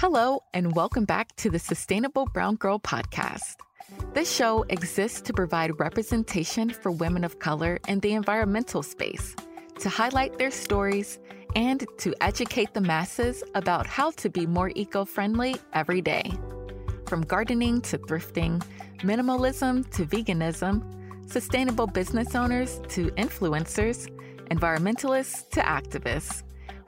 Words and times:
Hello, 0.00 0.42
and 0.54 0.74
welcome 0.74 1.04
back 1.04 1.36
to 1.36 1.50
the 1.50 1.58
Sustainable 1.58 2.24
Brown 2.32 2.56
Girl 2.56 2.78
podcast. 2.78 3.56
This 4.14 4.34
show 4.34 4.62
exists 4.70 5.20
to 5.20 5.34
provide 5.34 5.78
representation 5.78 6.70
for 6.70 6.90
women 6.90 7.22
of 7.22 7.38
color 7.38 7.78
in 7.86 8.00
the 8.00 8.14
environmental 8.14 8.82
space, 8.82 9.36
to 9.78 9.90
highlight 9.90 10.38
their 10.38 10.50
stories, 10.50 11.18
and 11.54 11.86
to 11.98 12.14
educate 12.22 12.72
the 12.72 12.80
masses 12.80 13.44
about 13.54 13.86
how 13.86 14.10
to 14.12 14.30
be 14.30 14.46
more 14.46 14.72
eco 14.74 15.04
friendly 15.04 15.56
every 15.74 16.00
day. 16.00 16.32
From 17.04 17.20
gardening 17.20 17.82
to 17.82 17.98
thrifting, 17.98 18.64
minimalism 19.00 19.86
to 19.90 20.06
veganism, 20.06 21.30
sustainable 21.30 21.86
business 21.86 22.34
owners 22.34 22.80
to 22.88 23.10
influencers, 23.18 24.08
environmentalists 24.50 25.50
to 25.50 25.60
activists. 25.60 26.42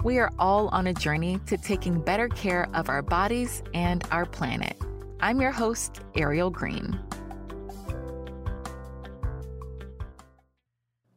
We 0.05 0.19
are 0.19 0.33
all 0.37 0.67
on 0.71 0.89
a 0.89 0.93
journey 0.93 1.39
to 1.47 1.57
taking 1.57 2.01
better 2.01 2.29
care 2.29 2.69
of 2.75 2.89
our 2.89 3.03
bodies 3.03 3.63
and 3.73 4.05
our 4.11 4.27
planet. 4.27 4.77
I'm 5.21 5.41
your 5.41 5.53
host, 5.53 6.01
Ariel 6.17 6.51
Green. 6.51 6.99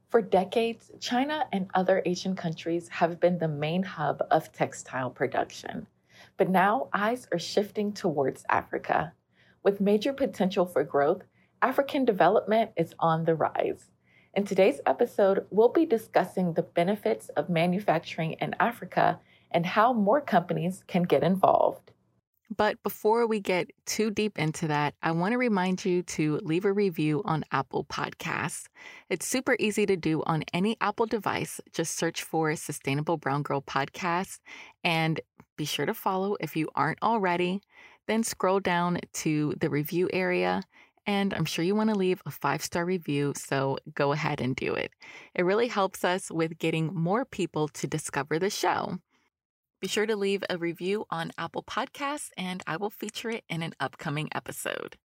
For 0.09 0.21
decades, 0.21 0.91
China 0.99 1.47
and 1.51 1.67
other 1.73 2.03
Asian 2.05 2.35
countries 2.35 2.87
have 2.89 3.19
been 3.19 3.39
the 3.39 3.47
main 3.47 3.81
hub 3.81 4.21
of 4.29 4.51
textile 4.51 5.09
production. 5.09 5.87
But 6.37 6.49
now 6.49 6.89
eyes 6.93 7.27
are 7.31 7.39
shifting 7.39 7.91
towards 7.91 8.45
Africa. 8.49 9.13
With 9.63 9.81
major 9.81 10.13
potential 10.13 10.67
for 10.67 10.83
growth, 10.83 11.23
African 11.59 12.05
development 12.05 12.69
is 12.77 12.93
on 12.99 13.25
the 13.25 13.33
rise. 13.33 13.89
In 14.35 14.43
today's 14.43 14.81
episode, 14.85 15.45
we'll 15.49 15.69
be 15.69 15.85
discussing 15.85 16.53
the 16.53 16.61
benefits 16.61 17.29
of 17.29 17.47
manufacturing 17.47 18.33
in 18.33 18.53
Africa 18.59 19.21
and 19.49 19.65
how 19.65 19.93
more 19.93 20.19
companies 20.19 20.83
can 20.87 21.03
get 21.03 21.23
involved. 21.23 21.93
But 22.53 22.83
before 22.83 23.27
we 23.27 23.39
get 23.39 23.71
too 23.85 24.11
deep 24.11 24.37
into 24.37 24.67
that, 24.67 24.93
I 25.01 25.11
want 25.11 25.31
to 25.31 25.37
remind 25.37 25.85
you 25.85 26.03
to 26.03 26.41
leave 26.43 26.65
a 26.65 26.73
review 26.73 27.21
on 27.23 27.45
Apple 27.53 27.85
Podcasts. 27.85 28.65
It's 29.09 29.25
super 29.25 29.55
easy 29.57 29.85
to 29.85 29.95
do 29.95 30.21
on 30.25 30.43
any 30.53 30.75
Apple 30.81 31.05
device. 31.05 31.61
Just 31.71 31.97
search 31.97 32.21
for 32.21 32.53
Sustainable 32.57 33.15
Brown 33.15 33.41
Girl 33.41 33.61
Podcast 33.61 34.39
and 34.83 35.21
be 35.55 35.63
sure 35.63 35.85
to 35.85 35.93
follow 35.93 36.35
if 36.41 36.57
you 36.57 36.69
aren't 36.75 37.01
already. 37.01 37.61
Then 38.05 38.21
scroll 38.21 38.59
down 38.59 38.99
to 39.13 39.53
the 39.61 39.69
review 39.69 40.09
area 40.11 40.61
and 41.05 41.33
I'm 41.33 41.45
sure 41.45 41.63
you 41.63 41.75
want 41.75 41.89
to 41.89 41.95
leave 41.95 42.21
a 42.25 42.31
five 42.31 42.63
star 42.63 42.85
review, 42.85 43.33
so 43.35 43.77
go 43.93 44.11
ahead 44.11 44.41
and 44.41 44.55
do 44.55 44.73
it. 44.73 44.91
It 45.33 45.43
really 45.43 45.67
helps 45.67 46.03
us 46.03 46.31
with 46.31 46.57
getting 46.57 46.93
more 46.93 47.25
people 47.25 47.67
to 47.69 47.87
discover 47.87 48.39
the 48.39 48.49
show. 48.49 48.99
Be 49.81 49.87
sure 49.87 50.05
to 50.05 50.15
leave 50.15 50.43
a 50.49 50.57
review 50.57 51.05
on 51.09 51.31
Apple 51.37 51.63
Podcasts, 51.63 52.29
and 52.37 52.63
I 52.65 52.77
will 52.77 52.89
feature 52.89 53.29
it 53.29 53.43
in 53.49 53.61
an 53.61 53.73
upcoming 53.79 54.29
episode. 54.33 54.97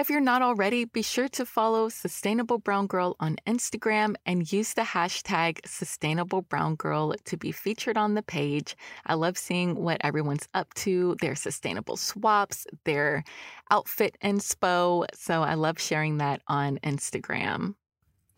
If 0.00 0.08
you're 0.08 0.18
not 0.18 0.40
already, 0.40 0.86
be 0.86 1.02
sure 1.02 1.28
to 1.28 1.44
follow 1.44 1.90
Sustainable 1.90 2.56
Brown 2.56 2.86
Girl 2.86 3.16
on 3.20 3.36
Instagram 3.46 4.14
and 4.24 4.50
use 4.50 4.72
the 4.72 4.80
hashtag 4.80 5.58
Sustainable 5.66 6.40
Brown 6.40 6.76
Girl 6.76 7.14
to 7.26 7.36
be 7.36 7.52
featured 7.52 7.98
on 7.98 8.14
the 8.14 8.22
page. 8.22 8.78
I 9.04 9.12
love 9.12 9.36
seeing 9.36 9.74
what 9.74 10.00
everyone's 10.00 10.48
up 10.54 10.72
to, 10.76 11.16
their 11.20 11.34
sustainable 11.34 11.98
swaps, 11.98 12.66
their 12.84 13.24
outfit 13.70 14.16
inspo. 14.24 15.04
So 15.14 15.42
I 15.42 15.52
love 15.52 15.78
sharing 15.78 16.16
that 16.16 16.40
on 16.48 16.78
Instagram. 16.78 17.74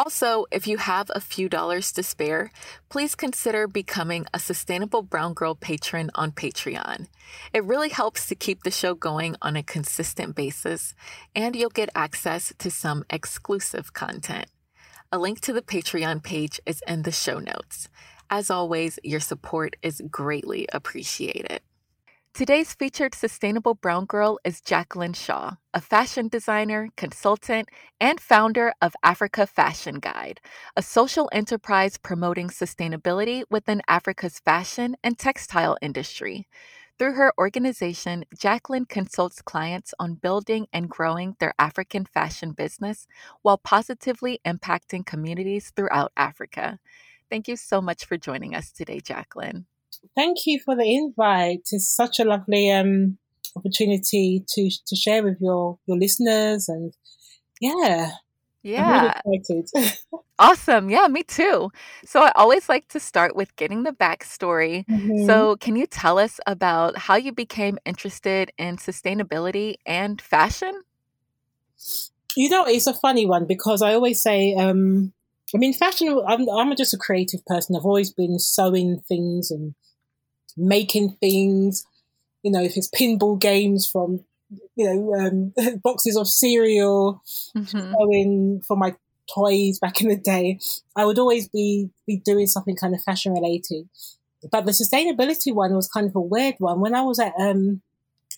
Also, 0.05 0.47
if 0.51 0.67
you 0.67 0.79
have 0.79 1.13
a 1.15 1.21
few 1.21 1.49
dollars 1.49 1.93
to 1.93 2.03
spare, 2.03 2.51
please 2.89 3.15
consider 3.15 3.69
becoming 3.69 4.27
a 4.35 4.39
Sustainable 4.41 5.03
Brown 5.03 5.33
Girl 5.33 5.55
patron 5.55 6.11
on 6.17 6.33
Patreon. 6.33 7.07
It 7.53 7.63
really 7.63 7.89
helps 7.89 8.27
to 8.27 8.35
keep 8.35 8.65
the 8.65 8.73
show 8.73 8.95
going 8.95 9.37
on 9.41 9.55
a 9.55 9.63
consistent 9.63 10.35
basis, 10.35 10.97
and 11.37 11.55
you'll 11.55 11.71
get 11.71 11.89
access 11.95 12.53
to 12.59 12.69
some 12.69 13.05
exclusive 13.11 13.93
content. 13.93 14.47
A 15.13 15.19
link 15.21 15.41
to 15.43 15.53
the 15.53 15.63
Patreon 15.63 16.21
page 16.25 16.61
is 16.67 16.83
in 16.89 17.03
the 17.03 17.13
show 17.13 17.39
notes. 17.39 17.89
As 18.29 18.51
always, 18.51 18.99
your 19.05 19.21
support 19.21 19.77
is 19.83 20.03
greatly 20.11 20.67
appreciated. 20.73 21.61
Today's 22.35 22.73
featured 22.73 23.15
sustainable 23.15 23.75
brown 23.75 24.07
girl 24.07 24.39
is 24.43 24.63
Jacqueline 24.63 25.13
Shaw, 25.13 25.57
a 25.75 25.83
fashion 25.83 26.29
designer, 26.29 26.89
consultant, 26.97 27.69
and 28.01 28.19
founder 28.19 28.73
of 28.81 28.95
Africa 29.03 29.47
Fashion 29.47 29.97
Guide, 29.97 30.41
a 30.75 30.81
social 30.81 31.29
enterprise 31.31 31.99
promoting 31.99 32.49
sustainability 32.49 33.43
within 33.51 33.83
Africa's 33.87 34.39
fashion 34.39 34.97
and 35.05 35.19
textile 35.19 35.77
industry. 35.83 36.49
Through 36.99 37.17
her 37.17 37.35
organization, 37.37 38.25
Jacqueline 38.35 38.87
consults 38.87 39.43
clients 39.43 39.93
on 39.99 40.15
building 40.15 40.69
and 40.73 40.89
growing 40.89 41.37
their 41.39 41.53
African 41.59 42.07
fashion 42.07 42.53
business 42.53 43.07
while 43.43 43.59
positively 43.59 44.41
impacting 44.47 45.05
communities 45.05 45.71
throughout 45.77 46.13
Africa. 46.17 46.79
Thank 47.29 47.47
you 47.47 47.57
so 47.57 47.83
much 47.83 48.07
for 48.07 48.17
joining 48.17 48.55
us 48.55 48.73
today, 48.73 49.01
Jacqueline 49.01 49.67
thank 50.15 50.47
you 50.47 50.61
for 50.65 50.77
the 50.77 50.95
invite. 50.95 51.69
It's 51.71 51.95
such 51.95 52.19
a 52.19 52.25
lovely 52.25 52.71
um, 52.71 53.19
opportunity 53.57 54.45
to 54.55 54.71
to 54.87 54.97
share 54.97 55.23
with 55.23 55.39
your 55.41 55.79
your 55.87 55.99
listeners, 55.99 56.69
and 56.69 56.93
yeah, 57.61 58.13
yeah, 58.63 59.21
really 59.27 59.43
awesome. 60.39 60.89
Yeah, 60.89 61.09
me 61.09 61.25
too. 61.25 61.71
So 62.05 62.23
I 62.23 62.33
always 62.37 62.69
like 62.69 62.89
to 62.89 63.01
start 63.01 63.35
with 63.35 63.55
getting 63.57 63.83
the 63.83 63.93
backstory. 63.93 64.87
Mm-hmm. 64.87 65.27
So 65.27 65.57
can 65.57 65.75
you 65.75 65.87
tell 65.87 66.19
us 66.19 66.39
about 66.47 66.97
how 66.97 67.17
you 67.17 67.33
became 67.33 67.79
interested 67.85 68.53
in 68.59 68.77
sustainability 68.77 69.77
and 69.85 70.21
fashion? 70.21 70.83
You 72.37 72.49
know, 72.49 72.65
it's 72.65 72.87
a 72.87 72.95
funny 72.95 73.27
one 73.27 73.47
because 73.47 73.83
I 73.83 73.95
always 73.95 74.23
say, 74.23 74.55
um, 74.55 75.13
I 75.55 75.59
mean, 75.59 75.75
fashion. 75.75 76.21
I'm, 76.27 76.49
I'm 76.49 76.75
just 76.77 76.95
a 76.95 76.99
creative 76.99 77.45
person. 77.47 77.77
I've 77.77 77.85
always 77.85 78.13
been 78.13 78.39
sewing 78.39 79.01
things 79.09 79.51
and 79.51 79.75
making 80.57 81.17
things. 81.21 81.87
You 82.43 82.51
know, 82.51 82.63
if 82.63 82.77
it's 82.77 82.91
pinball 82.91 83.39
games 83.39 83.87
from, 83.87 84.25
you 84.75 84.85
know, 84.87 85.15
um, 85.15 85.81
boxes 85.85 86.17
of 86.17 86.29
cereal, 86.29 87.23
mm-hmm. 87.57 87.93
sewing 87.93 88.63
for 88.67 88.77
my 88.77 88.95
toys 89.33 89.79
back 89.79 90.01
in 90.01 90.09
the 90.09 90.17
day, 90.17 90.59
I 90.97 91.05
would 91.05 91.19
always 91.19 91.49
be 91.49 91.91
be 92.07 92.19
doing 92.19 92.47
something 92.47 92.77
kind 92.77 92.95
of 92.95 93.03
fashion 93.03 93.33
related. 93.33 93.89
But 94.51 94.67
the 94.67 94.73
sustainability 94.73 95.55
one 95.55 95.75
was 95.75 95.89
kind 95.89 96.09
of 96.09 96.17
a 96.17 96.21
weird 96.21 96.57
one. 96.59 96.81
When 96.81 96.95
I 96.95 97.03
was 97.03 97.19
at 97.19 97.33
um, 97.39 97.81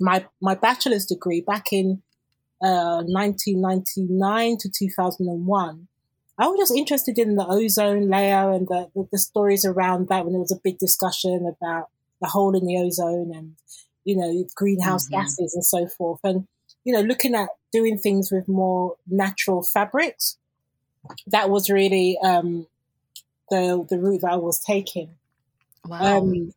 my 0.00 0.26
my 0.40 0.54
bachelor's 0.54 1.06
degree 1.06 1.40
back 1.40 1.72
in 1.72 2.02
uh, 2.62 3.02
1999 3.06 4.56
to 4.58 4.70
2001, 4.70 5.88
I 6.38 6.46
was 6.48 6.58
just 6.58 6.76
interested 6.76 7.18
in 7.18 7.36
the 7.36 7.46
ozone 7.46 8.08
layer 8.08 8.50
and 8.50 8.66
the, 8.66 8.90
the, 8.94 9.08
the, 9.12 9.18
stories 9.18 9.64
around 9.64 10.08
that 10.08 10.24
when 10.24 10.32
there 10.32 10.40
was 10.40 10.50
a 10.50 10.60
big 10.62 10.78
discussion 10.78 11.46
about 11.46 11.90
the 12.24 12.30
hole 12.30 12.56
in 12.56 12.64
the 12.64 12.78
ozone 12.78 13.30
and, 13.34 13.54
you 14.04 14.16
know, 14.16 14.44
greenhouse 14.54 15.04
mm-hmm. 15.06 15.20
gases 15.20 15.54
and 15.54 15.64
so 15.64 15.86
forth. 15.86 16.20
And, 16.24 16.46
you 16.84 16.92
know, 16.94 17.02
looking 17.02 17.34
at 17.34 17.50
doing 17.70 17.98
things 17.98 18.32
with 18.32 18.48
more 18.48 18.96
natural 19.06 19.62
fabrics, 19.62 20.38
that 21.26 21.50
was 21.50 21.68
really 21.68 22.18
um, 22.24 22.66
the, 23.50 23.86
the 23.90 23.98
route 23.98 24.22
that 24.22 24.32
I 24.32 24.36
was 24.36 24.58
taking. 24.58 25.10
Wow. 25.86 26.18
Um, 26.18 26.54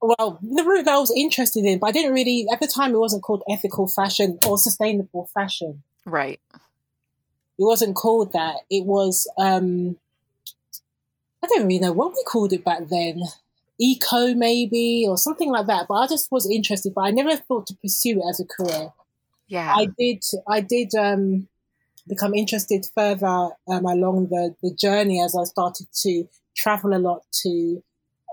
well, 0.00 0.38
the 0.40 0.64
route 0.64 0.86
that 0.86 0.94
I 0.94 0.98
was 0.98 1.12
interested 1.14 1.64
in, 1.66 1.78
but 1.78 1.88
I 1.88 1.92
didn't 1.92 2.14
really, 2.14 2.46
at 2.50 2.60
the 2.60 2.66
time, 2.66 2.94
it 2.94 2.98
wasn't 2.98 3.22
called 3.22 3.42
ethical 3.50 3.86
fashion 3.86 4.38
or 4.46 4.56
sustainable 4.56 5.28
fashion. 5.34 5.82
Right. 6.06 6.40
It 7.58 7.64
wasn't 7.64 7.94
called 7.94 8.32
that. 8.32 8.56
It 8.70 8.86
was, 8.86 9.30
um, 9.36 9.96
I 11.42 11.46
don't 11.46 11.66
really 11.66 11.78
know 11.78 11.92
what 11.92 12.12
we 12.12 12.22
called 12.24 12.54
it 12.54 12.64
back 12.64 12.88
then. 12.88 13.22
Eco, 13.78 14.34
maybe, 14.34 15.06
or 15.08 15.16
something 15.18 15.50
like 15.50 15.66
that. 15.66 15.86
But 15.88 15.94
I 15.94 16.06
just 16.06 16.30
was 16.30 16.48
interested, 16.50 16.94
but 16.94 17.02
I 17.02 17.10
never 17.10 17.36
thought 17.36 17.66
to 17.68 17.76
pursue 17.76 18.20
it 18.20 18.28
as 18.28 18.40
a 18.40 18.44
career. 18.44 18.92
Yeah. 19.48 19.74
I 19.74 19.88
did, 19.98 20.24
I 20.48 20.60
did, 20.60 20.94
um, 20.94 21.48
become 22.06 22.34
interested 22.34 22.86
further 22.94 23.50
um, 23.68 23.86
along 23.86 24.28
the, 24.28 24.54
the 24.62 24.74
journey 24.74 25.20
as 25.22 25.36
I 25.36 25.44
started 25.44 25.86
to 26.02 26.28
travel 26.54 26.94
a 26.94 26.98
lot 26.98 27.22
to, 27.42 27.82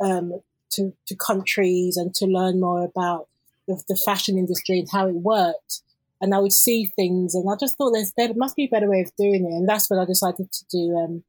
um, 0.04 0.42
to, 0.72 0.94
to 1.08 1.16
countries 1.16 1.98
and 1.98 2.14
to 2.16 2.26
learn 2.26 2.60
more 2.60 2.84
about 2.84 3.28
the, 3.68 3.82
the 3.88 3.96
fashion 3.96 4.38
industry 4.38 4.80
and 4.80 4.90
how 4.92 5.08
it 5.08 5.16
worked 5.16 5.82
and 6.22 6.36
I 6.36 6.40
would 6.40 6.54
see 6.54 6.86
things, 6.86 7.34
and 7.34 7.50
I 7.50 7.56
just 7.60 7.78
thought 7.78 7.92
there's 7.92 8.14
there 8.16 8.32
must 8.36 8.56
be 8.56 8.66
a 8.66 8.70
better 8.70 8.90
way 8.90 9.02
of 9.02 9.14
doing 9.18 9.44
it, 9.44 9.54
and 9.54 9.68
that's 9.68 9.90
when 9.90 10.00
I 10.00 10.06
decided 10.06 10.52
to 10.52 10.66
do 10.70 10.98
um, 10.98 11.24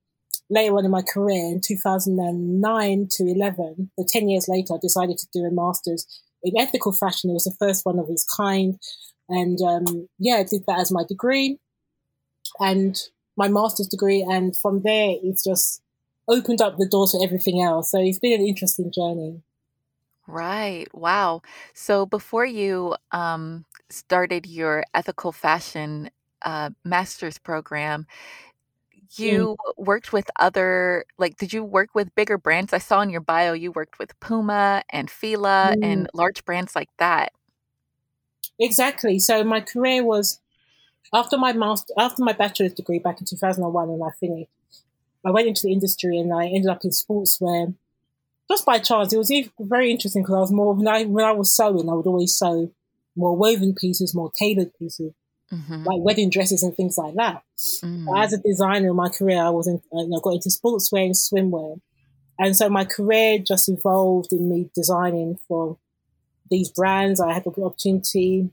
later 0.53 0.77
on 0.77 0.85
in 0.85 0.91
my 0.91 1.03
career 1.03 1.45
in 1.47 1.61
2009 1.61 3.09
to 3.11 3.25
11. 3.25 3.91
So 3.99 4.07
10 4.07 4.29
years 4.29 4.47
later, 4.49 4.75
I 4.75 4.79
decided 4.81 5.19
to 5.19 5.27
do 5.33 5.45
a 5.45 5.51
master's 5.51 6.07
in 6.43 6.53
ethical 6.59 6.93
fashion. 6.93 7.31
It 7.31 7.35
was 7.35 7.45
the 7.45 7.57
first 7.59 7.85
one 7.85 7.99
of 7.99 8.07
its 8.09 8.25
kind, 8.25 8.79
and 9.29 9.59
um, 9.63 10.09
yeah, 10.19 10.37
I 10.37 10.45
did 10.45 10.63
that 10.67 10.81
as 10.81 10.93
my 10.93 11.05
degree 11.09 11.59
and 12.59 13.01
my 13.37 13.49
master's 13.49 13.89
degree, 13.89 14.27
and 14.29 14.57
from 14.57 14.83
there 14.83 15.17
it's 15.23 15.45
just 15.45 15.83
opened 16.29 16.61
up 16.61 16.77
the 16.77 16.89
door 16.89 17.07
to 17.09 17.21
everything 17.25 17.63
else. 17.63 17.91
So 17.91 17.99
it's 18.01 18.19
been 18.19 18.41
an 18.41 18.47
interesting 18.47 18.93
journey. 18.93 19.43
Right. 20.27 20.87
Wow. 20.95 21.43
So 21.75 22.07
before 22.07 22.47
you 22.47 22.95
um, 23.11 23.65
started 23.91 24.47
your 24.47 24.85
ethical 24.95 25.33
fashion 25.33 26.11
uh, 26.43 26.71
master's 26.85 27.39
program, 27.39 28.07
Mm. 29.19 29.25
you 29.25 29.57
worked 29.77 30.13
with 30.13 30.31
other, 30.39 31.05
like, 31.19 31.37
did 31.37 31.53
you 31.53 31.65
work 31.65 31.91
with 31.95 32.15
bigger 32.15 32.39
brands? 32.39 32.73
I 32.73 32.79
saw 32.79 33.01
in 33.03 33.11
your 33.11 33.21
bio 33.21 33.53
you 33.53 33.73
worked 33.73 33.99
with 33.99 34.19
Puma 34.21 34.83
and 34.91 35.11
Fila 35.11 35.75
Mm. 35.77 35.85
and 35.85 36.11
large 36.15 36.45
brands 36.45 36.75
like 36.75 36.91
that. 36.99 37.33
Exactly. 38.59 39.19
So 39.19 39.43
my 39.45 39.61
career 39.61 40.05
was 40.05 40.41
after 41.13 41.37
my 41.37 41.53
master, 41.53 41.93
after 41.99 42.23
my 42.23 42.33
bachelor's 42.33 42.75
degree 42.75 42.99
back 42.99 43.21
in 43.21 43.27
2001 43.27 43.89
when 43.89 44.03
I 44.09 44.13
finished, 44.19 44.51
I 45.25 45.31
went 45.31 45.49
into 45.49 45.63
the 45.65 45.73
industry 45.73 46.19
and 46.19 46.33
I 46.33 46.47
ended 46.47 46.69
up 46.69 46.85
in 46.85 46.91
sportswear 46.91 47.75
just 48.51 48.67
by 48.67 48.79
chance. 48.79 49.13
It 49.13 49.19
was 49.19 49.33
very 49.59 49.91
interesting 49.91 50.23
because 50.23 50.35
I 50.35 50.41
was 50.41 50.53
more 50.53 50.75
when 50.75 50.89
I 50.89 51.05
when 51.05 51.25
I 51.25 51.33
was 51.33 51.55
sewing, 51.55 51.89
I 51.89 51.95
would 51.95 52.07
always 52.07 52.37
sew 52.37 52.71
more 53.17 53.37
woven 53.37 53.75
pieces, 53.75 54.15
more 54.15 54.31
tailored 54.39 54.73
pieces, 54.79 55.13
hmm 55.53 55.85
like 55.85 56.01
wedding 56.01 56.31
dresses 56.31 56.63
and 56.63 56.75
things 56.75 56.97
like 56.97 57.15
that. 57.15 57.43
But 57.83 57.89
mm 57.89 58.23
as 58.23 58.33
a 58.33 58.39
designer 58.39 58.91
in 58.91 58.97
my 58.97 59.09
career, 59.09 59.43
I 59.43 59.51
was 59.51 59.69
in, 59.69 59.81
I 59.93 60.21
got 60.23 60.35
into 60.35 60.49
sportswear 60.49 61.07
and 61.07 61.15
swimwear, 61.15 61.81
and 62.39 62.57
so 62.57 62.69
my 62.69 62.85
career 62.85 63.39
just 63.39 63.69
evolved 63.69 64.33
in 64.33 64.49
me 64.49 64.71
designing 64.75 65.39
for 65.49 65.79
these 66.51 66.71
brands. 66.71 67.21
I 67.21 67.33
had 67.33 67.45
the 67.45 67.51
opportunity 67.63 68.51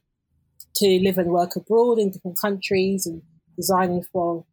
to 0.76 1.00
live 1.02 1.18
and 1.18 1.32
work 1.32 1.56
abroad 1.56 2.00
in 2.00 2.12
different 2.12 2.38
countries 2.38 3.06
and 3.06 3.22
designing 3.56 4.04
for 4.04 4.46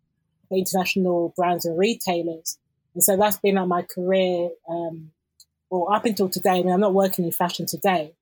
international 0.51 1.35
brands 1.37 1.65
and 1.65 1.79
retailers. 1.79 2.59
And 2.95 3.05
so 3.05 3.17
that's 3.17 3.39
been 3.39 3.57
like 3.57 3.69
my 3.69 3.83
career, 3.83 4.51
um, 4.69 5.13
or 5.71 5.95
up 5.95 6.05
until 6.05 6.29
today. 6.29 6.59
I 6.59 6.63
mean, 6.63 6.73
I'm 6.73 6.81
not 6.81 6.95
working 6.95 7.25
in 7.25 7.33
fashion 7.33 7.67
today. 7.67 8.13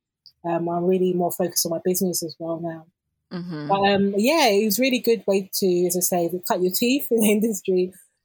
Um, 0.45 0.69
I'm 0.69 0.85
really 0.85 1.13
more 1.13 1.33
focused 1.33 1.65
on 1.67 1.71
my 1.71 1.81
business 1.85 2.23
as 2.23 2.37
well 2.39 2.61
now. 2.61 2.87
Hmm 3.35 3.69
But 3.69 3.81
um, 3.81 4.15
yeah, 4.17 4.49
it 4.49 4.65
was 4.65 4.79
really 4.79 5.01
good 5.01 5.25
way 5.27 5.51
to, 5.55 5.87
as 5.87 5.97
I 5.97 6.01
say, 6.01 6.29
to 6.29 6.43
cut 6.47 6.63
your 6.63 6.73
teeth 6.73 7.09
in 7.11 7.21
the 7.21 7.31
industry, 7.39 7.93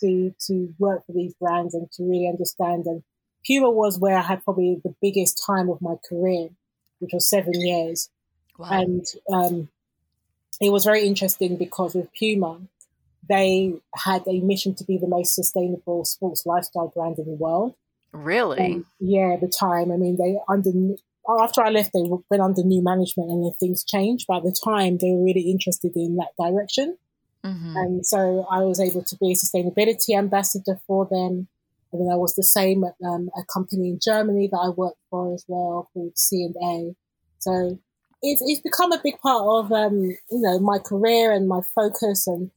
to 0.00 0.34
to 0.46 0.74
work 0.78 1.06
for 1.06 1.12
these 1.12 1.34
brands 1.34 1.74
and 1.74 1.90
to 1.92 2.02
really 2.04 2.28
understand. 2.28 2.86
And 2.86 3.02
Puma 3.46 3.70
was 3.70 3.98
where 3.98 4.16
I 4.16 4.22
had 4.22 4.44
probably 4.44 4.80
the 4.82 4.94
biggest 5.00 5.42
time 5.46 5.70
of 5.70 5.80
my 5.80 5.94
career, 6.08 6.48
which 6.98 7.12
was 7.12 7.28
seven 7.28 7.54
years. 7.54 8.10
Wow. 8.58 8.68
And 8.70 9.06
um, 9.32 9.68
it 10.60 10.70
was 10.70 10.84
very 10.84 11.06
interesting 11.06 11.56
because 11.56 11.94
with 11.94 12.12
Puma, 12.18 12.60
they 13.28 13.74
had 13.94 14.26
a 14.26 14.40
mission 14.40 14.74
to 14.74 14.84
be 14.84 14.98
the 14.98 15.06
most 15.06 15.34
sustainable 15.34 16.04
sports 16.04 16.44
lifestyle 16.44 16.88
brand 16.88 17.18
in 17.18 17.26
the 17.26 17.32
world. 17.32 17.74
Really? 18.12 18.58
And 18.58 18.84
yeah, 18.98 19.34
at 19.34 19.40
the 19.40 19.48
time, 19.48 19.92
I 19.92 19.96
mean, 19.96 20.16
they 20.16 20.38
under 20.48 20.72
after 21.28 21.62
I 21.62 21.70
left, 21.70 21.92
they 21.92 22.02
went 22.04 22.42
under 22.42 22.62
new 22.62 22.82
management, 22.82 23.30
and 23.30 23.44
then 23.44 23.52
things 23.60 23.84
changed. 23.84 24.26
By 24.26 24.40
the 24.40 24.56
time, 24.64 24.98
they 24.98 25.10
were 25.10 25.24
really 25.24 25.50
interested 25.50 25.92
in 25.94 26.16
that 26.16 26.32
direction, 26.38 26.96
hmm 27.44 27.76
and 27.76 28.06
so 28.06 28.46
I 28.50 28.60
was 28.60 28.80
able 28.80 29.04
to 29.04 29.16
be 29.16 29.32
a 29.32 29.34
sustainability 29.34 30.16
ambassador 30.16 30.80
for 30.86 31.06
them. 31.06 31.48
And 31.92 32.02
then 32.02 32.12
I 32.12 32.16
was 32.16 32.34
the 32.34 32.42
same 32.42 32.84
at 32.84 32.94
um, 33.06 33.30
a 33.36 33.44
company 33.52 33.88
in 33.88 33.98
Germany 34.02 34.48
that 34.52 34.58
I 34.58 34.68
worked 34.68 35.00
for 35.10 35.32
as 35.32 35.44
well 35.48 35.88
called 35.94 36.18
C 36.18 36.44
and 36.44 36.56
A. 36.62 36.94
So 37.38 37.78
it's, 38.22 38.42
it's 38.44 38.60
become 38.60 38.92
a 38.92 39.00
big 39.02 39.18
part 39.20 39.42
of 39.42 39.72
um, 39.72 40.02
you 40.02 40.18
know 40.30 40.58
my 40.58 40.78
career 40.78 41.32
and 41.32 41.48
my 41.48 41.60
focus 41.74 42.26
and 42.26 42.50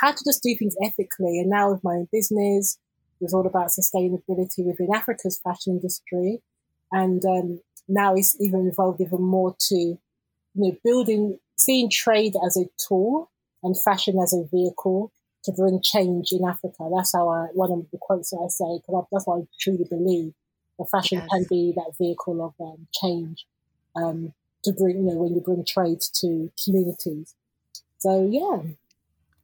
how 0.00 0.12
to 0.12 0.24
just 0.24 0.42
do 0.42 0.54
things 0.56 0.74
ethically. 0.82 1.38
And 1.38 1.50
now 1.50 1.72
with 1.72 1.84
my 1.84 1.94
own 1.94 2.08
business, 2.10 2.78
it's 3.20 3.34
all 3.34 3.46
about 3.46 3.68
sustainability 3.68 4.64
within 4.64 4.88
Africa's 4.94 5.40
fashion 5.42 5.74
industry, 5.74 6.40
and 6.90 7.24
um, 7.24 7.60
now 7.88 8.14
it's 8.14 8.36
even 8.40 8.66
evolved 8.68 9.00
even 9.00 9.22
more 9.22 9.54
to 9.68 9.76
you 9.76 9.98
know 10.54 10.76
building, 10.84 11.38
seeing 11.58 11.90
trade 11.90 12.34
as 12.46 12.56
a 12.56 12.66
tool 12.88 13.30
and 13.62 13.80
fashion 13.80 14.18
as 14.22 14.32
a 14.34 14.44
vehicle 14.44 15.12
to 15.44 15.52
bring 15.52 15.80
change 15.82 16.32
in 16.32 16.44
Africa. 16.46 16.88
That's 16.94 17.12
how 17.14 17.28
I 17.28 17.46
one 17.54 17.72
of 17.72 17.90
the 17.90 17.98
quotes 18.00 18.30
that 18.30 18.38
I 18.44 18.48
say 18.48 18.78
because 18.80 19.06
that's 19.12 19.26
what 19.26 19.42
I 19.42 19.46
truly 19.60 19.84
believe. 19.84 20.34
The 20.78 20.86
fashion 20.86 21.22
Yes. 21.22 21.30
can 21.30 21.46
be 21.50 21.72
that 21.76 21.94
vehicle 21.98 22.44
of 22.44 22.54
um, 22.64 22.88
change 22.92 23.46
um, 23.96 24.34
to 24.64 24.72
bring 24.72 24.96
you 24.98 25.02
know 25.14 25.22
when 25.22 25.34
you 25.34 25.40
bring 25.40 25.64
trade 25.64 26.00
to 26.20 26.50
communities. 26.64 27.34
So 27.98 28.28
yeah, 28.30 28.62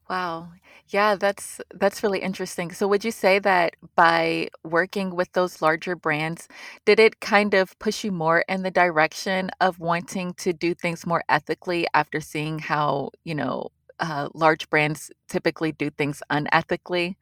Wow. 0.09 0.49
Yeah, 0.89 1.17
that's 1.17 1.61
that's 1.75 2.03
really 2.03 2.21
interesting. 2.21 2.73
So 2.73 2.89
would 2.89 3.05
you 3.05 3.11
say 3.11 3.39
that 3.41 3.77
by 3.95 4.49
working 4.65 5.15
with 5.15 5.31
those 5.33 5.61
larger 5.61 5.95
brands, 5.95 6.49
did 6.87 6.99
it 6.99 7.21
kind 7.21 7.53
of 7.53 7.79
push 7.79 8.05
you 8.05 8.13
more 8.13 8.43
in 8.49 8.63
the 8.63 8.71
direction 8.71 9.51
of 9.61 9.79
wanting 9.81 10.33
to 10.35 10.53
do 10.55 10.75
things 10.75 11.07
more 11.07 11.23
ethically 11.29 11.87
after 11.93 12.21
seeing 12.23 12.59
how, 12.59 13.11
you 13.25 13.35
know, 13.35 13.69
uh, 14.01 14.29
large 14.35 14.71
brands 14.71 15.11
typically 15.29 15.73
do 15.73 15.91
things 15.91 16.23
unethically? 16.31 17.17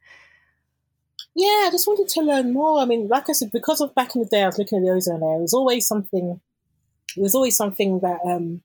yeah, 1.35 1.65
I 1.67 1.69
just 1.71 1.87
wanted 1.87 2.07
to 2.09 2.21
learn 2.21 2.53
more. 2.53 2.79
I 2.79 2.85
mean, 2.85 3.07
like 3.07 3.29
I 3.29 3.33
said, 3.33 3.51
because 3.51 3.79
of 3.81 3.93
back 3.93 4.15
in 4.15 4.21
the 4.21 4.27
day, 4.27 4.43
I 4.43 4.47
was 4.47 4.57
looking 4.57 4.79
at 4.79 4.83
the 4.83 4.91
ozone 4.91 5.21
layer. 5.21 5.37
It 5.37 5.41
was 5.41 5.53
always 5.53 5.87
something. 5.87 6.41
It 7.15 7.21
was 7.21 7.35
always 7.35 7.55
something 7.55 7.99
that 7.99 8.19
um, 8.25 8.63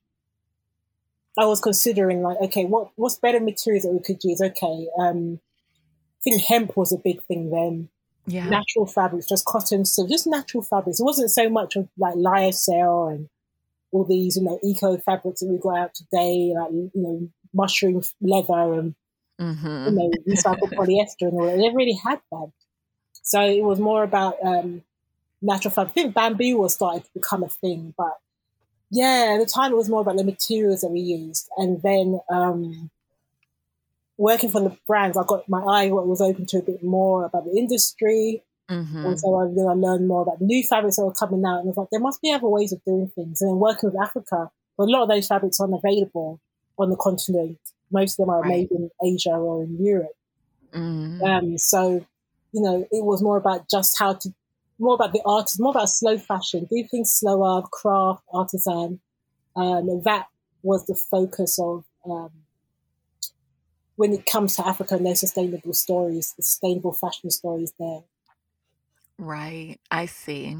I 1.37 1.45
was 1.45 1.59
considering. 1.61 2.21
Like, 2.21 2.37
okay, 2.41 2.65
what 2.65 2.91
what's 2.95 3.17
better 3.17 3.39
materials 3.39 3.83
that 3.83 3.93
we 3.93 3.99
could 3.99 4.23
use? 4.23 4.41
Okay, 4.41 4.87
um, 4.99 5.39
I 6.19 6.21
think 6.23 6.41
hemp 6.41 6.77
was 6.77 6.91
a 6.91 6.97
big 6.97 7.23
thing 7.23 7.49
then. 7.49 7.89
Yeah. 8.25 8.47
Natural 8.47 8.85
fabrics, 8.85 9.27
just 9.27 9.45
cotton, 9.45 9.85
so 9.85 10.07
just 10.07 10.27
natural 10.27 10.63
fabrics. 10.63 10.99
It 10.99 11.03
wasn't 11.03 11.31
so 11.31 11.49
much 11.49 11.75
of 11.75 11.89
like 11.97 12.15
lyocell 12.15 13.13
and 13.13 13.29
all 13.91 14.05
these, 14.05 14.37
you 14.37 14.43
know, 14.43 14.59
eco 14.63 14.97
fabrics 14.97 15.41
that 15.41 15.47
we 15.47 15.57
got 15.57 15.77
out 15.77 15.93
today, 15.93 16.53
like 16.55 16.71
you 16.71 16.91
know, 16.95 17.29
mushroom 17.53 18.01
leather 18.21 18.73
and 18.79 18.95
hmm 19.39 19.87
you 19.87 19.91
know, 19.91 20.11
recycled 20.27 20.73
polyester 20.77 21.27
and 21.27 21.33
all 21.33 21.45
that. 21.45 21.57
They 21.57 21.75
really 21.75 21.99
had 22.03 22.19
that. 22.31 22.51
So 23.21 23.41
it 23.41 23.63
was 23.63 23.79
more 23.79 24.03
about 24.03 24.35
um, 24.43 24.83
natural 25.41 25.71
fabric. 25.73 25.91
I 25.91 25.93
think 25.93 26.13
bamboo 26.13 26.57
was 26.57 26.75
starting 26.75 27.01
to 27.01 27.09
become 27.13 27.43
a 27.43 27.49
thing, 27.49 27.93
but 27.97 28.17
yeah, 28.93 29.35
at 29.35 29.39
the 29.39 29.51
time 29.51 29.71
it 29.73 29.77
was 29.77 29.89
more 29.89 30.01
about 30.01 30.17
the 30.17 30.23
materials 30.23 30.81
that 30.81 30.89
we 30.89 30.99
used. 31.01 31.49
And 31.57 31.81
then 31.81 32.19
um, 32.29 32.91
working 34.17 34.49
for 34.49 34.61
the 34.61 34.77
brands, 34.87 35.17
I 35.17 35.23
got 35.25 35.49
my 35.49 35.61
eye 35.61 35.89
was 35.89 36.21
open 36.21 36.45
to 36.47 36.57
a 36.59 36.61
bit 36.61 36.83
more 36.83 37.25
about 37.25 37.45
the 37.45 37.57
industry. 37.57 38.43
hmm 38.69 39.03
And 39.03 39.19
so 39.19 39.35
I, 39.35 39.45
then 39.47 39.67
I 39.67 39.73
learned 39.73 40.07
more 40.07 40.23
about 40.23 40.41
new 40.41 40.63
fabrics 40.63 40.97
that 40.97 41.05
were 41.05 41.13
coming 41.13 41.45
out. 41.45 41.59
And 41.59 41.67
I 41.67 41.69
was 41.69 41.77
like, 41.77 41.89
there 41.91 41.99
must 42.01 42.21
be 42.21 42.31
other 42.31 42.47
ways 42.49 42.73
of 42.73 42.83
doing 42.85 43.09
things. 43.15 43.41
And 43.41 43.51
then 43.51 43.59
working 43.59 43.91
with 43.91 44.01
Africa, 44.01 44.51
but 44.77 44.85
a 44.85 44.91
lot 44.91 45.03
of 45.03 45.09
those 45.09 45.27
fabrics 45.27 45.59
aren't 45.59 45.75
available 45.75 46.41
on 46.79 46.89
the 46.91 46.97
continent. 46.97 47.59
Most 47.91 48.19
of 48.19 48.25
them 48.25 48.35
are 48.35 48.43
Right. 48.43 48.45
made 48.45 48.71
in 48.71 48.91
Asia 49.05 49.31
or 49.31 49.63
in 49.63 49.83
Europe. 49.83 50.13
hmm 50.73 51.23
Um, 51.25 51.57
so, 51.57 52.05
you 52.51 52.61
know, 52.61 52.81
it 52.91 53.03
was 53.03 53.21
more 53.21 53.37
about 53.37 53.69
just 53.69 53.97
how 53.97 54.13
to, 54.13 54.33
more 54.79 54.95
about 54.95 55.13
the 55.13 55.21
art, 55.25 55.49
more 55.59 55.71
about 55.71 55.89
slow 55.89 56.17
fashion, 56.17 56.67
do 56.69 56.83
things 56.89 57.11
slower, 57.11 57.61
craft, 57.71 58.23
artisan. 58.33 58.99
Um, 59.55 59.89
and 59.89 60.03
that 60.03 60.27
was 60.63 60.85
the 60.85 60.95
focus 60.95 61.59
of 61.59 61.83
um, 62.09 62.31
when 63.95 64.13
it 64.13 64.25
comes 64.25 64.55
to 64.55 64.67
Africa 64.67 64.95
and 64.95 65.17
sustainable 65.17 65.73
stories, 65.73 66.33
sustainable 66.35 66.93
fashion 66.93 67.29
stories 67.29 67.73
there. 67.79 68.01
Right. 69.19 69.77
I 69.91 70.07
see. 70.07 70.57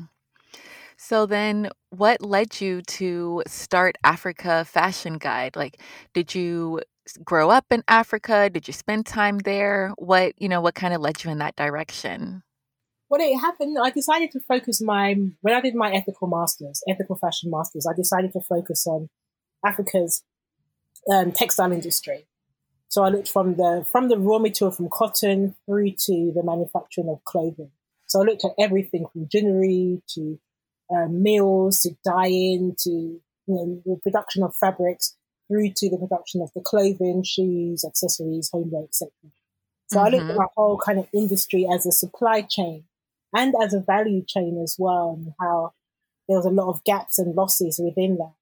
So 0.96 1.26
then 1.26 1.70
what 1.90 2.22
led 2.22 2.62
you 2.62 2.82
to 2.84 3.44
start 3.48 3.98
Africa 4.04 4.64
Fashion 4.66 5.18
Guide? 5.18 5.56
Like, 5.56 5.82
did 6.14 6.36
you 6.36 6.82
grow 7.26 7.50
up 7.50 7.66
in 7.72 7.84
Africa? 7.88 8.50
Did 8.50 8.68
you 8.68 8.74
spend 8.74 9.06
time 9.06 9.40
there? 9.40 9.94
What, 9.98 10.34
you 10.38 10.48
know, 10.48 10.62
what 10.62 10.76
kind 10.76 10.94
of 10.94 11.02
led 11.02 11.24
you 11.24 11.32
in 11.32 11.40
that 11.40 11.56
direction? 11.56 12.44
When 13.14 13.22
it 13.22 13.38
happened, 13.38 13.78
I 13.80 13.92
decided 13.92 14.32
to 14.32 14.40
focus 14.40 14.82
my, 14.82 15.14
when 15.42 15.54
I 15.54 15.62
did 15.62 15.76
my 15.76 15.92
ethical 15.92 16.28
masters, 16.28 16.82
ethical 16.90 17.16
fashion 17.16 17.52
masters, 17.52 17.86
I 17.86 17.94
decided 17.94 18.34
to 18.34 18.42
focus 18.42 18.88
on 18.88 19.08
Africa's 19.64 20.24
um, 21.14 21.32
textile 21.32 21.72
industry. 21.72 22.26
So 22.90 23.04
I 23.04 23.10
looked 23.10 23.30
from 23.30 23.54
the 23.54 23.86
from 23.88 24.10
the 24.10 24.18
raw 24.18 24.40
material 24.40 24.72
from 24.72 24.90
cotton 24.90 25.56
through 25.68 25.92
to 25.92 26.32
the 26.34 26.42
manufacturing 26.44 27.08
of 27.08 27.24
clothing. 27.24 27.70
So 28.08 28.20
I 28.20 28.24
looked 28.24 28.46
at 28.46 28.56
everything 28.60 29.06
from 29.14 29.28
ginnery 29.32 30.02
to 30.16 30.40
um, 30.92 31.22
mills 31.22 31.82
to 31.82 31.92
dyeing 32.04 32.76
to 32.80 32.90
you 32.90 33.22
know 33.46 33.80
the 33.86 34.00
production 34.02 34.42
of 34.42 34.56
fabrics 34.56 35.16
through 35.48 35.70
to 35.76 35.88
the 35.88 36.00
production 36.00 36.42
of 36.42 36.50
the 36.56 36.62
clothing, 36.62 37.22
shoes, 37.22 37.86
accessories, 37.88 38.50
homeware, 38.52 38.86
etc. 38.86 39.12
So 39.86 40.00
I 40.00 40.10
looked 40.10 40.32
at 40.32 40.36
hmm 40.36 40.36
my 40.36 40.48
whole 40.58 40.80
kind 40.80 40.98
of 40.98 41.08
industry 41.14 41.68
as 41.72 41.86
a 41.86 41.92
supply 41.92 42.42
chain 42.42 42.86
and 43.34 43.54
as 43.62 43.74
a 43.74 43.80
value 43.80 44.24
chain 44.26 44.60
as 44.64 44.76
well, 44.78 45.16
and 45.18 45.34
how 45.40 45.74
there 46.28 46.38
was 46.38 46.46
a 46.46 46.50
lot 46.50 46.70
of 46.70 46.84
gaps 46.84 47.20
and 47.20 47.36
losses 47.36 47.80
within 47.84 48.18
that. 48.18 48.34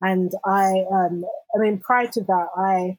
And 0.00 0.32
I, 0.44 0.84
um, 0.90 1.24
I 1.54 1.58
mean, 1.58 1.78
prior 1.78 2.08
to 2.08 2.20
that, 2.22 2.48
I 2.56 2.98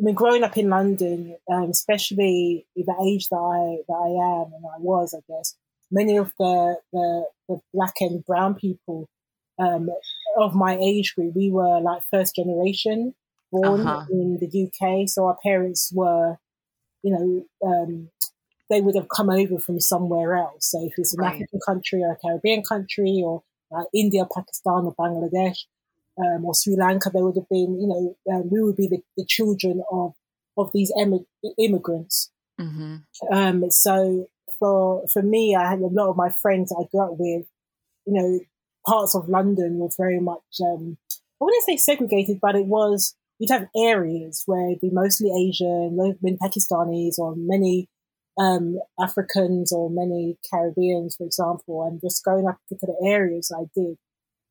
I 0.00 0.04
mean, 0.04 0.14
growing 0.14 0.42
up 0.42 0.56
in 0.56 0.70
London, 0.70 1.36
um, 1.50 1.70
especially 1.70 2.66
the 2.74 2.94
age 3.06 3.28
that 3.28 3.36
I 3.36 3.82
that 3.86 3.94
I 3.94 4.42
am 4.42 4.52
and 4.52 4.64
I 4.66 4.78
was, 4.78 5.14
I 5.14 5.20
guess, 5.28 5.54
many 5.92 6.16
of 6.16 6.32
the, 6.38 6.76
the, 6.92 7.26
the 7.48 7.60
black 7.72 8.00
and 8.00 8.24
brown 8.24 8.54
people 8.54 9.08
um, 9.58 9.90
of 10.36 10.54
my 10.54 10.76
age 10.76 11.14
group, 11.14 11.36
we 11.36 11.50
were 11.50 11.80
like 11.80 12.02
first 12.10 12.34
generation 12.34 13.14
born 13.52 13.86
uh-huh. 13.86 14.06
in 14.10 14.38
the 14.40 14.66
UK. 14.66 15.08
So 15.08 15.26
our 15.26 15.36
parents 15.42 15.92
were, 15.94 16.38
you 17.02 17.12
know, 17.12 17.68
um, 17.68 18.08
they 18.70 18.80
would 18.80 18.94
have 18.94 19.08
come 19.08 19.30
over 19.30 19.58
from 19.58 19.80
somewhere 19.80 20.34
else. 20.34 20.70
So 20.70 20.84
if 20.84 20.94
it's 20.96 21.14
an 21.14 21.20
right. 21.20 21.34
African 21.34 21.60
country 21.66 22.02
or 22.02 22.12
a 22.12 22.16
Caribbean 22.16 22.62
country 22.62 23.22
or 23.24 23.42
like 23.70 23.86
India, 23.94 24.26
Pakistan, 24.34 24.84
or 24.84 24.94
Bangladesh, 24.94 25.58
um, 26.18 26.44
or 26.44 26.54
Sri 26.54 26.76
Lanka, 26.76 27.10
they 27.10 27.22
would 27.22 27.36
have 27.36 27.48
been, 27.48 27.80
you 27.80 27.86
know, 27.86 28.16
um, 28.34 28.50
we 28.50 28.62
would 28.62 28.76
be 28.76 28.86
the, 28.86 29.02
the, 29.16 29.24
children 29.24 29.82
of 29.90 30.12
of 30.58 30.70
these 30.74 30.92
immigrants. 31.58 32.30
Mm-hmm. 32.60 32.96
Um, 33.32 33.70
so 33.70 34.28
for 34.58 35.06
for 35.10 35.22
me, 35.22 35.56
I 35.56 35.70
had 35.70 35.80
a 35.80 35.86
lot 35.86 36.10
of 36.10 36.16
my 36.16 36.30
friends 36.30 36.72
I 36.72 36.84
grew 36.90 37.00
up 37.00 37.12
with, 37.18 37.46
you 38.06 38.12
know, 38.12 38.40
parts 38.86 39.14
of 39.14 39.28
London 39.28 39.78
was 39.78 39.94
very 39.96 40.20
much 40.20 40.42
um, 40.62 40.98
I 41.10 41.44
wouldn't 41.44 41.64
say 41.64 41.76
segregated, 41.76 42.38
but 42.40 42.54
it 42.54 42.66
was 42.66 43.16
you'd 43.38 43.50
have 43.50 43.68
areas 43.76 44.42
where 44.46 44.68
it'd 44.68 44.80
be 44.80 44.90
mostly 44.90 45.30
Asian, 45.30 45.96
many 45.96 46.36
Pakistanis, 46.36 47.18
or 47.18 47.34
many 47.36 47.88
um, 48.38 48.78
Africans, 49.00 49.72
or 49.72 49.90
many 49.90 50.38
Caribbeans, 50.50 51.16
for 51.16 51.24
example. 51.24 51.86
And 51.86 52.00
just 52.00 52.24
going 52.24 52.46
up 52.46 52.58
particular 52.68 52.94
areas, 53.04 53.52
I 53.54 53.64
did. 53.74 53.96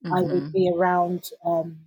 Mm-hmm. 0.06 0.14
I 0.14 0.22
would 0.22 0.44
mm-hmm. 0.44 0.52
be 0.52 0.72
around 0.76 1.30
um, 1.46 1.78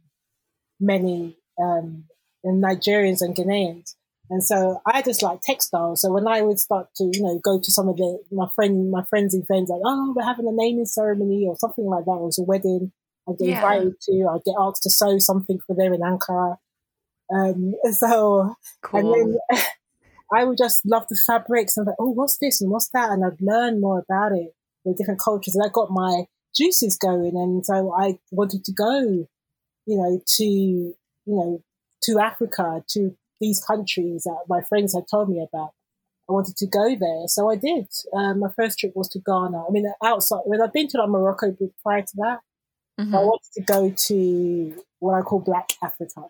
many 0.80 1.36
um, 1.60 2.04
Nigerians 2.44 3.22
and 3.22 3.34
Ghanaians. 3.34 3.94
And 4.30 4.42
so 4.42 4.80
I 4.86 5.02
just 5.02 5.22
like 5.22 5.42
textiles. 5.42 6.00
So 6.00 6.10
when 6.10 6.26
I 6.26 6.40
would 6.40 6.58
start 6.58 6.88
to, 6.96 7.04
you 7.12 7.22
know, 7.22 7.38
go 7.44 7.60
to 7.60 7.70
some 7.70 7.88
of 7.88 7.96
the 7.96 8.18
my 8.32 8.48
friend 8.54 8.90
my 8.90 9.04
friends' 9.04 9.34
events, 9.34 9.70
like, 9.70 9.82
oh, 9.84 10.14
we're 10.16 10.24
having 10.24 10.48
a 10.48 10.52
naming 10.52 10.86
ceremony 10.86 11.44
or 11.46 11.56
something 11.56 11.84
like 11.84 12.04
that, 12.06 12.12
or 12.12 12.22
it 12.22 12.26
was 12.26 12.38
a 12.38 12.42
wedding, 12.42 12.92
I'd 13.28 13.38
get 13.38 13.48
yeah. 13.48 13.56
invited 13.56 14.00
to, 14.00 14.28
I'd 14.32 14.44
get 14.44 14.54
asked 14.58 14.82
to 14.84 14.90
sew 14.90 15.18
something 15.18 15.58
for 15.66 15.76
them 15.76 15.92
in 15.92 16.00
Ankara. 16.00 16.56
Um, 17.34 17.74
so 17.92 18.54
cool. 18.82 19.14
and 19.14 19.38
then 19.50 19.60
I 20.34 20.44
would 20.44 20.58
just 20.58 20.82
love 20.84 21.06
the 21.08 21.20
fabrics 21.26 21.76
and 21.76 21.86
like, 21.86 21.96
oh, 21.98 22.10
what's 22.10 22.38
this 22.38 22.60
and 22.60 22.70
what's 22.70 22.88
that? 22.90 23.10
And 23.10 23.24
I'd 23.24 23.40
learn 23.40 23.80
more 23.80 24.00
about 24.00 24.32
it, 24.32 24.54
the 24.84 24.94
different 24.94 25.20
cultures. 25.20 25.54
And 25.54 25.64
I 25.64 25.68
got 25.72 25.90
my 25.90 26.24
juices 26.54 26.96
going. 26.96 27.36
And 27.36 27.64
so 27.64 27.92
I 27.92 28.18
wanted 28.30 28.64
to 28.64 28.72
go, 28.72 29.26
you 29.86 29.96
know, 29.96 30.20
to, 30.36 30.44
you 30.44 30.94
know, 31.26 31.62
to 32.04 32.18
Africa, 32.18 32.82
to 32.88 33.16
these 33.40 33.62
countries 33.64 34.24
that 34.24 34.44
my 34.48 34.62
friends 34.62 34.94
had 34.94 35.04
told 35.10 35.28
me 35.28 35.46
about. 35.46 35.72
I 36.28 36.32
wanted 36.32 36.56
to 36.56 36.66
go 36.66 36.96
there, 36.98 37.28
so 37.28 37.50
I 37.50 37.56
did. 37.56 37.86
Um, 38.14 38.40
my 38.40 38.48
first 38.56 38.78
trip 38.78 38.92
was 38.94 39.08
to 39.10 39.18
Ghana. 39.18 39.66
I 39.68 39.70
mean, 39.70 39.84
outside. 40.02 40.40
I 40.46 40.48
mean, 40.48 40.62
I've 40.62 40.72
been 40.72 40.88
to 40.88 40.98
like 40.98 41.10
Morocco 41.10 41.54
prior 41.82 42.00
to 42.00 42.16
that. 42.16 42.38
Mm-hmm. 42.98 43.14
I 43.14 43.18
wanted 43.18 43.52
to 43.54 43.60
go 43.60 43.90
to 43.90 44.84
what 45.00 45.14
I 45.14 45.20
call 45.20 45.40
Black 45.40 45.72
Africa, 45.82 46.22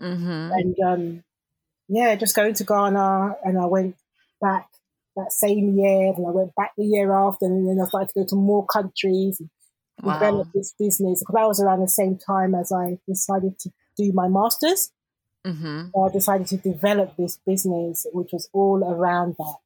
mm-hmm. 0.00 0.50
and 0.52 0.76
um, 0.80 1.24
yeah, 1.94 2.14
just 2.16 2.34
going 2.34 2.54
to 2.54 2.64
Ghana, 2.64 3.36
and 3.44 3.58
I 3.58 3.66
went 3.66 3.96
back 4.40 4.68
that 5.16 5.32
same 5.32 5.78
year, 5.78 6.12
and 6.16 6.26
I 6.26 6.30
went 6.30 6.54
back 6.54 6.72
the 6.76 6.84
year 6.84 7.14
after, 7.14 7.46
and 7.46 7.68
then 7.68 7.80
I 7.80 7.88
started 7.88 8.08
to 8.10 8.20
go 8.20 8.26
to 8.26 8.36
more 8.36 8.66
countries 8.66 9.38
and 9.40 9.50
wow. 10.02 10.14
develop 10.14 10.48
this 10.52 10.74
business. 10.78 11.20
Because 11.20 11.34
that 11.34 11.48
was 11.48 11.60
around 11.60 11.80
the 11.80 11.88
same 11.88 12.18
time 12.18 12.54
as 12.54 12.72
I 12.72 12.98
decided 13.06 13.58
to 13.60 13.70
do 13.96 14.12
my 14.12 14.28
masters. 14.28 14.90
Mm-hmm. 15.44 15.88
So 15.94 16.02
I 16.02 16.10
decided 16.10 16.46
to 16.48 16.56
develop 16.56 17.16
this 17.16 17.38
business, 17.46 18.06
which 18.12 18.30
was 18.32 18.48
all 18.52 18.82
around 18.82 19.36
that. 19.38 19.56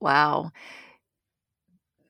Wow. 0.00 0.52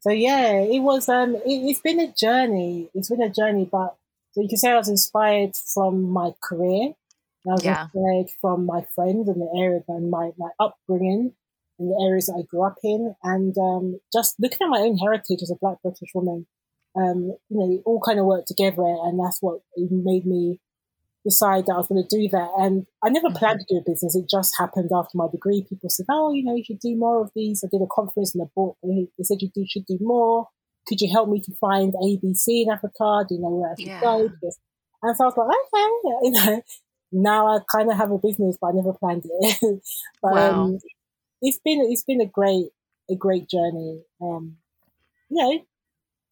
So 0.00 0.10
yeah, 0.10 0.52
it 0.60 0.80
was. 0.80 1.08
Um, 1.08 1.36
it, 1.46 1.68
has 1.68 1.80
been 1.80 1.98
a 1.98 2.12
journey. 2.12 2.90
It's 2.94 3.08
been 3.08 3.22
a 3.22 3.30
journey, 3.30 3.68
but 3.70 3.96
so 4.32 4.42
you 4.42 4.48
can 4.48 4.58
say 4.58 4.70
I 4.70 4.76
was 4.76 4.88
inspired 4.88 5.56
from 5.56 6.10
my 6.10 6.34
career. 6.42 6.94
I 7.46 7.52
was 7.52 7.64
yeah. 7.64 7.84
inspired 7.84 8.30
from 8.40 8.66
my 8.66 8.84
friends 8.94 9.28
and 9.28 9.40
the 9.40 9.50
area 9.58 9.80
and 9.88 10.10
my 10.10 10.30
my 10.38 10.50
upbringing 10.58 11.34
in 11.78 11.88
the 11.88 12.06
areas 12.08 12.26
that 12.26 12.38
I 12.38 12.42
grew 12.42 12.64
up 12.64 12.78
in, 12.82 13.14
and 13.22 13.56
um, 13.58 14.00
just 14.12 14.36
looking 14.38 14.58
at 14.62 14.70
my 14.70 14.78
own 14.78 14.96
heritage 14.96 15.42
as 15.42 15.50
a 15.50 15.56
Black 15.60 15.82
British 15.82 16.10
woman. 16.14 16.46
Um, 16.96 17.36
you 17.48 17.58
know, 17.58 17.82
all 17.84 18.00
kind 18.00 18.20
of 18.20 18.26
worked 18.26 18.48
together, 18.48 18.82
and 18.84 19.18
that's 19.18 19.38
what 19.40 19.60
made 19.76 20.24
me 20.24 20.60
decide 21.24 21.66
that 21.66 21.72
I 21.72 21.78
was 21.78 21.88
going 21.88 22.04
to 22.06 22.16
do 22.16 22.28
that. 22.28 22.50
And 22.58 22.86
I 23.02 23.08
never 23.08 23.28
mm-hmm. 23.28 23.38
planned 23.38 23.60
to 23.60 23.66
do 23.68 23.78
a 23.78 23.90
business. 23.90 24.14
It 24.14 24.28
just 24.30 24.54
happened 24.58 24.90
after 24.94 25.16
my 25.16 25.26
degree. 25.30 25.66
People 25.68 25.90
said, 25.90 26.06
oh, 26.10 26.32
you 26.32 26.44
know, 26.44 26.54
you 26.54 26.64
should 26.64 26.78
do 26.78 26.94
more 26.94 27.22
of 27.22 27.30
these. 27.34 27.64
I 27.64 27.68
did 27.70 27.82
a 27.82 27.88
conference 27.90 28.34
in 28.34 28.42
a 28.42 28.50
book. 28.54 28.76
And 28.82 29.08
they 29.18 29.24
said, 29.24 29.38
you 29.40 29.50
do, 29.54 29.64
should 29.66 29.86
do 29.86 29.98
more. 30.00 30.48
Could 30.86 31.00
you 31.00 31.10
help 31.10 31.30
me 31.30 31.40
to 31.40 31.52
find 31.58 31.94
ABC 31.94 32.64
in 32.64 32.70
Africa? 32.70 33.24
Do 33.26 33.34
you 33.34 33.40
know 33.40 33.48
where 33.48 33.72
I 33.72 33.74
should 33.78 33.88
yeah. 33.88 34.00
go? 34.00 34.30
And 35.02 35.16
so 35.16 35.24
I 35.24 35.26
was 35.26 35.36
like, 35.36 35.48
okay, 35.48 36.18
you 36.22 36.30
know, 36.30 36.62
now 37.14 37.46
I 37.46 37.60
kind 37.70 37.90
of 37.90 37.96
have 37.96 38.10
a 38.10 38.18
business, 38.18 38.58
but 38.60 38.68
I 38.68 38.72
never 38.72 38.92
planned 38.92 39.24
it. 39.24 39.80
but 40.22 40.32
wow. 40.32 40.64
um, 40.64 40.78
it's 41.40 41.58
been, 41.64 41.86
it's 41.90 42.02
been 42.02 42.20
a 42.20 42.26
great, 42.26 42.66
a 43.10 43.14
great 43.14 43.48
journey. 43.48 44.02
Um, 44.20 44.56
you 45.30 45.42
know, 45.42 45.64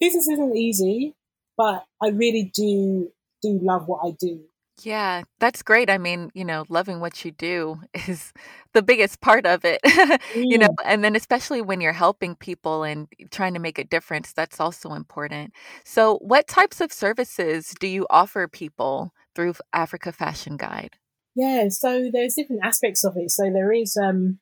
business 0.00 0.28
isn't 0.28 0.56
easy, 0.56 1.14
but 1.56 1.84
I 2.02 2.08
really 2.08 2.50
do, 2.54 3.12
do 3.42 3.58
love 3.62 3.86
what 3.86 4.00
I 4.04 4.16
do. 4.18 4.42
Yeah, 4.80 5.22
that's 5.38 5.62
great. 5.62 5.90
I 5.90 5.98
mean, 5.98 6.30
you 6.34 6.44
know, 6.44 6.64
loving 6.68 6.98
what 6.98 7.24
you 7.24 7.30
do 7.30 7.80
is 8.08 8.32
the 8.72 8.82
biggest 8.82 9.20
part 9.20 9.46
of 9.46 9.64
it, 9.64 9.80
you 10.34 10.58
know, 10.58 10.68
mm. 10.68 10.76
and 10.84 11.04
then 11.04 11.14
especially 11.14 11.60
when 11.60 11.80
you're 11.80 11.92
helping 11.92 12.34
people 12.34 12.82
and 12.82 13.06
trying 13.30 13.54
to 13.54 13.60
make 13.60 13.78
a 13.78 13.84
difference, 13.84 14.32
that's 14.32 14.60
also 14.60 14.94
important. 14.94 15.52
So, 15.84 16.16
what 16.18 16.48
types 16.48 16.80
of 16.80 16.92
services 16.92 17.74
do 17.78 17.86
you 17.86 18.06
offer 18.10 18.48
people 18.48 19.12
through 19.34 19.54
Africa 19.72 20.12
Fashion 20.12 20.56
Guide? 20.56 20.96
Yeah, 21.34 21.68
so 21.68 22.10
there's 22.12 22.34
different 22.34 22.62
aspects 22.64 23.04
of 23.04 23.16
it. 23.16 23.30
So 23.30 23.50
there 23.50 23.72
is, 23.72 23.96
um, 23.96 24.38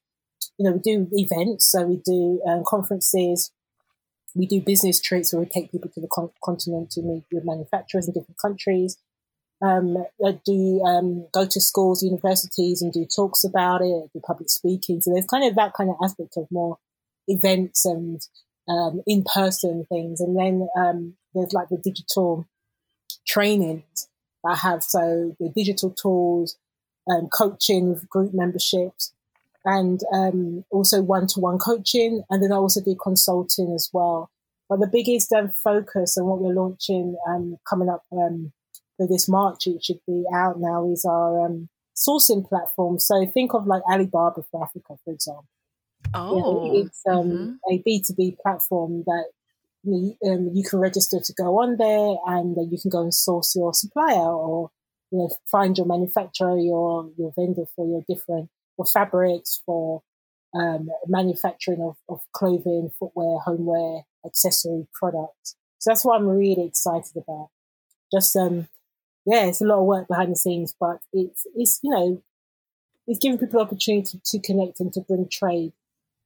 you 0.59 0.65
know, 0.65 0.73
we 0.73 0.81
do 0.81 1.09
events, 1.13 1.71
so 1.71 1.87
we 1.87 1.97
do 2.05 2.43
um, 2.47 2.63
conferences, 2.67 3.53
we 4.35 4.47
do 4.47 4.61
business 4.61 5.01
trips 5.01 5.33
where 5.33 5.41
we 5.41 5.47
take 5.47 5.71
people 5.73 5.91
to 5.95 6.01
the 6.01 6.09
con- 6.13 6.31
continent 6.45 6.91
to 6.93 7.03
meet 7.03 7.25
with 7.33 7.45
manufacturers 7.45 8.09
in 8.09 8.15
different 8.15 8.39
countries 8.41 8.97
um, 9.63 9.97
I 10.25 10.41
do 10.45 10.83
um, 10.83 11.27
go 11.33 11.47
to 11.47 11.61
schools, 11.61 12.03
universities, 12.03 12.81
and 12.81 12.93
do 12.93 13.05
talks 13.05 13.45
about 13.45 13.83
it, 13.83 14.11
do 14.13 14.21
public 14.25 14.49
speaking. 14.49 15.01
So 15.01 15.13
there's 15.13 15.27
kind 15.27 15.45
of 15.45 15.55
that 15.57 15.75
kind 15.75 15.91
of 15.91 15.97
aspect 16.03 16.37
of 16.37 16.47
more 16.51 16.79
events 17.29 17.85
and 17.85 18.21
um, 18.69 19.03
in 19.07 19.23
person 19.23 19.85
things. 19.91 20.21
And 20.21 20.39
then 20.39 20.67
um, 20.77 21.15
there's 21.35 21.53
like 21.53 21.69
the 21.69 21.77
digital 21.77 22.47
trainings 23.27 24.09
I 24.47 24.57
have. 24.57 24.83
So 24.83 25.37
the 25.39 25.51
digital 25.55 25.91
tools, 25.91 26.57
um, 27.11 27.29
coaching 27.29 28.01
group 28.09 28.33
memberships, 28.35 29.13
and 29.65 30.01
um, 30.13 30.65
also 30.71 31.03
one 31.03 31.27
to 31.29 31.41
one 31.41 31.59
coaching. 31.59 32.23
And 32.31 32.43
then 32.43 32.53
I 32.53 32.57
also 32.57 32.81
do 32.81 32.95
consulting 32.95 33.73
as 33.75 33.91
well. 33.93 34.31
But 34.69 34.81
the 34.81 34.87
biggest 34.87 35.33
focus 35.65 36.17
and 36.17 36.27
what 36.27 36.41
we're 36.41 36.55
launching 36.55 37.17
coming 37.69 37.89
up 37.89 38.05
for 38.09 39.07
this 39.09 39.29
March, 39.29 39.67
it 39.67 39.83
should 39.83 40.01
be 40.07 40.25
out 40.33 40.61
now, 40.61 40.89
is 40.91 41.05
our 41.05 41.47
um, 41.47 41.69
sourcing 41.97 42.49
platform. 42.49 42.99
So 42.99 43.27
think 43.27 43.53
of 43.55 43.67
like 43.67 43.83
Alibaba 43.91 44.43
for 44.51 44.63
Africa, 44.63 44.95
for 45.05 45.13
example. 45.13 45.47
Oh, 46.15 46.65
you 46.65 46.73
know, 46.73 46.81
it's 46.81 47.03
um, 47.09 47.59
mm-hmm. 47.67 47.73
a 47.73 47.83
B2B 47.83 48.39
platform 48.39 49.03
that 49.07 49.25
you, 49.83 50.17
um, 50.27 50.51
you 50.55 50.63
can 50.63 50.79
register 50.79 51.19
to 51.21 51.33
go 51.33 51.61
on 51.61 51.77
there 51.77 52.17
and 52.35 52.57
you 52.71 52.79
can 52.81 52.91
go 52.91 53.03
and 53.03 53.15
source 53.15 53.55
your 53.57 53.73
supplier 53.73 54.19
or 54.19 54.71
you 55.11 55.19
know, 55.19 55.31
find 55.51 55.77
your 55.77 55.87
manufacturer, 55.87 56.57
your, 56.59 57.11
your 57.19 57.33
vendor 57.37 57.65
for 57.75 57.87
your 57.87 58.03
different, 58.09 58.49
for 58.77 58.87
fabrics, 58.87 59.61
for 59.67 60.03
um, 60.55 60.89
manufacturing 61.07 61.81
of, 61.81 61.97
of 62.09 62.21
clothing, 62.33 62.91
footwear, 62.99 63.39
homeware, 63.41 64.03
accessory 64.25 64.87
products. 64.93 65.57
So 65.79 65.91
that's 65.91 66.05
what 66.05 66.17
I'm 66.21 66.29
really 66.29 66.67
excited 66.67 67.17
about. 67.17 67.49
Just 68.13 68.37
um, 68.37 68.69
yeah, 69.27 69.47
it's 69.47 69.61
a 69.61 69.65
lot 69.65 69.81
of 69.81 69.87
work 69.87 70.09
behind 70.09 70.33
the 70.33 70.37
scenes, 70.37 70.75
but 70.79 70.99
it's 71.13 71.47
it's 71.55 71.79
you 71.83 71.91
know 71.91 72.23
it's 73.07 73.19
giving 73.19 73.39
people 73.39 73.61
opportunity 73.61 74.21
to 74.23 74.39
connect 74.41 74.81
and 74.81 74.93
to 74.93 75.01
bring 75.01 75.29
trade. 75.29 75.73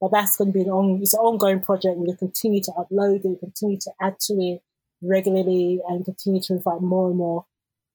But 0.05 0.19
that's 0.19 0.37
going 0.37 0.51
to 0.51 0.53
be 0.53 0.61
an 0.61 0.69
on 0.69 1.01
it's 1.01 1.15
an 1.15 1.19
ongoing 1.21 1.61
project. 1.61 1.97
We'll 1.97 2.15
continue 2.15 2.61
to 2.61 2.71
upload 2.73 3.25
it, 3.25 3.39
continue 3.39 3.79
to 3.79 3.91
add 3.99 4.19
to 4.27 4.33
it 4.33 4.61
regularly, 5.01 5.81
and 5.87 6.05
continue 6.05 6.39
to 6.41 6.53
invite 6.53 6.81
more 6.81 7.07
and 7.07 7.17
more 7.17 7.45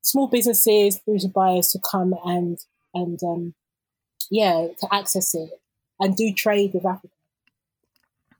small 0.03 0.27
businesses, 0.27 0.99
bougie 0.99 1.29
buyers 1.29 1.69
to 1.69 1.79
come 1.79 2.17
and 2.25 2.59
and 2.95 3.23
um, 3.23 3.55
yeah 4.29 4.67
to 4.81 4.89
access 4.93 5.37
it 5.37 5.51
and 6.01 6.17
do 6.17 6.33
trade 6.33 6.75
with 6.75 6.85
Africa. 6.85 7.15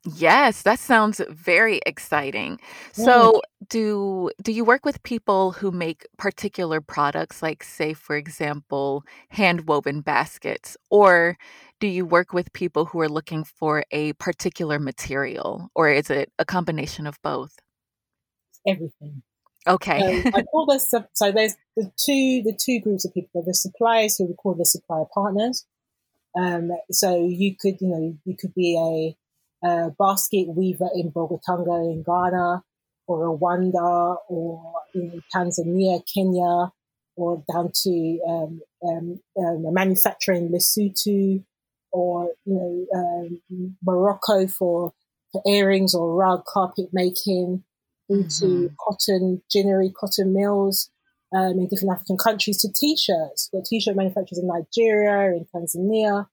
Yes, 0.03 0.63
that 0.63 0.79
sounds 0.79 1.21
very 1.29 1.79
exciting. 1.85 2.59
So, 2.91 3.41
do 3.69 4.31
do 4.41 4.51
you 4.51 4.65
work 4.65 4.83
with 4.83 5.01
people 5.03 5.53
who 5.53 5.71
make 5.71 6.05
particular 6.17 6.81
products 6.81 7.41
like 7.41 7.63
say 7.63 7.93
for 7.93 8.17
example, 8.17 9.05
hand-woven 9.29 10.01
baskets 10.01 10.75
or 10.89 11.37
do 11.81 11.87
you 11.87 12.05
work 12.05 12.31
with 12.31 12.53
people 12.53 12.85
who 12.85 13.01
are 13.01 13.09
looking 13.09 13.43
for 13.43 13.83
a 13.91 14.13
particular 14.13 14.79
material, 14.79 15.69
or 15.75 15.89
is 15.89 16.09
it 16.09 16.31
a 16.39 16.45
combination 16.45 17.07
of 17.07 17.17
both? 17.23 17.57
Everything. 18.65 19.23
Okay. 19.67 20.21
so 20.21 20.29
I 20.33 20.41
call 20.51 20.67
this 20.67 20.93
so 21.13 21.31
there's 21.31 21.55
the 21.75 21.91
two 21.97 22.43
the 22.43 22.57
two 22.57 22.79
groups 22.79 23.03
of 23.03 23.13
people. 23.13 23.43
The 23.45 23.55
suppliers 23.55 24.17
who 24.17 24.27
we 24.27 24.35
call 24.35 24.53
the 24.53 24.65
supplier 24.65 25.05
partners. 25.13 25.65
Um, 26.39 26.71
so 26.91 27.27
you 27.27 27.55
could 27.59 27.81
you 27.81 27.89
know 27.89 28.17
you 28.25 28.37
could 28.39 28.53
be 28.53 29.17
a, 29.63 29.67
a 29.67 29.89
basket 29.99 30.47
weaver 30.47 30.89
in 30.95 31.11
Bolgatanga 31.11 31.91
in 31.91 32.03
Ghana, 32.03 32.63
or 33.07 33.37
Rwanda, 33.37 34.17
or 34.29 34.73
in 34.93 35.23
Tanzania, 35.35 36.01
Kenya, 36.13 36.71
or 37.15 37.43
down 37.51 37.71
to 37.83 38.19
um, 38.27 38.61
um, 38.83 39.19
um, 39.37 39.65
a 39.65 39.71
manufacturer 39.71 40.35
in 40.35 40.49
Lesotho, 40.49 41.43
or 41.91 42.31
you 42.45 42.53
know 42.53 42.99
um, 42.99 43.75
Morocco 43.83 44.47
for 44.47 44.93
for 45.31 45.41
earrings 45.47 45.95
or 45.95 46.15
rug 46.15 46.45
carpet 46.45 46.89
making 46.91 47.63
into 48.09 48.45
mm-hmm. 48.45 48.75
cotton, 48.79 49.41
ginnery, 49.49 49.91
cotton 49.97 50.33
mills 50.33 50.89
um, 51.33 51.59
in 51.59 51.67
different 51.67 51.93
African 51.93 52.17
countries 52.17 52.57
to 52.61 52.69
t-shirts. 52.73 53.49
Got 53.53 53.65
t-shirt 53.65 53.95
manufacturers 53.95 54.39
in 54.39 54.47
Nigeria, 54.47 55.35
in 55.35 55.47
Tanzania. 55.55 56.27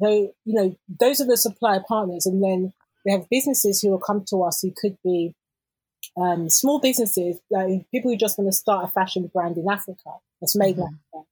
They, 0.00 0.32
you 0.44 0.54
know, 0.54 0.76
those 0.98 1.20
are 1.20 1.26
the 1.26 1.36
supply 1.36 1.78
partners. 1.86 2.26
And 2.26 2.42
then 2.42 2.72
we 3.04 3.12
have 3.12 3.28
businesses 3.30 3.80
who 3.80 3.90
will 3.90 4.00
come 4.00 4.24
to 4.30 4.42
us 4.42 4.60
who 4.60 4.72
could 4.76 4.96
be 5.04 5.34
um, 6.16 6.50
small 6.50 6.80
businesses, 6.80 7.38
like 7.50 7.88
people 7.92 8.10
who 8.10 8.16
just 8.16 8.38
want 8.38 8.48
to 8.48 8.56
start 8.56 8.86
a 8.86 8.88
fashion 8.88 9.30
brand 9.32 9.56
in 9.56 9.68
Africa 9.70 10.10
that's 10.40 10.56
made 10.56 10.76
mm-hmm. 10.76 10.82
in 10.82 10.98
Africa, 11.14 11.28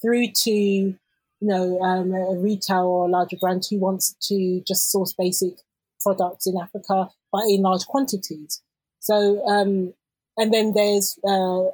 through 0.00 0.28
to 0.44 0.94
you 1.44 1.50
know 1.50 1.78
um, 1.80 2.12
a 2.12 2.40
retail 2.40 2.84
or 2.84 3.06
a 3.06 3.10
larger 3.10 3.36
brand 3.38 3.62
who 3.68 3.78
wants 3.78 4.16
to 4.28 4.62
just 4.66 4.90
source 4.90 5.12
basic 5.12 5.52
products 6.00 6.46
in 6.46 6.56
Africa, 6.56 7.10
but 7.30 7.42
in 7.48 7.60
large 7.60 7.84
quantities. 7.86 8.62
So, 9.00 9.46
um, 9.46 9.92
and 10.38 10.54
then 10.54 10.72
there's 10.74 11.18
uh, 11.28 11.64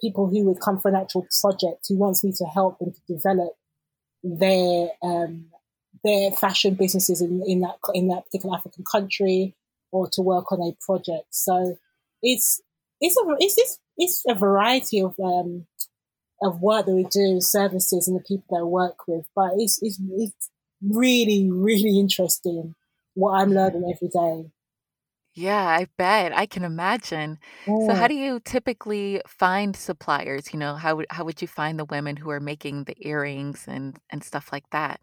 people 0.00 0.28
who 0.28 0.44
would 0.44 0.60
come 0.60 0.78
for 0.78 0.88
an 0.88 0.96
actual 0.96 1.26
project 1.42 1.84
who 1.88 1.98
wants 1.98 2.24
me 2.24 2.32
to 2.38 2.44
help 2.46 2.78
them 2.78 2.92
to 2.92 3.14
develop 3.14 3.52
their 4.22 4.88
um, 5.02 5.46
their 6.04 6.30
fashion 6.30 6.74
businesses 6.74 7.20
in, 7.20 7.42
in 7.46 7.60
that 7.60 7.76
in 7.92 8.08
that 8.08 8.24
particular 8.24 8.56
African 8.56 8.84
country 8.90 9.54
or 9.92 10.08
to 10.12 10.22
work 10.22 10.50
on 10.52 10.60
a 10.62 10.72
project. 10.86 11.26
So 11.30 11.76
it's 12.22 12.62
it's 13.02 13.16
a 13.18 13.36
it's 13.38 13.58
it's, 13.58 13.78
it's 13.98 14.22
a 14.26 14.34
variety 14.34 15.02
of 15.02 15.14
um, 15.22 15.66
of 16.42 16.60
work 16.60 16.86
that 16.86 16.94
we 16.94 17.04
do, 17.04 17.40
services, 17.40 18.08
and 18.08 18.16
the 18.16 18.24
people 18.24 18.44
that 18.50 18.60
I 18.60 18.64
work 18.64 19.06
with. 19.06 19.26
But 19.34 19.50
it's 19.56 19.78
it's 19.82 20.00
it's 20.16 20.50
really 20.82 21.48
really 21.50 21.98
interesting 21.98 22.74
what 23.14 23.32
I'm 23.32 23.50
learning 23.50 23.92
every 23.92 24.08
day. 24.08 24.50
Yeah, 25.34 25.64
I 25.64 25.86
bet. 25.96 26.36
I 26.36 26.46
can 26.46 26.64
imagine. 26.64 27.38
So 27.66 27.94
how 27.94 28.08
do 28.08 28.14
you 28.14 28.40
typically 28.40 29.22
find 29.28 29.76
suppliers? 29.76 30.52
You 30.52 30.58
know, 30.58 30.74
how 30.74 30.96
would 30.96 31.06
how 31.10 31.24
would 31.24 31.40
you 31.40 31.46
find 31.46 31.78
the 31.78 31.84
women 31.84 32.16
who 32.16 32.30
are 32.30 32.40
making 32.40 32.84
the 32.84 32.96
earrings 33.06 33.64
and 33.68 33.98
and 34.10 34.24
stuff 34.24 34.50
like 34.50 34.68
that? 34.70 35.00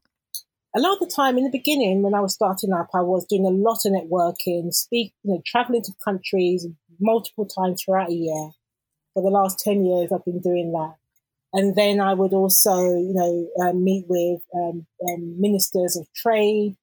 A 0.75 0.81
lot 0.81 0.93
of 0.93 0.99
the 0.99 1.13
time 1.15 1.37
in 1.37 1.45
the 1.45 1.57
beginning 1.57 2.01
when 2.01 2.13
I 2.13 2.19
was 2.19 2.33
starting 2.33 2.73
up, 2.73 2.89
I 2.93 2.99
was 2.99 3.25
doing 3.25 3.45
a 3.45 3.49
lot 3.49 3.85
of 3.85 3.93
networking, 3.93 4.73
speak, 4.73 5.13
you 5.23 5.33
know, 5.33 5.41
traveling 5.45 5.83
to 5.83 5.93
countries 6.03 6.67
multiple 6.99 7.45
times 7.45 7.81
throughout 7.81 8.09
a 8.09 8.13
year. 8.13 8.49
For 9.13 9.23
the 9.23 9.29
last 9.29 9.57
10 9.59 9.85
years, 9.85 10.11
I've 10.11 10.25
been 10.25 10.41
doing 10.41 10.73
that. 10.73 10.95
And 11.55 11.73
then 11.73 12.01
I 12.01 12.13
would 12.13 12.33
also, 12.33 12.75
you 12.81 13.13
know, 13.13 13.47
uh, 13.63 13.71
meet 13.71 14.05
with 14.09 14.41
um, 14.53 14.85
um, 15.09 15.39
ministers 15.39 15.95
of 15.95 16.05
trade, 16.13 16.75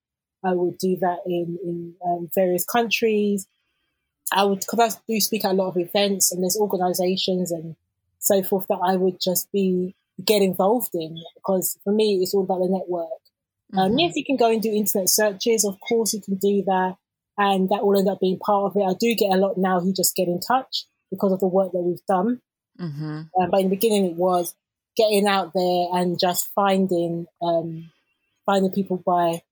I 0.43 0.55
would 0.55 0.79
do 0.79 0.97
that 0.97 1.19
in, 1.26 1.59
in 1.62 1.95
um, 2.05 2.31
various 2.35 2.64
countries. 2.64 3.47
I 4.33 4.45
would, 4.45 4.61
because 4.61 4.97
I 4.97 4.99
do 5.07 5.21
speak 5.21 5.45
at 5.45 5.50
a 5.50 5.55
lot 5.55 5.69
of 5.69 5.76
events 5.76 6.33
and 6.33 6.43
there's 6.43 6.57
organizations 6.57 7.52
and 7.52 7.76
so 8.19 8.43
forth 8.43 8.67
that 8.69 8.81
I 8.83 8.97
would 8.97 9.21
just 9.21 9.52
be 9.52 9.95
get 10.25 10.41
involved 10.41 10.95
in 10.95 11.19
because 11.35 11.78
for 11.85 11.93
me 11.93 12.19
it's 12.23 12.32
all 12.32 12.45
about 12.45 12.61
the 12.61 12.69
network. 12.69 13.08
Um, 13.75 13.91
mm-hmm. 13.91 13.99
Yes, 13.99 14.17
you 14.17 14.25
can 14.25 14.37
go 14.37 14.50
and 14.50 14.63
do 14.63 14.71
internet 14.71 15.08
searches. 15.08 15.67
Of 15.67 15.80
course, 15.80 16.15
you 16.15 16.21
can 16.21 16.37
do 16.37 16.63
that, 16.67 16.97
and 17.39 17.69
that 17.71 17.85
will 17.85 17.99
end 17.99 18.08
up 18.08 18.21
being 18.21 18.39
part 18.39 18.71
of 18.71 18.76
it. 18.76 18.85
I 18.85 18.95
do 18.99 19.15
get 19.15 19.35
a 19.35 19.39
lot 19.39 19.56
now 19.56 19.80
who 19.80 19.93
just 19.93 20.15
get 20.15 20.28
in 20.28 20.41
touch 20.41 20.85
because 21.11 21.32
of 21.32 21.41
the 21.41 21.47
work 21.47 21.73
that 21.73 21.80
we've 21.80 22.04
done. 22.06 22.41
Mm-hmm. 22.78 23.23
Um, 23.41 23.50
but 23.50 23.61
in 23.61 23.71
the 23.71 23.76
beginning, 23.76 24.04
it 24.04 24.17
was 24.17 24.54
getting 24.97 25.26
out 25.26 25.52
there 25.55 25.87
and 25.93 26.19
just 26.19 26.49
finding 26.55 27.26
um, 27.41 27.91
finding 28.47 28.73
people 28.73 29.02
by 29.05 29.43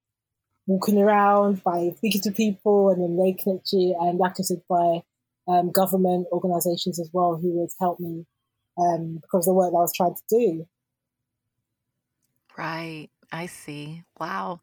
walking 0.66 0.98
around, 0.98 1.62
by 1.64 1.92
speaking 1.96 2.20
to 2.22 2.32
people, 2.32 2.90
and 2.90 3.02
then 3.02 3.16
they 3.16 3.32
connect 3.32 3.72
you. 3.72 3.96
And 4.00 4.18
like 4.18 4.32
I 4.38 4.42
said, 4.42 4.62
by 4.68 5.02
um, 5.48 5.70
government 5.70 6.28
organisations 6.32 7.00
as 7.00 7.10
well, 7.12 7.36
who 7.36 7.60
would 7.60 7.70
help 7.80 7.98
me 7.98 8.26
um, 8.78 9.18
because 9.20 9.46
of 9.46 9.52
the 9.52 9.54
work 9.54 9.72
that 9.72 9.78
I 9.78 9.80
was 9.80 9.92
trying 9.94 10.14
to 10.14 10.22
do. 10.28 10.66
Right. 12.56 13.08
I 13.32 13.46
see. 13.46 14.02
Wow. 14.18 14.60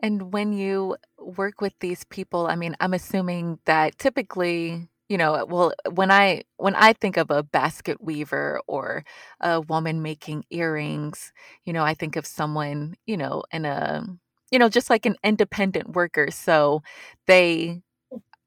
And 0.00 0.32
when 0.32 0.52
you 0.52 0.96
work 1.18 1.60
with 1.60 1.72
these 1.80 2.04
people, 2.04 2.46
I 2.46 2.56
mean, 2.56 2.76
I'm 2.80 2.94
assuming 2.94 3.58
that 3.64 3.98
typically, 3.98 4.88
you 5.08 5.18
know, 5.18 5.34
uh, 5.34 5.44
well, 5.46 5.72
when 5.92 6.10
I 6.10 6.42
when 6.58 6.74
I 6.74 6.92
think 6.94 7.16
of 7.16 7.30
a 7.30 7.42
basket 7.42 8.02
weaver 8.02 8.60
or 8.66 9.04
a 9.40 9.60
woman 9.60 10.02
making 10.02 10.44
earrings, 10.50 11.32
you 11.64 11.72
know, 11.72 11.84
I 11.84 11.94
think 11.94 12.16
of 12.16 12.26
someone, 12.26 12.94
you 13.06 13.16
know, 13.16 13.42
in 13.52 13.64
a 13.66 14.00
um, 14.02 14.20
you 14.50 14.58
know, 14.58 14.68
just 14.68 14.90
like 14.90 15.06
an 15.06 15.16
independent 15.24 15.94
worker. 15.96 16.30
So 16.30 16.82
they 17.26 17.82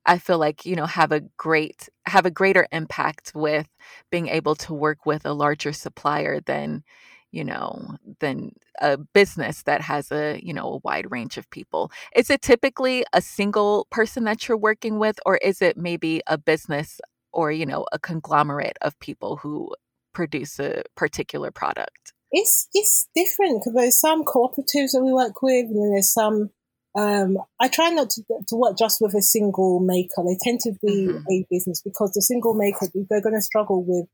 I 0.06 0.20
feel 0.20 0.38
like, 0.38 0.66
you 0.66 0.76
know, 0.76 0.86
have 0.86 1.12
a 1.12 1.22
great 1.38 1.90
have 2.06 2.26
a 2.26 2.32
greater 2.32 2.68
impact 2.72 3.32
with 3.36 3.68
being 4.12 4.28
able 4.28 4.56
to 4.56 4.74
work 4.74 5.06
with 5.06 5.26
a 5.26 5.34
larger 5.34 5.74
supplier 5.74 6.40
than, 6.42 6.84
you 7.32 7.44
know, 7.44 7.96
than 8.20 8.52
a 8.82 8.98
business 8.98 9.64
that 9.64 9.82
has 9.82 10.12
a, 10.12 10.40
you 10.44 10.54
know, 10.54 10.74
a 10.74 10.78
wide 10.78 11.12
range 11.12 11.38
of 11.38 11.50
people. 11.50 11.92
Is 12.16 12.30
it 12.30 12.42
typically 12.42 13.06
a 13.14 13.22
single 13.22 13.88
person 13.92 14.24
that 14.24 14.48
you're 14.48 14.58
working 14.58 15.00
with 15.00 15.20
or 15.26 15.38
is 15.38 15.62
it 15.62 15.78
maybe 15.78 16.22
a 16.28 16.38
business 16.38 17.02
or, 17.34 17.52
you 17.52 17.66
know, 17.66 17.86
a 17.92 18.00
conglomerate 18.00 18.78
of 18.82 18.98
people 19.00 19.38
who 19.38 19.74
produce 20.14 20.60
a 20.60 20.84
particular 20.96 21.52
product? 21.52 22.14
it's 22.36 22.68
it's 22.74 23.08
different 23.16 23.62
because 23.62 23.74
there's 23.74 24.00
some 24.00 24.24
cooperatives 24.26 24.92
that 24.92 25.04
we 25.04 25.14
work 25.14 25.42
with, 25.42 25.66
and 25.68 25.94
there's 25.94 26.12
some. 26.12 26.50
Um, 26.98 27.38
I 27.60 27.68
try 27.68 27.90
not 27.90 28.10
to, 28.12 28.24
to 28.48 28.56
work 28.56 28.78
just 28.78 29.02
with 29.02 29.14
a 29.16 29.22
single 29.22 29.82
maker. 29.82 30.24
They 30.26 30.38
tend 30.42 30.62
to 30.62 30.72
be 30.82 31.08
mm-hmm. 31.08 31.30
a 31.30 31.46
business 31.50 31.82
because 31.82 32.12
the 32.12 32.22
single 32.22 32.54
maker 32.54 32.88
they're 33.10 33.22
going 33.22 33.36
to 33.36 33.42
struggle 33.42 33.84
with 33.84 34.08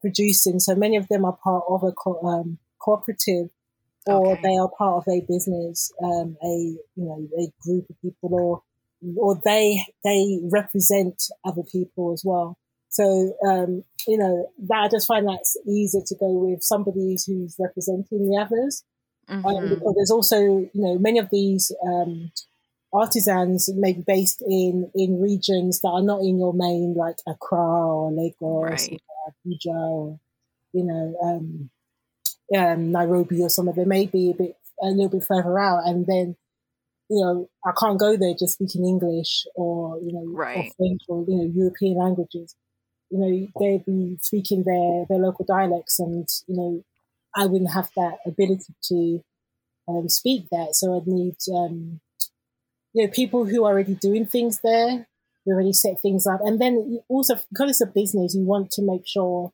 producing. 0.00 0.60
So 0.60 0.74
many 0.74 0.96
of 0.96 1.08
them 1.08 1.24
are 1.24 1.36
part 1.42 1.64
of 1.68 1.82
a 1.82 1.92
co- 1.92 2.20
um, 2.22 2.58
cooperative, 2.78 3.50
or 4.06 4.32
okay. 4.32 4.40
they 4.42 4.56
are 4.56 4.70
part 4.70 5.06
of 5.06 5.12
a 5.12 5.24
business, 5.28 5.92
um, 6.02 6.36
a 6.42 6.46
you 6.46 6.80
know 6.96 7.28
a 7.38 7.52
group 7.62 7.88
of 7.90 8.00
people, 8.02 8.34
or 8.34 8.62
or 9.16 9.40
they 9.44 9.84
they 10.04 10.40
represent 10.42 11.22
other 11.44 11.62
people 11.62 12.12
as 12.12 12.22
well. 12.24 12.56
So, 12.90 13.36
um, 13.46 13.84
you 14.08 14.18
know, 14.18 14.50
that 14.68 14.78
I 14.78 14.88
just 14.88 15.06
find 15.06 15.26
that's 15.26 15.56
easier 15.66 16.02
to 16.04 16.14
go 16.16 16.32
with 16.32 16.62
somebody 16.62 17.16
who's 17.24 17.56
representing 17.58 18.28
the 18.28 18.36
others. 18.36 18.84
Um, 19.28 19.44
mm-hmm. 19.44 19.86
Um, 19.86 19.94
there's 19.94 20.10
also, 20.10 20.40
you 20.40 20.70
know, 20.74 20.98
many 20.98 21.20
of 21.20 21.30
these 21.30 21.70
um, 21.86 22.32
artisans 22.92 23.70
may 23.74 23.92
be 23.92 24.02
based 24.06 24.42
in, 24.42 24.90
in 24.94 25.20
regions 25.20 25.80
that 25.80 25.88
are 25.88 26.02
not 26.02 26.20
in 26.20 26.38
your 26.38 26.52
main, 26.52 26.94
like 26.94 27.16
Accra 27.26 27.58
or 27.58 28.12
Lagos 28.12 28.88
right. 28.88 29.02
or 29.08 29.32
Abuja 29.32 29.90
or, 29.90 30.20
you 30.72 30.84
know, 30.84 31.16
um, 31.22 31.70
um, 32.56 32.92
Nairobi 32.92 33.42
or 33.42 33.48
somewhere. 33.48 33.74
They 33.76 33.84
may 33.84 34.06
be 34.06 34.30
a 34.30 34.34
bit, 34.34 34.56
a 34.82 34.86
little 34.86 35.08
bit 35.08 35.24
further 35.24 35.58
out. 35.58 35.86
And 35.86 36.06
then, 36.06 36.36
you 37.08 37.24
know, 37.24 37.48
I 37.64 37.72
can't 37.78 37.98
go 37.98 38.16
there 38.16 38.34
just 38.38 38.54
speaking 38.54 38.86
English 38.86 39.46
or, 39.54 39.98
you 40.00 40.12
know, 40.12 40.24
right. 40.26 40.58
or 40.58 40.62
French 40.76 41.02
or, 41.08 41.24
you 41.28 41.36
know, 41.36 41.52
European 41.54 41.96
languages 41.96 42.54
you 43.10 43.18
know, 43.18 43.48
they'd 43.58 43.84
be 43.84 44.18
speaking 44.22 44.62
their, 44.62 45.04
their 45.08 45.18
local 45.18 45.44
dialects 45.44 45.98
and, 45.98 46.28
you 46.46 46.56
know, 46.56 46.84
I 47.34 47.46
wouldn't 47.46 47.72
have 47.72 47.90
that 47.96 48.18
ability 48.24 48.74
to 48.84 49.24
um, 49.88 50.08
speak 50.08 50.46
that. 50.50 50.74
So 50.74 50.96
I'd 50.96 51.06
need, 51.06 51.36
um, 51.52 52.00
you 52.92 53.04
know, 53.04 53.10
people 53.12 53.44
who 53.44 53.64
are 53.64 53.72
already 53.72 53.94
doing 53.94 54.26
things 54.26 54.60
there, 54.62 55.06
who 55.44 55.52
already 55.52 55.72
set 55.72 56.00
things 56.00 56.26
up. 56.26 56.40
And 56.42 56.60
then 56.60 57.00
also, 57.08 57.36
because 57.50 57.70
it's 57.70 57.80
a 57.80 57.86
business, 57.86 58.34
you 58.34 58.44
want 58.44 58.70
to 58.72 58.82
make 58.82 59.06
sure 59.06 59.52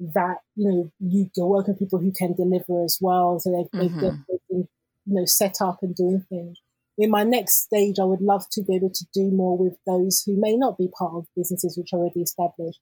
that, 0.00 0.38
you 0.54 0.68
know, 0.68 0.92
you, 1.00 1.30
are 1.42 1.46
working 1.46 1.74
with 1.74 1.80
people 1.80 1.98
who 1.98 2.12
can 2.12 2.34
deliver 2.34 2.84
as 2.84 2.98
well. 3.00 3.38
So 3.40 3.50
they've, 3.50 3.80
mm-hmm. 3.80 4.00
they've, 4.00 4.12
they've 4.28 4.48
been, 4.48 4.68
you 5.06 5.14
know, 5.14 5.24
set 5.24 5.56
up 5.60 5.78
and 5.82 5.94
doing 5.94 6.24
things 6.28 6.58
in 6.98 7.10
my 7.10 7.22
next 7.22 7.62
stage, 7.62 7.98
I 8.00 8.04
would 8.04 8.20
love 8.20 8.44
to 8.50 8.62
be 8.62 8.74
able 8.74 8.90
to 8.90 9.06
do 9.14 9.30
more 9.30 9.56
with 9.56 9.76
those 9.86 10.24
who 10.26 10.38
may 10.38 10.56
not 10.56 10.76
be 10.76 10.88
part 10.98 11.14
of 11.14 11.26
businesses 11.36 11.78
which 11.78 11.92
are 11.92 12.00
already 12.00 12.22
established, 12.22 12.80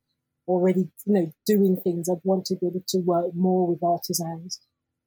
already, 0.49 0.89
you 1.05 1.13
know, 1.13 1.33
doing 1.47 1.77
things. 1.77 2.09
I'd 2.09 2.25
want 2.25 2.47
to 2.47 2.57
be 2.57 2.67
able 2.67 2.83
to 2.89 2.99
work 3.01 3.35
more 3.35 3.69
with 3.69 3.83
artisans 3.83 4.59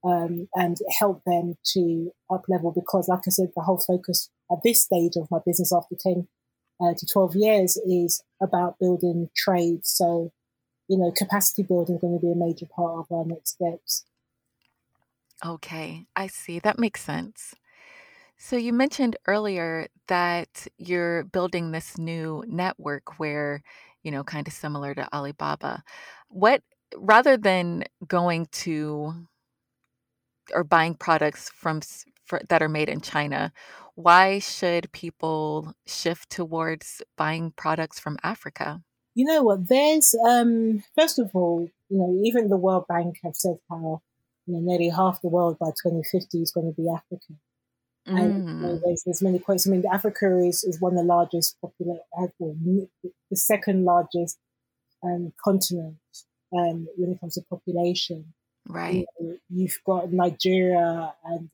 um, 0.04 0.48
and 0.54 0.78
help 1.00 1.24
them 1.26 1.56
to 1.74 2.12
up 2.32 2.46
level 2.48 2.72
because, 2.72 3.08
like 3.10 3.22
I 3.28 3.32
said, 3.32 3.50
the 3.56 3.64
whole 3.64 3.80
focus 3.80 4.30
at 4.52 4.64
this 4.64 4.84
stage 4.84 5.16
of 5.16 5.30
my 5.32 5.40
business 5.46 5.74
after 5.74 5.96
10 5.96 6.28
uh, 6.82 6.94
to 6.98 7.06
12 7.06 7.36
years 7.36 7.78
is 7.78 8.24
about 8.42 8.80
building 8.80 9.30
trade. 9.36 9.86
So, 9.86 10.32
you 10.88 10.98
know, 10.98 11.12
capacity 11.12 11.64
building 11.64 11.96
is 11.96 12.02
going 12.02 12.20
to 12.20 12.26
be 12.26 12.32
a 12.32 12.36
major 12.36 12.66
part 12.66 13.00
of 13.00 13.12
our 13.12 13.26
next 13.26 13.52
steps. 13.52 14.06
Okay, 15.46 16.06
I 16.16 16.28
see. 16.28 16.60
That 16.60 16.80
makes 16.80 17.02
sense. 17.04 17.56
So 18.38 18.56
you 18.56 18.72
mentioned 18.72 19.18
earlier 19.28 19.88
that 20.08 20.68
you're 20.78 21.26
building 21.26 21.72
this 21.72 21.98
new 21.98 22.44
network 22.48 23.20
where, 23.20 23.62
you 24.04 24.12
know, 24.12 24.24
kind 24.24 24.48
of 24.48 24.54
similar 24.54 24.96
to 24.96 25.14
Alibaba. 25.14 25.84
What 26.30 26.62
rather 26.96 27.38
than 27.38 27.84
going 28.08 28.48
to 28.52 29.28
or 30.54 30.64
buying 30.64 30.96
products 30.96 31.50
from 31.50 31.82
for, 32.26 32.42
that 32.50 32.62
are 32.62 32.70
made 32.70 32.90
in 32.90 33.02
China, 33.02 33.52
why 34.00 34.40
should 34.40 34.92
people 34.94 35.74
shift 35.86 36.30
towards 36.30 37.02
buying 37.18 37.52
products 37.52 38.00
from 38.00 38.18
Africa? 38.24 38.82
You 39.14 39.26
know 39.26 39.44
what? 39.44 39.68
There's 39.68 40.16
um, 40.26 40.84
first 40.98 41.20
of 41.20 41.32
all, 41.34 41.70
you 41.90 41.98
know, 41.98 42.22
even 42.24 42.48
the 42.48 42.58
World 42.58 42.86
Bank 42.88 43.20
have 43.24 43.36
said 43.36 43.58
how 43.70 44.02
you 44.46 44.54
know 44.54 44.62
nearly 44.62 44.90
half 44.90 45.22
the 45.22 45.28
world 45.28 45.60
by 45.60 45.68
2050 45.68 46.42
is 46.42 46.52
going 46.52 46.74
to 46.74 46.82
be 46.82 46.88
African. 46.90 47.40
Mm. 48.08 48.20
And 48.20 48.48
you 48.48 48.56
know, 48.56 48.76
mm. 48.76 48.82
there's, 48.86 49.04
there's 49.04 49.22
many 49.22 49.40
quotes. 49.40 49.68
I 49.68 49.72
mean, 49.72 49.84
Africa 49.92 50.38
is, 50.48 50.64
is 50.64 50.80
one 50.80 50.94
of 50.94 51.00
the 51.00 51.04
largest 51.04 51.60
population, 51.60 52.02
uh, 52.18 52.28
the 53.30 53.36
second 53.36 53.84
largest 53.84 54.38
um, 55.04 55.34
continent 55.44 55.98
um, 56.54 56.88
when 56.96 57.12
it 57.12 57.20
comes 57.20 57.36
to 57.36 57.42
population. 57.42 58.34
Right. 58.66 59.06
You 59.50 59.68
have 59.68 59.84
got 59.86 60.14
Nigeria 60.14 61.14
and 61.26 61.50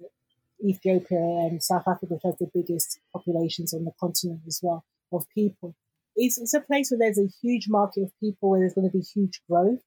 Ethiopia 0.65 1.19
and 1.19 1.63
South 1.63 1.87
Africa, 1.87 2.15
which 2.15 2.23
has 2.23 2.37
the 2.37 2.49
biggest 2.53 2.99
populations 3.13 3.73
on 3.73 3.85
the 3.85 3.91
continent 3.99 4.41
as 4.47 4.59
well 4.61 4.83
of 5.11 5.25
people. 5.33 5.75
It's, 6.15 6.37
it's 6.37 6.53
a 6.53 6.61
place 6.61 6.91
where 6.91 6.99
there's 6.99 7.19
a 7.19 7.29
huge 7.41 7.67
market 7.67 8.03
of 8.03 8.11
people 8.19 8.49
where 8.49 8.59
there's 8.61 8.73
going 8.73 8.89
to 8.89 8.97
be 8.97 9.03
huge 9.03 9.41
growth. 9.49 9.79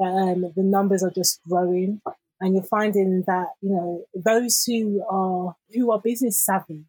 Um, 0.00 0.52
the 0.56 0.62
numbers 0.62 1.02
are 1.02 1.10
just 1.10 1.40
growing, 1.48 2.00
and 2.40 2.54
you're 2.54 2.64
finding 2.64 3.22
that 3.26 3.46
you 3.60 3.70
know 3.70 4.04
those 4.14 4.64
who 4.64 5.04
are 5.08 5.54
who 5.72 5.92
are 5.92 6.00
business 6.00 6.38
savvy, 6.44 6.84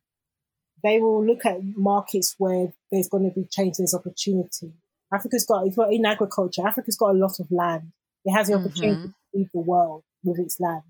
they 0.83 0.99
will 0.99 1.25
look 1.25 1.45
at 1.45 1.59
markets 1.63 2.35
where 2.37 2.73
there's 2.91 3.07
going 3.07 3.29
to 3.29 3.39
be 3.39 3.47
change, 3.49 3.77
there's 3.77 3.93
opportunity. 3.93 4.73
Africa's 5.13 5.45
got, 5.45 5.67
if 5.67 5.77
you're 5.77 5.91
in 5.91 6.05
agriculture, 6.05 6.65
Africa's 6.65 6.97
got 6.97 7.11
a 7.11 7.17
lot 7.17 7.39
of 7.39 7.51
land. 7.51 7.91
It 8.25 8.31
has 8.31 8.47
the 8.47 8.55
opportunity 8.55 8.95
mm-hmm. 8.95 9.05
to 9.05 9.13
feed 9.33 9.49
the 9.53 9.61
world 9.61 10.03
with 10.23 10.39
its 10.39 10.59
land. 10.59 10.83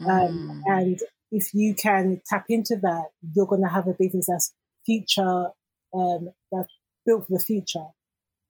Um, 0.00 0.62
mm. 0.66 0.78
And 0.78 1.00
if 1.34 1.52
you 1.52 1.74
can 1.74 2.20
tap 2.26 2.46
into 2.48 2.76
that, 2.76 3.06
you're 3.34 3.46
going 3.46 3.62
to 3.62 3.68
have 3.68 3.88
a 3.88 3.94
business 3.98 4.26
that's 4.28 4.54
future, 4.86 5.48
um, 5.92 6.30
that's 6.52 6.72
built 7.04 7.26
for 7.26 7.38
the 7.38 7.44
future. 7.44 7.86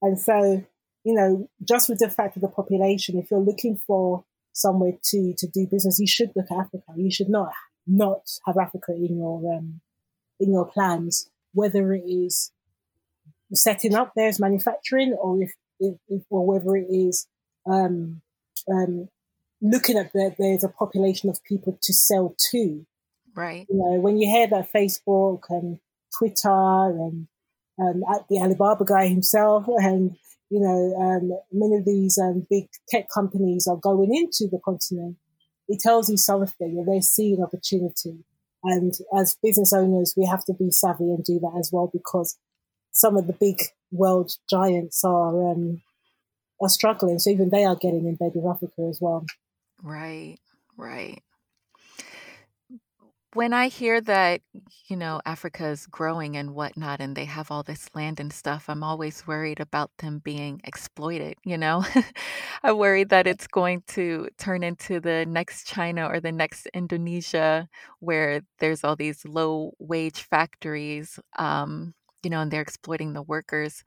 And 0.02 0.20
so, 0.20 0.64
you 1.02 1.14
know, 1.14 1.48
just 1.66 1.88
with 1.88 1.98
the 1.98 2.10
fact 2.10 2.36
of 2.36 2.42
the 2.42 2.48
population, 2.48 3.18
if 3.18 3.30
you're 3.30 3.40
looking 3.40 3.76
for 3.76 4.24
somewhere 4.52 4.92
to, 5.10 5.34
to 5.38 5.46
do 5.46 5.66
business, 5.66 5.98
you 5.98 6.06
should 6.06 6.32
look 6.36 6.50
at 6.50 6.58
Africa. 6.58 6.92
You 6.94 7.10
should 7.10 7.30
not, 7.30 7.52
not 7.86 8.20
have 8.46 8.58
Africa 8.58 8.92
in 8.92 9.16
your, 9.16 9.56
um, 9.56 9.80
in 10.38 10.52
your 10.52 10.66
plans, 10.66 11.30
whether 11.54 11.94
it 11.94 12.04
is 12.06 12.52
setting 13.52 13.94
up 13.94 14.12
there 14.14 14.28
as 14.28 14.40
manufacturing 14.40 15.16
or 15.18 15.42
if, 15.42 15.54
if, 15.80 15.94
if 16.08 16.22
or 16.28 16.46
whether 16.46 16.76
it 16.76 16.88
is, 16.90 17.26
um, 17.66 18.20
um, 18.70 19.08
looking 19.64 19.96
at 19.96 20.12
that 20.12 20.36
there's 20.38 20.62
a 20.62 20.68
population 20.68 21.30
of 21.30 21.42
people 21.42 21.78
to 21.82 21.92
sell 21.92 22.36
to. 22.50 22.86
Right. 23.34 23.66
You 23.68 23.76
know, 23.76 23.98
when 23.98 24.18
you 24.18 24.28
hear 24.28 24.46
that 24.46 24.70
Facebook 24.72 25.42
and 25.48 25.80
Twitter 26.16 26.48
and 26.48 27.26
um, 27.80 28.04
the 28.28 28.38
Alibaba 28.38 28.84
guy 28.84 29.08
himself 29.08 29.64
and 29.68 30.16
you 30.50 30.60
know 30.60 30.94
um, 31.00 31.32
many 31.50 31.76
of 31.76 31.84
these 31.84 32.18
um, 32.18 32.46
big 32.48 32.68
tech 32.88 33.08
companies 33.12 33.66
are 33.66 33.76
going 33.76 34.14
into 34.14 34.48
the 34.50 34.60
continent, 34.64 35.16
it 35.66 35.80
tells 35.80 36.08
you 36.10 36.16
something 36.16 36.76
that 36.76 36.84
they're 36.86 37.02
seeing 37.02 37.42
opportunity. 37.42 38.18
And 38.62 38.94
as 39.18 39.36
business 39.42 39.72
owners, 39.72 40.14
we 40.16 40.26
have 40.26 40.44
to 40.46 40.54
be 40.54 40.70
savvy 40.70 41.04
and 41.04 41.24
do 41.24 41.38
that 41.40 41.56
as 41.58 41.70
well 41.72 41.90
because 41.92 42.38
some 42.92 43.16
of 43.16 43.26
the 43.26 43.34
big 43.34 43.60
world 43.90 44.36
giants 44.48 45.02
are 45.04 45.50
um, 45.50 45.82
are 46.60 46.68
struggling. 46.68 47.18
So 47.18 47.30
even 47.30 47.48
they 47.48 47.64
are 47.64 47.76
getting 47.76 48.06
in 48.06 48.14
bed 48.14 48.32
with 48.34 48.46
Africa 48.46 48.86
as 48.88 48.98
well. 49.00 49.26
Right, 49.82 50.40
right. 50.76 51.22
When 53.32 53.52
I 53.52 53.66
hear 53.66 54.00
that, 54.02 54.42
you 54.88 54.96
know, 54.96 55.20
Africa 55.26 55.66
is 55.66 55.86
growing 55.88 56.36
and 56.36 56.54
whatnot, 56.54 57.00
and 57.00 57.16
they 57.16 57.24
have 57.24 57.50
all 57.50 57.64
this 57.64 57.88
land 57.92 58.20
and 58.20 58.32
stuff, 58.32 58.66
I'm 58.68 58.84
always 58.84 59.26
worried 59.26 59.58
about 59.58 59.90
them 59.98 60.20
being 60.20 60.60
exploited, 60.62 61.34
you 61.44 61.58
know? 61.58 61.84
I 62.62 62.70
worry 62.72 63.02
that 63.04 63.26
it's 63.26 63.48
going 63.48 63.82
to 63.88 64.28
turn 64.38 64.62
into 64.62 65.00
the 65.00 65.26
next 65.26 65.66
China 65.66 66.06
or 66.06 66.20
the 66.20 66.30
next 66.30 66.68
Indonesia 66.74 67.68
where 67.98 68.42
there's 68.60 68.84
all 68.84 68.94
these 68.94 69.24
low 69.24 69.72
wage 69.80 70.22
factories, 70.22 71.18
um, 71.36 71.92
you 72.22 72.30
know, 72.30 72.40
and 72.40 72.52
they're 72.52 72.62
exploiting 72.62 73.14
the 73.14 73.22
workers. 73.22 73.82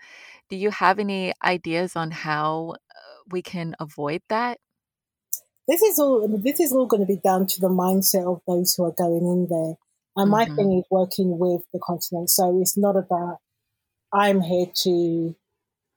Do 0.50 0.56
you 0.58 0.72
have 0.72 1.00
any 1.00 1.34
ideas 1.44 1.98
on 1.98 2.12
how 2.12 2.76
uh, 2.92 3.00
we 3.32 3.42
can 3.44 3.76
avoid 3.80 4.22
that? 4.30 4.60
This 5.68 5.82
is 5.82 6.00
all 6.00 6.28
this 6.28 6.60
is 6.60 6.72
all 6.72 6.86
going 6.86 7.06
to 7.06 7.14
be 7.14 7.22
down 7.22 7.48
to 7.48 7.60
the 7.60 7.70
mindset 7.70 8.26
of 8.26 8.42
those 8.48 8.74
who 8.74 8.86
are 8.86 8.92
going 8.92 9.26
in 9.26 9.48
there. 9.50 9.76
And 10.16 10.32
my 10.32 10.46
mm-hmm. 10.46 10.56
thing 10.56 10.78
is 10.80 10.86
working 10.90 11.38
with 11.38 11.62
the 11.74 11.80
continent. 11.80 12.30
So 12.30 12.60
it's 12.62 12.78
not 12.78 12.96
about 12.96 13.40
I'm 14.14 14.42
here 14.42 14.68
to 14.84 15.36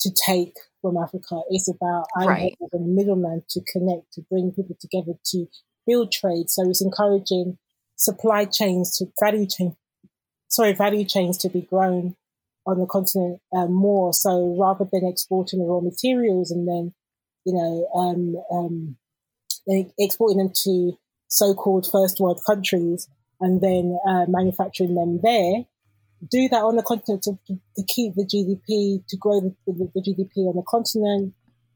to 0.00 0.10
take 0.26 0.56
from 0.82 0.96
Africa. 0.96 1.40
It's 1.50 1.68
about 1.68 2.06
I'm 2.16 2.28
right. 2.28 2.40
here 2.40 2.50
as 2.62 2.80
a 2.80 2.82
middleman 2.82 3.44
to 3.50 3.60
connect, 3.72 4.12
to 4.14 4.22
bring 4.30 4.52
people 4.52 4.76
together, 4.80 5.12
to 5.26 5.46
build 5.86 6.12
trade. 6.12 6.50
So 6.50 6.68
it's 6.68 6.82
encouraging 6.82 7.58
supply 7.96 8.46
chains 8.46 8.96
to 8.96 9.06
value 9.22 9.46
chain, 9.46 9.76
sorry, 10.48 10.72
value 10.72 11.04
chains 11.04 11.36
to 11.38 11.48
be 11.48 11.60
grown 11.60 12.16
on 12.66 12.78
the 12.78 12.86
continent 12.86 13.40
um, 13.54 13.72
more. 13.72 14.12
So 14.12 14.56
rather 14.58 14.86
than 14.90 15.06
exporting 15.06 15.60
the 15.60 15.66
raw 15.66 15.80
materials 15.80 16.50
and 16.50 16.66
then, 16.66 16.94
you 17.44 17.54
know, 17.54 17.88
um, 17.94 18.36
um, 18.50 18.96
exporting 19.98 20.38
them 20.38 20.52
to 20.64 20.98
so-called 21.28 21.88
first 21.90 22.20
world 22.20 22.40
countries 22.46 23.08
and 23.40 23.60
then 23.60 23.98
uh, 24.08 24.26
manufacturing 24.28 24.94
them 24.94 25.20
there. 25.22 25.64
Do 26.30 26.48
that 26.50 26.62
on 26.62 26.76
the 26.76 26.82
continent 26.82 27.22
to, 27.22 27.38
to 27.46 27.82
keep 27.88 28.14
the 28.14 28.26
GDP, 28.26 29.02
to 29.08 29.16
grow 29.16 29.40
the, 29.40 29.54
the, 29.66 29.90
the 29.94 30.02
GDP 30.02 30.48
on 30.48 30.56
the 30.56 30.64
continent, 30.68 31.32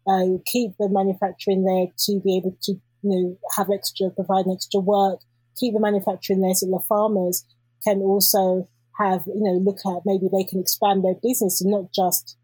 uh, 0.06 0.38
keep 0.44 0.72
the 0.78 0.88
manufacturing 0.90 1.64
there 1.64 1.86
to 2.06 2.20
be 2.20 2.36
able 2.36 2.56
to, 2.64 2.72
you 2.72 2.80
know, 3.02 3.38
have 3.56 3.68
extra, 3.72 4.10
provide 4.10 4.44
extra 4.52 4.80
work, 4.80 5.20
keep 5.56 5.72
the 5.72 5.80
manufacturing 5.80 6.42
there 6.42 6.52
so 6.52 6.66
the 6.66 6.84
farmers 6.86 7.46
can 7.82 8.00
also 8.00 8.68
have, 8.98 9.24
you 9.26 9.40
know, 9.40 9.52
look 9.52 9.78
at 9.86 10.02
maybe 10.04 10.28
they 10.30 10.44
can 10.44 10.60
expand 10.60 11.02
their 11.02 11.16
business 11.22 11.62
and 11.62 11.70
not 11.70 11.92
just 11.94 12.36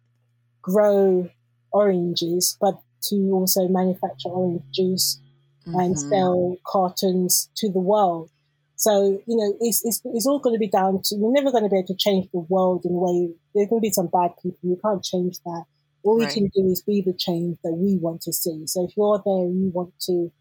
grow 0.62 1.28
oranges, 1.72 2.56
but 2.60 2.80
to 3.02 3.16
also 3.32 3.68
manufacture 3.68 4.28
orange 4.28 4.62
juice 4.72 5.20
mm-hmm. 5.66 5.78
and 5.78 5.98
sell 5.98 6.56
cartons 6.66 7.50
to 7.56 7.70
the 7.70 7.80
world. 7.80 8.30
So, 8.76 9.22
you 9.26 9.36
know, 9.36 9.56
it's, 9.60 9.84
it's, 9.84 10.00
it's 10.04 10.26
all 10.26 10.38
going 10.38 10.54
to 10.54 10.58
be 10.58 10.68
down 10.68 11.02
to, 11.04 11.16
we're 11.16 11.32
never 11.32 11.50
going 11.50 11.64
to 11.64 11.68
be 11.68 11.76
able 11.76 11.88
to 11.88 11.96
change 11.96 12.28
the 12.32 12.38
world 12.38 12.84
in 12.86 12.92
a 12.92 12.98
way. 12.98 13.34
There's 13.54 13.68
going 13.68 13.80
to 13.80 13.86
be 13.86 13.92
some 13.92 14.06
bad 14.06 14.30
people. 14.42 14.70
You 14.70 14.78
can't 14.82 15.04
change 15.04 15.38
that. 15.44 15.64
All 16.02 16.18
right. 16.18 16.28
we 16.28 16.32
can 16.32 16.50
do 16.54 16.70
is 16.70 16.80
be 16.80 17.02
the 17.02 17.12
change 17.12 17.58
that 17.62 17.74
we 17.74 17.98
want 17.98 18.22
to 18.22 18.32
see. 18.32 18.66
So 18.66 18.86
if 18.86 18.96
you're 18.96 19.22
there 19.22 19.44
and 19.44 19.62
you 19.62 19.70
want 19.70 19.92
to 20.06 20.32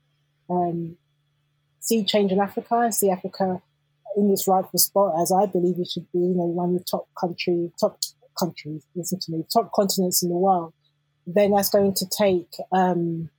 um, 0.50 0.96
see 1.82 2.06
change 2.06 2.32
in 2.32 2.40
Africa 2.40 2.80
and 2.80 2.96
see 2.96 3.10
Africa 3.10 3.62
in 4.16 4.32
its 4.32 4.48
rightful 4.48 4.80
spot, 4.80 5.22
as 5.22 5.32
I 5.32 5.46
believe 5.46 5.76
it 5.78 5.90
should 5.90 6.10
be, 6.12 6.20
you 6.20 6.36
know, 6.36 6.46
one 6.46 6.70
of 6.70 6.78
the 6.80 6.86
top 6.90 7.10
country, 7.20 7.72
top 7.80 8.00
countries, 8.40 8.84
listen 8.96 9.20
to 9.20 9.32
me, 9.32 9.44
top 9.52 9.72
continents 9.74 10.24
in 10.24 10.30
the 10.30 10.36
world, 10.36 10.74
then 11.28 11.52
that's 11.52 11.70
going 11.70 11.94
to 11.96 12.06
take 12.08 12.48
um, 12.72 13.30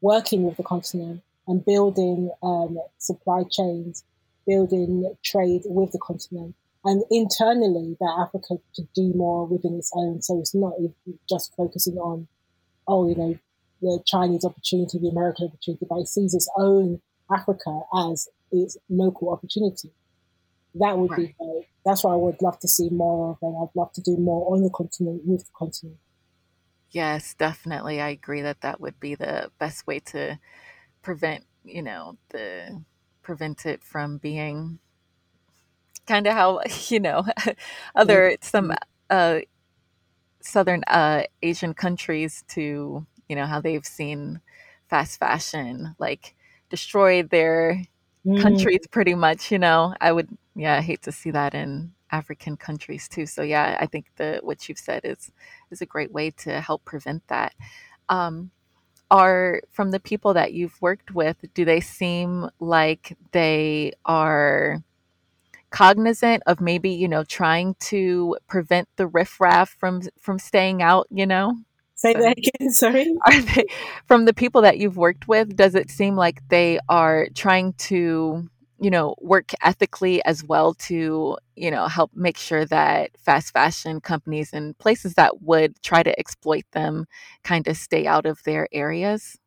working 0.00 0.44
with 0.44 0.56
the 0.56 0.62
continent 0.62 1.22
and 1.46 1.64
building 1.64 2.30
um, 2.42 2.78
supply 2.98 3.42
chains, 3.50 4.04
building 4.46 5.14
trade 5.24 5.62
with 5.64 5.92
the 5.92 5.98
continent, 5.98 6.54
and 6.84 7.02
internally 7.10 7.96
that 8.00 8.26
Africa 8.26 8.56
to 8.74 8.82
do 8.94 9.12
more 9.14 9.46
within 9.46 9.74
its 9.74 9.92
own. 9.94 10.22
So 10.22 10.38
it's 10.38 10.54
not 10.54 10.74
just 11.28 11.54
focusing 11.56 11.96
on, 11.96 12.28
oh, 12.86 13.08
you 13.08 13.16
know, 13.16 13.38
the 13.80 14.02
Chinese 14.06 14.44
opportunity, 14.44 14.98
the 14.98 15.08
American 15.08 15.48
opportunity, 15.48 15.86
but 15.88 16.00
it 16.00 16.08
sees 16.08 16.34
its 16.34 16.50
own 16.56 17.00
Africa 17.34 17.80
as 18.10 18.28
its 18.50 18.76
local 18.88 19.30
opportunity. 19.30 19.90
That 20.74 20.98
would 20.98 21.10
right. 21.10 21.28
be 21.28 21.34
great. 21.38 21.66
That's 21.84 22.04
what 22.04 22.12
I 22.12 22.16
would 22.16 22.40
love 22.42 22.58
to 22.60 22.68
see 22.68 22.90
more 22.90 23.30
of, 23.30 23.38
and 23.42 23.56
I'd 23.56 23.74
love 23.74 23.92
to 23.94 24.00
do 24.00 24.16
more 24.16 24.52
on 24.52 24.62
the 24.62 24.70
continent 24.70 25.22
with 25.24 25.40
the 25.40 25.52
continent. 25.56 25.98
Yes, 26.90 27.34
definitely. 27.34 28.00
I 28.00 28.08
agree 28.08 28.40
that 28.42 28.62
that 28.62 28.80
would 28.80 28.98
be 28.98 29.14
the 29.14 29.50
best 29.58 29.86
way 29.86 30.00
to 30.00 30.38
prevent, 31.02 31.44
you 31.64 31.82
know, 31.82 32.16
the 32.30 32.82
prevent 33.22 33.66
it 33.66 33.82
from 33.84 34.18
being 34.18 34.78
kind 36.06 36.26
of 36.26 36.32
how 36.32 36.60
you 36.88 36.98
know 37.00 37.24
other 37.94 38.36
some 38.40 38.72
uh, 39.10 39.40
southern 40.40 40.82
uh, 40.86 41.24
Asian 41.42 41.74
countries 41.74 42.44
to 42.48 43.06
you 43.28 43.36
know 43.36 43.46
how 43.46 43.60
they've 43.60 43.84
seen 43.84 44.40
fast 44.88 45.18
fashion 45.20 45.94
like 45.98 46.34
destroy 46.70 47.22
their 47.22 47.82
mm. 48.24 48.40
countries 48.40 48.80
pretty 48.90 49.14
much. 49.14 49.52
You 49.52 49.58
know, 49.58 49.94
I 50.00 50.12
would 50.12 50.28
yeah 50.54 50.76
I 50.76 50.80
hate 50.80 51.02
to 51.02 51.12
see 51.12 51.30
that 51.32 51.54
in 51.54 51.92
African 52.10 52.56
countries 52.56 53.08
too. 53.08 53.26
So 53.26 53.42
yeah, 53.42 53.76
I 53.80 53.86
think 53.86 54.06
the 54.16 54.40
what 54.42 54.68
you've 54.68 54.78
said 54.78 55.02
is 55.04 55.30
is 55.70 55.80
a 55.80 55.86
great 55.86 56.12
way 56.12 56.30
to 56.30 56.60
help 56.60 56.84
prevent 56.84 57.26
that. 57.28 57.54
Um, 58.08 58.50
are 59.10 59.62
from 59.70 59.90
the 59.90 60.00
people 60.00 60.34
that 60.34 60.52
you've 60.52 60.80
worked 60.82 61.14
with, 61.14 61.36
do 61.54 61.64
they 61.64 61.80
seem 61.80 62.50
like 62.60 63.16
they 63.32 63.92
are 64.04 64.82
cognizant 65.70 66.42
of 66.46 66.60
maybe, 66.60 66.90
you 66.90 67.08
know, 67.08 67.24
trying 67.24 67.74
to 67.80 68.36
prevent 68.48 68.88
the 68.96 69.06
riffraff 69.06 69.70
from 69.70 70.02
from 70.18 70.38
staying 70.38 70.82
out, 70.82 71.06
you 71.10 71.26
know? 71.26 71.56
Say 71.94 72.12
that 72.12 72.38
again, 72.38 72.70
sorry. 72.72 73.12
Are 73.26 73.40
they 73.40 73.66
from 74.06 74.24
the 74.24 74.34
people 74.34 74.62
that 74.62 74.78
you've 74.78 74.96
worked 74.96 75.26
with, 75.26 75.56
does 75.56 75.74
it 75.74 75.90
seem 75.90 76.14
like 76.14 76.46
they 76.48 76.78
are 76.88 77.28
trying 77.34 77.72
to 77.74 78.48
you 78.80 78.90
know, 78.90 79.14
work 79.20 79.52
ethically 79.62 80.24
as 80.24 80.44
well 80.44 80.74
to, 80.74 81.36
you 81.56 81.70
know, 81.70 81.88
help 81.88 82.10
make 82.14 82.38
sure 82.38 82.64
that 82.66 83.10
fast 83.18 83.52
fashion 83.52 84.00
companies 84.00 84.52
and 84.52 84.76
places 84.78 85.14
that 85.14 85.42
would 85.42 85.80
try 85.82 86.02
to 86.02 86.18
exploit 86.18 86.64
them 86.72 87.06
kind 87.42 87.66
of 87.66 87.76
stay 87.76 88.06
out 88.06 88.26
of 88.26 88.42
their 88.44 88.68
areas? 88.72 89.38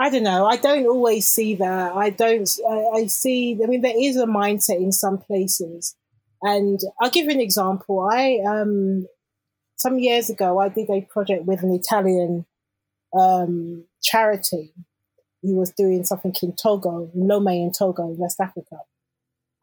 I 0.00 0.10
don't 0.10 0.22
know. 0.22 0.46
I 0.46 0.56
don't 0.56 0.86
always 0.86 1.28
see 1.28 1.56
that. 1.56 1.92
I 1.92 2.10
don't, 2.10 2.48
I, 2.68 3.00
I 3.00 3.06
see, 3.06 3.58
I 3.62 3.66
mean, 3.66 3.80
there 3.80 3.98
is 3.98 4.16
a 4.16 4.26
mindset 4.26 4.76
in 4.76 4.92
some 4.92 5.18
places. 5.18 5.96
And 6.40 6.78
I'll 7.00 7.10
give 7.10 7.24
you 7.24 7.32
an 7.32 7.40
example. 7.40 8.08
I, 8.08 8.38
um, 8.46 9.06
some 9.74 9.98
years 9.98 10.30
ago, 10.30 10.60
I 10.60 10.68
did 10.68 10.88
a 10.88 11.00
project 11.00 11.46
with 11.46 11.64
an 11.64 11.72
Italian 11.72 12.46
um, 13.12 13.86
charity 14.00 14.72
he 15.42 15.54
was 15.54 15.72
doing 15.72 16.04
something 16.04 16.34
in 16.42 16.54
Togo, 16.60 17.10
Lome 17.14 17.48
in 17.48 17.72
Togo, 17.72 18.06
West 18.06 18.40
Africa. 18.40 18.76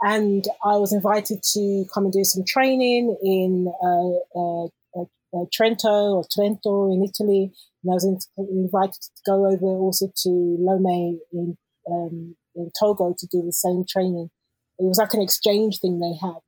And 0.02 0.46
I 0.64 0.78
was 0.78 0.94
invited 0.94 1.42
to 1.54 1.86
come 1.94 2.06
and 2.06 2.14
do 2.14 2.24
some 2.24 2.44
training 2.46 3.16
in 3.24 3.72
uh, 3.82 4.40
uh, 4.40 4.66
uh, 4.66 5.06
uh 5.34 5.46
Trento 5.54 6.16
or 6.16 6.24
Trento 6.26 6.94
in 6.94 7.04
Italy. 7.04 7.52
And 7.84 7.92
I 7.92 7.96
was 7.96 8.06
in, 8.06 8.20
invited 8.38 9.02
to 9.02 9.22
go 9.26 9.46
over 9.46 9.66
also 9.66 10.08
to 10.24 10.30
Lome 10.30 11.20
in, 11.32 11.58
um, 11.90 12.36
in 12.56 12.72
Togo 12.78 13.16
to 13.18 13.28
do 13.28 13.42
the 13.42 13.54
same 13.54 13.84
training. 13.88 14.30
It 14.78 14.84
was 14.84 14.98
like 14.98 15.14
an 15.14 15.22
exchange 15.22 15.80
thing 15.80 16.00
they 16.00 16.18
had. 16.22 16.40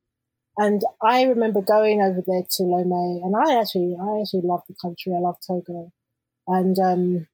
And 0.58 0.82
I 1.02 1.24
remember 1.24 1.62
going 1.62 2.02
over 2.02 2.24
there 2.26 2.42
to 2.42 2.64
Lome, 2.64 3.22
and 3.24 3.36
I 3.36 3.60
actually, 3.60 3.96
I 4.00 4.22
actually 4.22 4.42
love 4.44 4.62
the 4.68 4.76
country. 4.82 5.14
I 5.16 5.20
love 5.20 5.38
Togo, 5.46 5.92
and 6.48 6.80
um, 6.80 7.28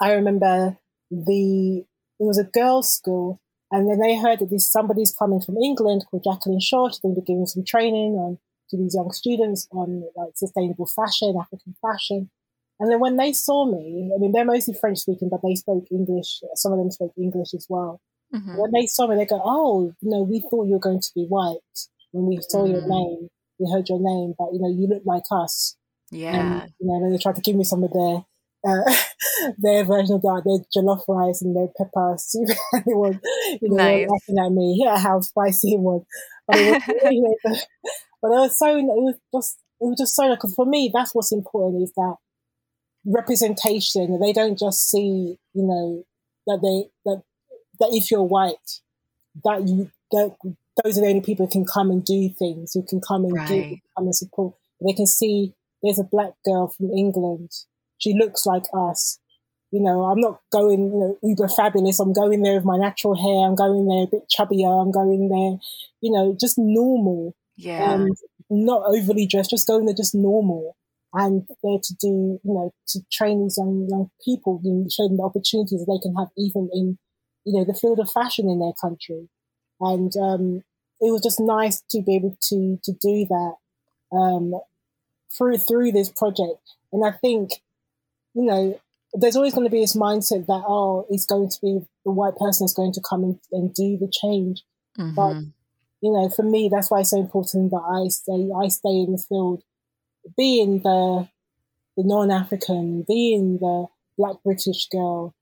I 0.00 0.12
remember 0.12 0.78
the 1.10 1.84
it 2.20 2.24
was 2.24 2.38
a 2.38 2.44
girls' 2.44 2.94
school, 2.94 3.40
and 3.70 3.88
then 3.88 3.98
they 3.98 4.16
heard 4.16 4.38
that 4.38 4.50
this 4.50 4.70
somebody's 4.70 5.12
coming 5.12 5.40
from 5.40 5.56
England 5.58 6.04
called 6.10 6.24
Jacqueline 6.24 6.60
Shaw. 6.60 6.88
She's 6.88 7.00
going 7.00 7.14
to 7.14 7.20
be 7.20 7.26
giving 7.26 7.46
some 7.46 7.64
training 7.64 8.14
on 8.14 8.38
to 8.70 8.76
these 8.76 8.94
young 8.94 9.10
students 9.12 9.68
on 9.72 10.04
like 10.16 10.30
sustainable 10.34 10.86
fashion, 10.86 11.34
African 11.40 11.74
fashion. 11.82 12.30
And 12.80 12.90
then 12.90 12.98
when 12.98 13.16
they 13.16 13.32
saw 13.32 13.66
me, 13.66 14.10
I 14.14 14.18
mean, 14.18 14.32
they're 14.32 14.44
mostly 14.44 14.74
French 14.74 14.98
speaking, 14.98 15.28
but 15.28 15.40
they 15.42 15.54
spoke 15.54 15.86
English. 15.90 16.40
Some 16.54 16.72
of 16.72 16.78
them 16.78 16.90
spoke 16.90 17.12
English 17.16 17.54
as 17.54 17.66
well. 17.68 18.00
Mm-hmm. 18.34 18.56
When 18.56 18.72
they 18.72 18.86
saw 18.86 19.06
me, 19.06 19.16
they 19.16 19.26
go, 19.26 19.40
"Oh, 19.44 19.92
you 20.00 20.10
know, 20.10 20.22
we 20.22 20.40
thought 20.40 20.66
you 20.66 20.72
were 20.72 20.80
going 20.80 21.00
to 21.00 21.10
be 21.14 21.24
white 21.24 21.58
when 22.10 22.26
we 22.26 22.38
saw 22.48 22.64
mm-hmm. 22.64 22.72
your 22.72 22.88
name. 22.88 23.28
We 23.58 23.70
heard 23.70 23.88
your 23.88 24.00
name, 24.00 24.34
but 24.36 24.48
you 24.52 24.60
know, 24.60 24.68
you 24.68 24.88
look 24.88 25.02
like 25.04 25.22
us." 25.30 25.76
Yeah. 26.10 26.62
And, 26.62 26.72
you 26.80 26.86
know, 26.86 27.10
they 27.10 27.18
tried 27.18 27.36
to 27.36 27.42
give 27.42 27.56
me 27.56 27.64
some 27.64 27.84
of 27.84 27.92
their 27.92 28.24
uh, 28.66 28.94
their 29.58 29.84
version 29.84 30.16
of 30.16 30.22
that, 30.22 30.42
their 30.44 30.82
jollof 30.82 31.04
rice 31.08 31.42
and 31.42 31.56
their 31.56 31.68
pepper 31.76 32.16
soup. 32.18 32.48
and 32.72 32.84
it 32.86 32.96
was, 32.96 33.16
you 33.60 33.68
know, 33.68 33.76
nice. 33.76 34.08
laughing 34.08 34.44
at 34.44 34.52
me, 34.52 34.80
yeah, 34.84 34.98
how 34.98 35.20
spicy 35.20 35.74
it 35.74 35.80
was. 35.80 36.04
But 36.46 36.56
it 36.58 36.82
was, 37.12 37.42
but 38.22 38.28
it 38.28 38.40
was 38.40 38.58
so, 38.58 38.76
it 38.76 38.84
was 38.84 39.16
just, 39.34 39.58
it 39.80 39.84
was 39.84 39.98
just 39.98 40.16
so, 40.16 40.34
because 40.34 40.54
for 40.54 40.66
me, 40.66 40.90
that's 40.92 41.14
what's 41.14 41.32
important 41.32 41.82
is 41.82 41.92
that 41.96 42.16
representation. 43.04 44.18
They 44.20 44.32
don't 44.32 44.58
just 44.58 44.90
see, 44.90 45.38
you 45.52 45.62
know, 45.62 46.04
that 46.46 46.60
they, 46.62 46.90
that, 47.10 47.22
that 47.80 47.90
if 47.92 48.10
you're 48.10 48.22
white, 48.22 48.80
that 49.44 49.66
you, 49.66 49.90
that 50.12 50.36
those 50.82 50.98
are 50.98 51.02
the 51.02 51.08
only 51.08 51.20
people 51.20 51.46
who 51.46 51.52
can 51.52 51.64
come 51.64 51.90
and 51.90 52.04
do 52.04 52.28
things, 52.30 52.72
who 52.74 52.82
can 52.82 53.00
come 53.00 53.24
and 53.24 53.34
right. 53.34 53.48
do, 53.48 53.76
come 53.96 54.06
and 54.06 54.14
support. 54.14 54.54
They 54.84 54.92
can 54.92 55.06
see 55.06 55.54
there's 55.82 55.98
a 55.98 56.04
black 56.04 56.32
girl 56.44 56.68
from 56.68 56.90
England 56.90 57.50
she 57.98 58.14
looks 58.14 58.46
like 58.46 58.64
us. 58.72 59.18
You 59.70 59.80
know, 59.82 60.04
I'm 60.04 60.20
not 60.20 60.40
going, 60.52 60.92
you 60.92 60.98
know, 61.00 61.18
uber 61.22 61.48
fabulous. 61.48 61.98
I'm 61.98 62.12
going 62.12 62.42
there 62.42 62.54
with 62.54 62.64
my 62.64 62.76
natural 62.76 63.16
hair. 63.16 63.48
I'm 63.48 63.56
going 63.56 63.88
there 63.88 64.04
a 64.04 64.06
bit 64.06 64.30
chubbier. 64.30 64.80
I'm 64.80 64.92
going 64.92 65.28
there, 65.28 65.58
you 66.00 66.12
know, 66.12 66.36
just 66.38 66.56
normal. 66.56 67.34
Yeah. 67.56 67.94
And 67.94 68.16
not 68.50 68.82
overly 68.86 69.26
dressed, 69.26 69.50
just 69.50 69.66
going 69.66 69.86
there 69.86 69.94
just 69.94 70.14
normal. 70.14 70.76
And 71.12 71.42
there 71.62 71.78
to 71.82 71.94
do, 72.00 72.40
you 72.42 72.54
know, 72.54 72.72
to 72.88 73.00
train 73.12 73.42
these 73.42 73.56
young, 73.58 73.88
young 73.88 74.10
people 74.24 74.60
and 74.64 74.90
show 74.92 75.08
them 75.08 75.16
the 75.16 75.22
opportunities 75.24 75.84
they 75.86 75.98
can 76.02 76.14
have 76.16 76.28
even 76.36 76.68
in, 76.72 76.98
you 77.44 77.58
know, 77.58 77.64
the 77.64 77.74
field 77.74 77.98
of 77.98 78.10
fashion 78.10 78.48
in 78.48 78.60
their 78.60 78.74
country. 78.80 79.28
And, 79.80 80.12
um, 80.16 80.62
it 81.00 81.12
was 81.12 81.22
just 81.22 81.40
nice 81.40 81.82
to 81.90 82.00
be 82.00 82.16
able 82.16 82.36
to, 82.48 82.78
to 82.82 82.92
do 82.92 83.26
that, 83.26 83.54
um, 84.16 84.54
through, 85.36 85.58
through 85.58 85.92
this 85.92 86.10
project. 86.10 86.60
And 86.92 87.04
I 87.04 87.10
think 87.10 87.50
you 88.34 88.44
know, 88.44 88.80
there's 89.12 89.36
always 89.36 89.54
going 89.54 89.66
to 89.66 89.70
be 89.70 89.80
this 89.80 89.96
mindset 89.96 90.46
that, 90.46 90.64
oh, 90.66 91.06
it's 91.08 91.24
going 91.24 91.48
to 91.48 91.58
be 91.62 91.80
the 92.04 92.10
white 92.10 92.36
person 92.36 92.64
is 92.64 92.74
going 92.74 92.92
to 92.92 93.00
come 93.08 93.22
and, 93.22 93.38
and 93.52 93.74
do 93.74 93.96
the 93.96 94.10
change. 94.12 94.62
Mm-hmm. 94.98 95.14
But, 95.14 95.36
you 96.00 96.12
know, 96.12 96.28
for 96.28 96.42
me, 96.42 96.68
that's 96.70 96.90
why 96.90 97.00
it's 97.00 97.10
so 97.10 97.20
important 97.20 97.70
that 97.70 97.76
I 97.76 98.08
stay, 98.08 98.50
I 98.54 98.68
stay 98.68 98.90
in 98.90 99.12
the 99.12 99.24
field, 99.28 99.62
being 100.36 100.80
the, 100.80 101.28
the 101.96 102.02
non-African, 102.04 103.04
being 103.06 103.58
the 103.58 103.86
black 104.18 104.36
British 104.44 104.88
girl, 104.88 105.34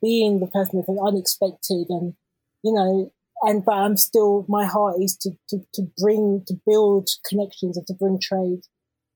being 0.00 0.40
the 0.40 0.46
person 0.46 0.78
that's 0.78 0.98
unexpected 0.98 1.86
and, 1.90 2.14
you 2.62 2.72
know, 2.72 3.12
and, 3.42 3.64
but 3.64 3.72
I'm 3.72 3.96
still, 3.96 4.44
my 4.48 4.66
heart 4.66 4.96
is 5.00 5.16
to, 5.18 5.30
to, 5.48 5.58
to 5.74 5.82
bring, 5.98 6.44
to 6.46 6.54
build 6.66 7.08
connections 7.26 7.76
and 7.76 7.86
to 7.86 7.94
bring 7.94 8.18
trade 8.20 8.60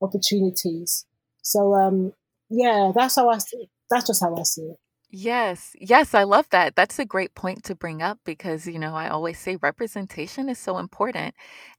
opportunities. 0.01 1.05
So, 1.41 1.75
um, 1.75 2.13
yeah, 2.49 2.91
that's 2.95 3.15
how 3.15 3.29
I 3.29 3.37
see 3.37 3.57
it. 3.57 3.69
That's 3.89 4.07
just 4.07 4.21
how 4.23 4.35
I 4.35 4.43
see 4.43 4.63
it. 4.63 4.77
Yes, 5.09 5.75
yes, 5.79 6.13
I 6.13 6.23
love 6.23 6.49
that. 6.49 6.75
That's 6.75 6.99
a 6.99 7.05
great 7.05 7.35
point 7.35 7.63
to 7.65 7.75
bring 7.75 8.01
up 8.01 8.19
because, 8.25 8.67
you 8.67 8.79
know, 8.79 8.95
I 8.95 9.07
always 9.07 9.39
say 9.39 9.57
representation 9.61 10.49
is 10.49 10.59
so 10.59 10.77
important. 10.77 11.35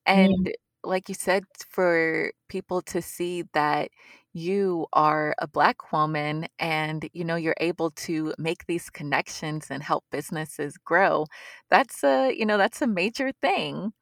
And 0.07 0.47
mm. 0.47 0.53
like 0.85 1.09
you 1.09 1.15
said, 1.15 1.45
for 1.69 2.33
people 2.49 2.81
to 2.83 3.03
see 3.03 3.45
that 3.53 3.91
you 4.33 4.87
are 4.93 5.35
a 5.39 5.47
Black 5.47 5.93
woman 5.93 6.47
and, 6.59 7.09
you 7.13 7.25
know, 7.25 7.37
you're 7.37 7.57
able 7.61 7.91
to 7.91 8.33
make 8.39 8.67
these 8.67 8.89
connections 8.89 9.67
and 9.71 9.83
help 9.83 10.05
businesses 10.11 10.79
grow, 10.79 11.27
that's 11.69 12.03
a, 12.05 12.33
you 12.35 12.47
know, 12.47 12.57
that's 12.57 12.81
a 12.81 12.87
major 12.87 13.33
thing. 13.43 13.93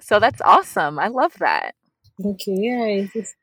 So 0.00 0.18
that's 0.18 0.42
awesome. 0.42 0.98
I 0.98 1.08
love 1.08 1.34
that. 1.38 1.74
Thank 2.22 2.46
you. 2.46 2.56
Yeah, 2.58 3.06
just, 3.14 3.34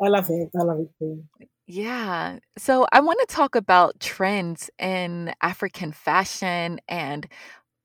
I 0.00 0.08
love 0.08 0.30
it. 0.30 0.50
I 0.54 0.62
love 0.62 0.80
it 0.80 0.90
too. 0.98 1.24
Yeah. 1.70 2.38
So 2.56 2.86
I 2.92 3.00
want 3.00 3.20
to 3.20 3.26
talk 3.26 3.54
about 3.54 4.00
trends 4.00 4.70
in 4.78 5.34
African 5.42 5.92
fashion 5.92 6.80
and 6.88 7.28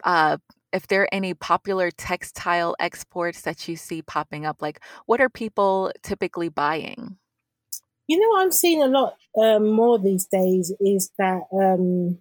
uh, 0.05 0.37
if 0.71 0.87
there 0.87 1.01
are 1.03 1.09
any 1.11 1.33
popular 1.33 1.91
textile 1.91 2.77
exports 2.79 3.41
that 3.41 3.67
you 3.67 3.75
see 3.75 4.01
popping 4.01 4.45
up. 4.45 4.61
Like, 4.61 4.79
what 5.05 5.19
are 5.19 5.29
people 5.29 5.91
typically 6.01 6.47
buying? 6.47 7.17
You 8.07 8.19
know, 8.19 8.41
I'm 8.41 8.53
seeing 8.53 8.81
a 8.81 8.87
lot 8.87 9.17
um, 9.37 9.69
more 9.69 9.99
these 9.99 10.27
days 10.27 10.71
is 10.79 11.11
that 11.17 11.41
um, 11.53 12.19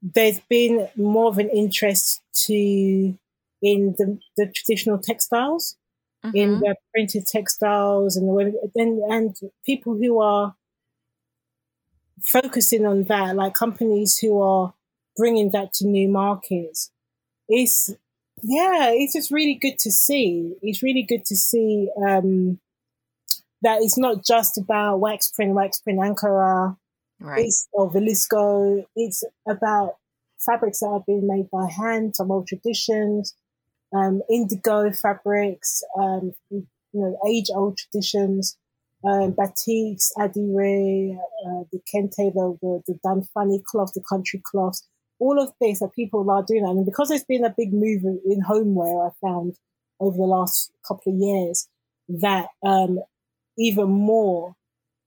there's 0.00 0.40
been 0.40 0.88
more 0.96 1.28
of 1.28 1.38
an 1.38 1.50
interest 1.50 2.22
to 2.46 2.54
in 2.54 3.94
the, 3.98 4.18
the 4.36 4.46
traditional 4.46 4.98
textiles 4.98 5.76
mm-hmm. 6.24 6.36
in 6.36 6.60
the 6.60 6.74
printed 6.92 7.26
textiles 7.26 8.16
and 8.16 8.28
the 8.28 8.70
and, 8.74 8.98
and 9.12 9.36
people 9.64 9.94
who 9.94 10.20
are 10.20 10.54
focusing 12.22 12.86
on 12.86 13.04
that, 13.04 13.36
like 13.36 13.54
companies 13.54 14.18
who 14.18 14.40
are 14.40 14.74
bringing 15.16 15.50
that 15.50 15.72
to 15.74 15.86
new 15.86 16.08
markets. 16.08 16.90
It's 17.48 17.90
yeah, 18.42 18.90
it's 18.90 19.12
just 19.12 19.30
really 19.30 19.54
good 19.54 19.78
to 19.80 19.90
see. 19.90 20.54
It's 20.62 20.82
really 20.82 21.02
good 21.02 21.24
to 21.26 21.36
see 21.36 21.88
um, 22.04 22.58
that 23.62 23.80
it's 23.82 23.98
not 23.98 24.24
just 24.24 24.58
about 24.58 24.98
wax 24.98 25.30
print, 25.30 25.54
wax 25.54 25.80
print 25.80 26.00
Ankara, 26.00 26.76
right. 27.20 27.44
it's, 27.44 27.68
or 27.72 27.90
Vlisco. 27.90 28.84
It's 28.96 29.22
about 29.48 29.96
fabrics 30.44 30.80
that 30.80 30.86
are 30.86 31.04
being 31.06 31.26
made 31.26 31.48
by 31.50 31.68
hand, 31.70 32.16
some 32.16 32.32
old 32.32 32.48
traditions, 32.48 33.34
um, 33.94 34.22
indigo 34.30 34.90
fabrics, 34.92 35.82
um, 35.98 36.32
you 36.50 36.66
know, 36.92 37.18
age 37.26 37.46
old 37.54 37.76
traditions, 37.76 38.56
um, 39.04 39.32
batiks, 39.32 40.10
adire, 40.18 41.18
uh, 41.46 41.64
the 41.72 41.80
kente, 41.92 42.32
the, 42.32 42.82
the, 42.86 42.98
Danfani 43.04 43.62
cloth, 43.64 43.92
the 43.94 44.02
country 44.08 44.40
cloths, 44.44 44.86
all 45.18 45.40
of 45.40 45.52
this 45.60 45.80
that 45.80 45.94
people 45.94 46.28
are 46.30 46.42
doing. 46.42 46.64
And 46.64 46.86
because 46.86 47.08
there's 47.08 47.24
been 47.24 47.44
a 47.44 47.54
big 47.56 47.72
move 47.72 48.04
in 48.04 48.40
homeware, 48.40 49.06
I 49.06 49.10
found 49.20 49.56
over 50.00 50.16
the 50.16 50.22
last 50.22 50.72
couple 50.86 51.12
of 51.12 51.18
years 51.18 51.68
that 52.08 52.48
um, 52.62 53.00
even 53.58 53.88
more 53.88 54.54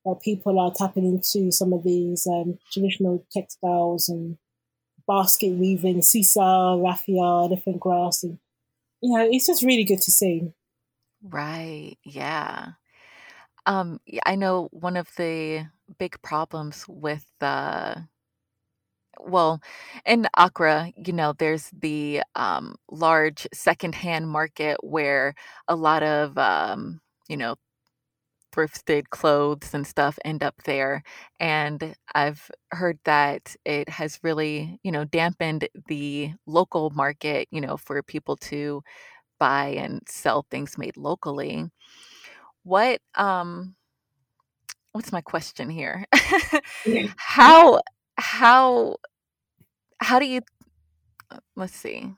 that 0.05 0.21
people 0.21 0.59
are 0.59 0.71
tapping 0.71 1.05
into 1.05 1.51
some 1.51 1.73
of 1.73 1.83
these 1.83 2.27
um, 2.27 2.59
traditional 2.71 3.25
textiles 3.31 4.07
and 4.07 4.37
basket 5.07 5.51
weaving, 5.51 6.01
sisal, 6.01 6.83
raffia, 6.83 7.49
different 7.49 7.79
grass, 7.79 8.23
and 8.23 8.37
you 9.05 9.11
know, 9.17 9.27
it's 9.31 9.47
just 9.47 9.63
really 9.63 9.83
good 9.85 10.01
to 10.01 10.11
see. 10.11 10.51
Right. 11.21 11.97
Yeah. 12.03 12.73
Um, 13.65 13.99
I 14.25 14.35
know 14.35 14.69
one 14.71 14.97
of 14.97 15.09
the 15.17 15.67
big 15.99 16.21
problems 16.21 16.85
with 16.87 17.25
uh 17.41 17.95
well, 19.21 19.61
in 20.05 20.27
Accra, 20.37 20.91
you 20.97 21.13
know, 21.13 21.33
there's 21.37 21.69
the 21.71 22.21
um 22.35 22.75
large 22.91 23.47
secondhand 23.53 24.29
market 24.29 24.77
where 24.83 25.33
a 25.67 25.75
lot 25.75 26.03
of 26.03 26.37
um, 26.37 27.01
you 27.29 27.37
know, 27.37 27.55
thrifted 28.55 29.09
clothes 29.09 29.73
and 29.73 29.85
stuff 29.85 30.17
end 30.23 30.43
up 30.43 30.55
there. 30.63 31.03
And 31.39 31.95
I've 32.13 32.49
heard 32.71 32.99
that 33.03 33.55
it 33.65 33.89
has 33.89 34.19
really, 34.23 34.79
you 34.83 34.91
know, 34.91 35.05
dampened 35.05 35.67
the 35.87 36.31
local 36.45 36.89
market, 36.91 37.47
you 37.51 37.61
know, 37.61 37.77
for 37.77 38.01
people 38.03 38.37
to 38.37 38.81
buy 39.39 39.67
and 39.77 40.01
sell 40.07 40.45
things 40.49 40.77
made 40.77 40.97
locally. 40.97 41.65
What 42.63 43.01
um 43.15 43.75
what's 44.93 45.11
my 45.11 45.21
question 45.21 45.69
here? 45.69 46.05
how 47.17 47.81
how 48.17 48.95
how 49.99 50.19
do 50.19 50.25
you 50.25 50.41
uh, 51.31 51.39
let's 51.55 51.75
see 51.75 52.13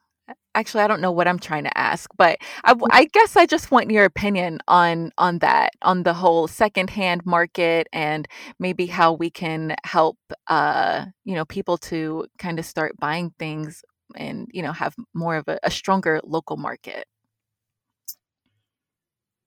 actually 0.56 0.82
i 0.84 0.88
don't 0.88 1.02
know 1.02 1.12
what 1.12 1.28
i'm 1.28 1.40
trying 1.40 1.64
to 1.64 1.78
ask 1.78 2.10
but 2.18 2.38
I, 2.64 2.74
mm. 2.74 2.88
I 2.92 3.06
guess 3.06 3.36
i 3.36 3.46
just 3.46 3.72
want 3.72 3.92
your 3.92 4.06
opinion 4.06 4.60
on 4.68 5.12
on 5.18 5.40
that 5.40 5.72
on 5.82 6.04
the 6.04 6.14
whole 6.14 6.48
secondhand 6.48 7.26
market 7.26 7.88
and 7.94 8.28
maybe 8.60 8.88
how 8.88 9.14
we 9.14 9.30
can 9.30 9.76
help 9.84 10.18
uh 10.48 11.06
you 11.24 11.36
know 11.36 11.46
people 11.46 11.78
to 11.78 12.26
kind 12.40 12.60
of 12.60 12.66
start 12.66 12.98
buying 12.98 13.34
things 13.40 13.84
and 14.16 14.48
you 14.52 14.62
know 14.62 14.72
have 14.72 14.96
more 15.14 15.36
of 15.36 15.48
a, 15.48 15.60
a 15.64 15.72
stronger 15.72 16.22
local 16.24 16.58
market. 16.58 17.06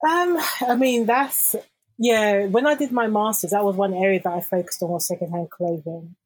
Um 0.06 0.38
i 0.66 0.76
mean 0.76 1.06
that's 1.06 1.56
yeah 1.98 2.46
when 2.46 2.66
i 2.66 2.74
did 2.74 2.92
my 2.92 3.06
masters 3.06 3.50
that 3.50 3.64
was 3.64 3.76
one 3.76 3.92
area 3.92 4.20
that 4.22 4.32
i 4.32 4.40
focused 4.40 4.82
on 4.82 4.90
was 4.90 5.06
secondhand 5.06 5.50
clothing. 5.50 6.16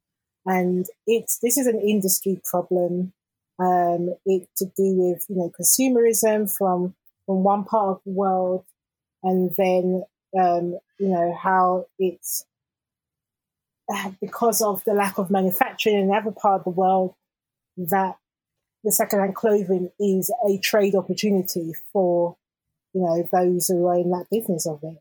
And 0.47 0.87
it's 1.07 1.39
this 1.39 1.57
is 1.57 1.67
an 1.67 1.81
industry 1.81 2.41
problem 2.45 3.15
um, 3.59 4.15
it 4.27 4.49
to 4.57 4.67
do 4.67 4.95
with 4.95 5.25
you 5.29 5.37
know 5.37 5.53
consumerism 5.59 6.55
from 6.55 6.95
from 7.27 7.43
one 7.43 7.65
part 7.65 7.97
of 7.97 8.01
the 8.05 8.13
world, 8.13 8.65
and 9.23 9.55
then 9.57 10.05
um, 10.39 10.79
you 10.99 11.09
know 11.09 11.37
how 11.41 11.87
it's 11.99 12.45
because 14.21 14.63
of 14.63 14.83
the 14.85 14.95
lack 14.95 15.19
of 15.19 15.31
manufacturing 15.31 15.97
in 15.97 16.11
another 16.11 16.31
part 16.31 16.61
of 16.61 16.65
the 16.65 16.71
world 16.71 17.15
that 17.77 18.17
the 18.83 18.93
secondhand 18.93 19.35
clothing 19.35 19.91
is 20.01 20.33
a 20.49 20.59
trade 20.59 20.95
opportunity 20.95 21.73
for 21.93 22.37
you 22.93 23.03
know 23.03 23.29
those 23.33 23.69
who 23.69 23.87
are 23.87 23.97
in 23.97 24.11
that 24.11 24.27
business 24.31 24.67
of 24.67 24.81
it. 24.83 24.99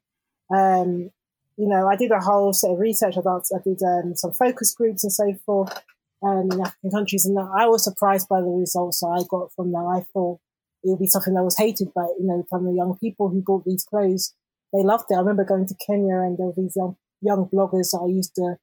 Um, 0.54 1.12
you 1.58 1.68
know, 1.68 1.88
I 1.88 1.96
did 1.96 2.12
a 2.12 2.20
whole 2.20 2.52
set 2.54 2.72
of 2.72 2.80
research 2.80 3.16
about 3.16 3.46
I 3.56 3.60
did 3.64 3.82
um, 3.84 4.16
some 4.16 4.32
focus 4.32 4.74
groups 4.74 5.04
and 5.04 5.14
so 5.14 5.34
forth, 5.46 5.84
um, 6.26 6.50
in 6.52 6.62
African 6.62 6.92
countries. 6.92 7.26
And 7.26 7.38
I 7.38 7.68
was 7.68 7.84
surprised 7.84 8.30
by 8.30 8.42
the 8.42 8.48
results 8.48 9.04
I 9.04 9.20
got 9.30 9.52
from 9.56 9.72
that. 9.72 10.02
I 10.02 10.06
thought 10.14 10.40
it 10.84 10.90
would 10.90 11.00
be 11.00 11.08
something 11.08 11.34
that 11.34 11.44
was 11.44 11.58
hated 11.58 11.94
by, 11.94 12.04
you 12.20 12.26
know, 12.26 12.46
from 12.50 12.66
the 12.66 12.74
young 12.74 12.98
people 13.00 13.30
who 13.30 13.42
bought 13.42 13.66
these 13.66 13.84
clothes. 13.84 14.34
They 14.74 14.84
loved 14.84 15.06
it. 15.10 15.16
I 15.16 15.20
remember 15.20 15.46
going 15.46 15.68
to 15.68 15.76
Kenya 15.86 16.16
and 16.16 16.38
there 16.38 16.48
were 16.48 16.54
these 16.56 16.76
young, 16.76 16.98
young 17.22 17.48
bloggers 17.54 17.92
that 17.92 18.02
I 18.04 18.08
used 18.08 18.36
to 18.36 18.56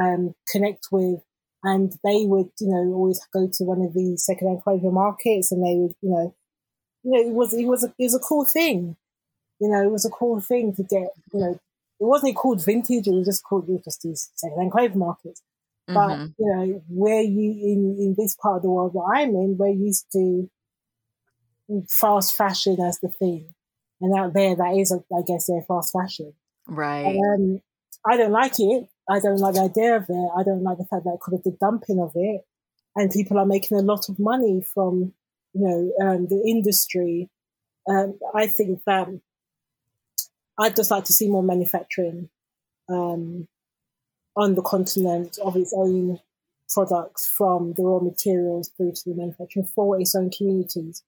um, 0.00 0.34
connect 0.50 0.88
with. 0.90 1.20
And 1.64 1.92
they 2.02 2.24
would, 2.26 2.50
you 2.60 2.68
know, 2.68 2.92
always 2.94 3.20
go 3.32 3.46
to 3.46 3.64
one 3.64 3.82
of 3.82 3.94
these 3.94 4.24
secondhand 4.24 4.62
clothing 4.64 4.92
markets 4.92 5.52
and 5.52 5.62
they 5.64 5.76
would, 5.76 5.94
you 6.02 6.10
know, 6.10 6.34
you 7.04 7.12
know, 7.12 7.20
it 7.20 7.32
was, 7.32 7.54
it 7.54 7.66
was, 7.66 7.84
a, 7.84 7.88
it 7.98 8.04
was 8.04 8.16
a 8.16 8.18
cool 8.18 8.44
thing. 8.44 8.96
You 9.60 9.68
know, 9.68 9.82
it 9.82 9.92
was 9.92 10.04
a 10.04 10.10
cool 10.10 10.40
thing 10.40 10.74
to 10.74 10.82
get, 10.82 11.10
you 11.32 11.40
know, 11.40 11.52
it 11.52 12.04
wasn't 12.04 12.34
called 12.34 12.64
vintage, 12.64 13.06
it 13.06 13.12
was 13.12 13.26
just 13.26 13.44
called, 13.44 13.68
it 13.68 13.72
was 13.72 13.84
just 13.84 14.02
these 14.02 14.30
secondhand 14.34 14.72
clothing 14.72 14.98
markets. 14.98 15.40
But 15.86 15.94
mm-hmm. 15.94 16.26
you 16.38 16.56
know, 16.56 16.82
where 16.88 17.20
you 17.20 17.50
in 17.50 17.96
in 17.98 18.14
this 18.16 18.36
part 18.40 18.56
of 18.56 18.62
the 18.62 18.70
world 18.70 18.92
that 18.94 19.12
I'm 19.14 19.30
in, 19.30 19.56
we're 19.58 19.68
used 19.68 20.06
to 20.12 20.48
fast 21.88 22.36
fashion 22.36 22.76
as 22.80 22.98
the 23.02 23.08
thing, 23.08 23.52
and 24.00 24.16
out 24.18 24.32
there, 24.34 24.54
that 24.54 24.76
is, 24.78 24.92
I 24.92 25.22
guess, 25.26 25.46
their 25.46 25.62
fast 25.66 25.92
fashion. 25.92 26.34
Right. 26.68 27.16
Um, 27.16 27.60
I 28.08 28.16
don't 28.16 28.32
like 28.32 28.54
it. 28.58 28.88
I 29.10 29.18
don't 29.18 29.38
like 29.38 29.54
the 29.54 29.62
idea 29.62 29.96
of 29.96 30.04
it. 30.08 30.30
I 30.38 30.44
don't 30.44 30.62
like 30.62 30.78
the 30.78 30.86
fact 30.86 31.04
that 31.04 31.18
kind 31.24 31.38
of 31.38 31.42
the 31.42 31.56
dumping 31.60 32.00
of 32.00 32.12
it, 32.14 32.42
and 32.94 33.10
people 33.10 33.38
are 33.38 33.46
making 33.46 33.78
a 33.78 33.82
lot 33.82 34.08
of 34.08 34.18
money 34.18 34.62
from 34.74 35.12
you 35.52 35.92
know 36.00 36.06
um, 36.06 36.26
the 36.28 36.42
industry. 36.46 37.28
Um, 37.88 38.18
I 38.34 38.46
think 38.46 38.80
that 38.86 39.08
I'd 40.58 40.76
just 40.76 40.92
like 40.92 41.04
to 41.04 41.12
see 41.12 41.28
more 41.28 41.42
manufacturing 41.42 42.28
um, 42.88 43.48
on 44.36 44.54
the 44.54 44.62
continent 44.62 45.38
of 45.44 45.56
its 45.56 45.72
own 45.76 46.18
products 46.68 47.26
from 47.26 47.74
the 47.74 47.82
raw 47.82 47.98
materials 47.98 48.70
through 48.76 48.92
to 48.92 49.02
the 49.06 49.14
manufacturing 49.14 49.66
for 49.66 50.00
its 50.00 50.14
own 50.14 50.30
communities. 50.30 51.02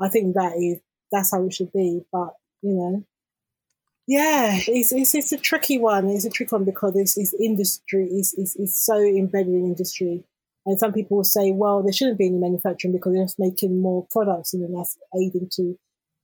I 0.00 0.08
think 0.08 0.34
that 0.34 0.56
is 0.56 0.80
that's 1.12 1.32
how 1.32 1.44
it 1.44 1.52
should 1.52 1.72
be. 1.72 2.02
But 2.10 2.34
you 2.62 2.72
know, 2.72 3.04
yeah, 4.06 4.58
it's 4.66 4.92
it's, 4.92 5.14
it's 5.14 5.32
a 5.32 5.38
tricky 5.38 5.78
one. 5.78 6.08
It's 6.08 6.24
a 6.24 6.30
tricky 6.30 6.50
one 6.50 6.64
because 6.64 6.94
this 6.94 7.18
is 7.18 7.34
industry 7.38 8.06
is 8.06 8.34
is 8.34 8.56
is 8.56 8.80
so 8.80 8.98
embedded 8.98 9.54
in 9.54 9.66
industry. 9.66 10.24
And 10.66 10.78
some 10.78 10.92
people 10.92 11.16
will 11.16 11.24
say, 11.24 11.52
well, 11.52 11.82
there 11.82 11.92
shouldn't 11.92 12.18
be 12.18 12.26
any 12.26 12.36
manufacturing 12.36 12.92
because 12.92 13.14
they're 13.14 13.24
just 13.24 13.38
making 13.38 13.80
more 13.80 14.06
products 14.10 14.52
and 14.52 14.62
then 14.62 14.74
that's 14.74 14.98
aiding 15.16 15.48
to 15.52 15.78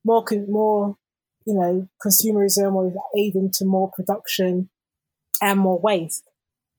more, 0.05 0.25
more, 0.47 0.97
you 1.47 1.55
know, 1.55 1.89
consumerism 2.05 2.75
or 2.75 2.93
aiding 3.19 3.51
to 3.53 3.65
more 3.65 3.91
production 3.91 4.69
and 5.41 5.59
more 5.59 5.79
waste. 5.79 6.26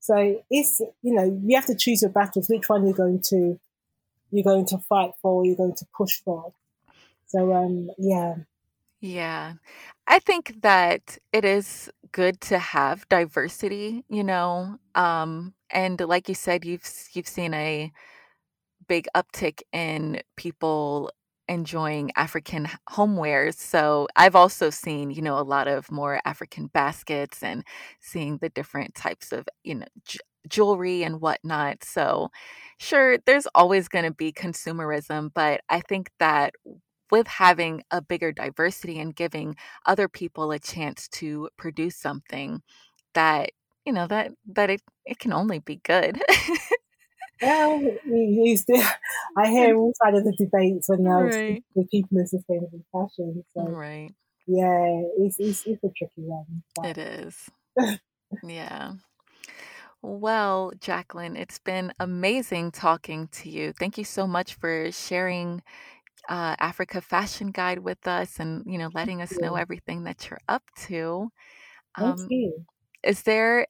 So 0.08 0.42
it's 0.50 0.80
you 1.02 1.14
know 1.14 1.42
you 1.44 1.58
have 1.58 1.66
to 1.66 1.76
choose 1.76 2.02
your 2.02 2.12
battles. 2.12 2.48
Which 2.48 2.70
one 2.70 2.86
you're 2.86 2.96
going 2.96 3.22
to 3.30 3.60
you're 4.32 4.44
going 4.44 4.66
to 4.68 4.78
fight 4.78 5.12
for? 5.22 5.46
You're 5.46 5.58
going 5.58 5.76
to 5.76 5.86
push 5.98 6.22
for. 6.24 6.54
So 7.26 7.54
um 7.54 7.90
yeah. 7.98 8.36
Yeah. 9.02 9.54
I 10.08 10.20
think 10.20 10.62
that 10.62 11.18
it 11.34 11.44
is 11.44 11.92
good 12.14 12.40
to 12.42 12.58
have 12.58 13.08
diversity, 13.10 14.06
you 14.08 14.24
know. 14.24 14.80
Um 14.96 15.54
and 15.70 16.00
like 16.00 16.30
you 16.30 16.36
said 16.36 16.64
you've 16.64 16.90
you've 17.12 17.28
seen 17.28 17.54
a 17.54 17.92
big 18.88 19.10
uptick 19.14 19.62
in 19.74 20.22
people 20.38 21.12
enjoying 21.50 22.12
African 22.16 22.68
homewares. 22.90 23.56
So 23.56 24.08
I've 24.16 24.36
also 24.36 24.70
seen, 24.70 25.12
you 25.12 25.22
know, 25.22 25.38
a 25.40 25.42
lot 25.44 25.68
of 25.68 25.92
more 25.92 26.20
African 26.26 26.68
baskets 26.68 27.44
and 27.44 27.64
seeing 28.02 28.38
the 28.38 28.50
different 28.50 28.96
types 28.96 29.32
of, 29.32 29.48
you 29.64 29.76
know, 29.76 29.86
j- 30.06 30.20
jewelry 30.50 31.04
and 31.04 31.22
whatnot. 31.22 31.84
So 31.84 32.30
sure, 32.80 33.18
there's 33.26 33.48
always 33.56 33.88
going 33.88 34.06
to 34.06 34.14
be 34.14 34.32
consumerism, 34.32 35.32
but 35.34 35.62
I 35.70 35.82
think 35.82 36.12
that 36.20 36.54
with 37.12 37.28
having 37.28 37.84
a 37.92 38.02
bigger 38.02 38.32
diversity 38.32 39.00
and 39.00 39.16
giving 39.16 39.56
other 39.86 40.08
people 40.08 40.52
a 40.52 40.60
chance 40.60 41.08
to 41.10 41.50
produce 41.58 41.96
something 41.96 42.62
that 43.14 43.52
you 43.86 43.94
know 43.94 44.08
that 44.08 44.32
that 44.48 44.70
it, 44.70 44.82
it 45.06 45.20
can 45.20 45.34
only 45.34 45.60
be 45.60 45.78
good 45.84 46.22
Well, 47.42 47.82
he's 48.06 48.66
I 49.38 49.50
hear 49.50 49.76
all 49.76 49.94
sides 50.04 50.18
of 50.18 50.24
the 50.24 50.36
debates 50.38 50.90
when 50.90 51.04
was 51.04 51.36
right. 51.36 51.64
with 51.76 51.90
people 51.90 52.18
in 52.18 52.28
sustainable 52.28 52.84
fashion. 52.92 53.44
So, 53.54 53.64
right. 53.64 54.14
Yeah, 54.48 55.02
it's, 55.18 55.38
it's, 55.40 55.66
it's 55.66 55.84
a 55.84 55.90
tricky 55.96 56.12
one. 56.18 56.64
But. 56.76 56.86
It 56.86 56.98
is. 56.98 57.50
yeah. 58.44 58.94
Well, 60.02 60.72
Jacqueline, 60.80 61.36
it's 61.36 61.60
been 61.60 61.92
amazing 62.00 62.72
talking 62.72 63.28
to 63.34 63.50
you. 63.50 63.74
Thank 63.74 63.98
you 63.98 64.04
so 64.04 64.26
much 64.26 64.54
for 64.54 64.92
sharing 64.92 65.62
uh, 66.30 66.56
Africa 66.60 67.02
Fashion 67.02 67.52
Guide 67.52 67.80
with 67.80 68.08
us 68.08 68.40
and, 68.40 68.64
you 68.66 68.78
know, 68.78 68.90
letting 68.94 69.22
us 69.22 69.38
know 69.40 69.56
everything 69.56 70.04
that 70.04 70.30
you're 70.30 70.40
up 70.48 70.64
to. 70.88 71.30
Um, 71.96 72.18
Thank 72.18 72.32
you. 72.32 72.66
Is 73.04 73.24
there 73.24 73.68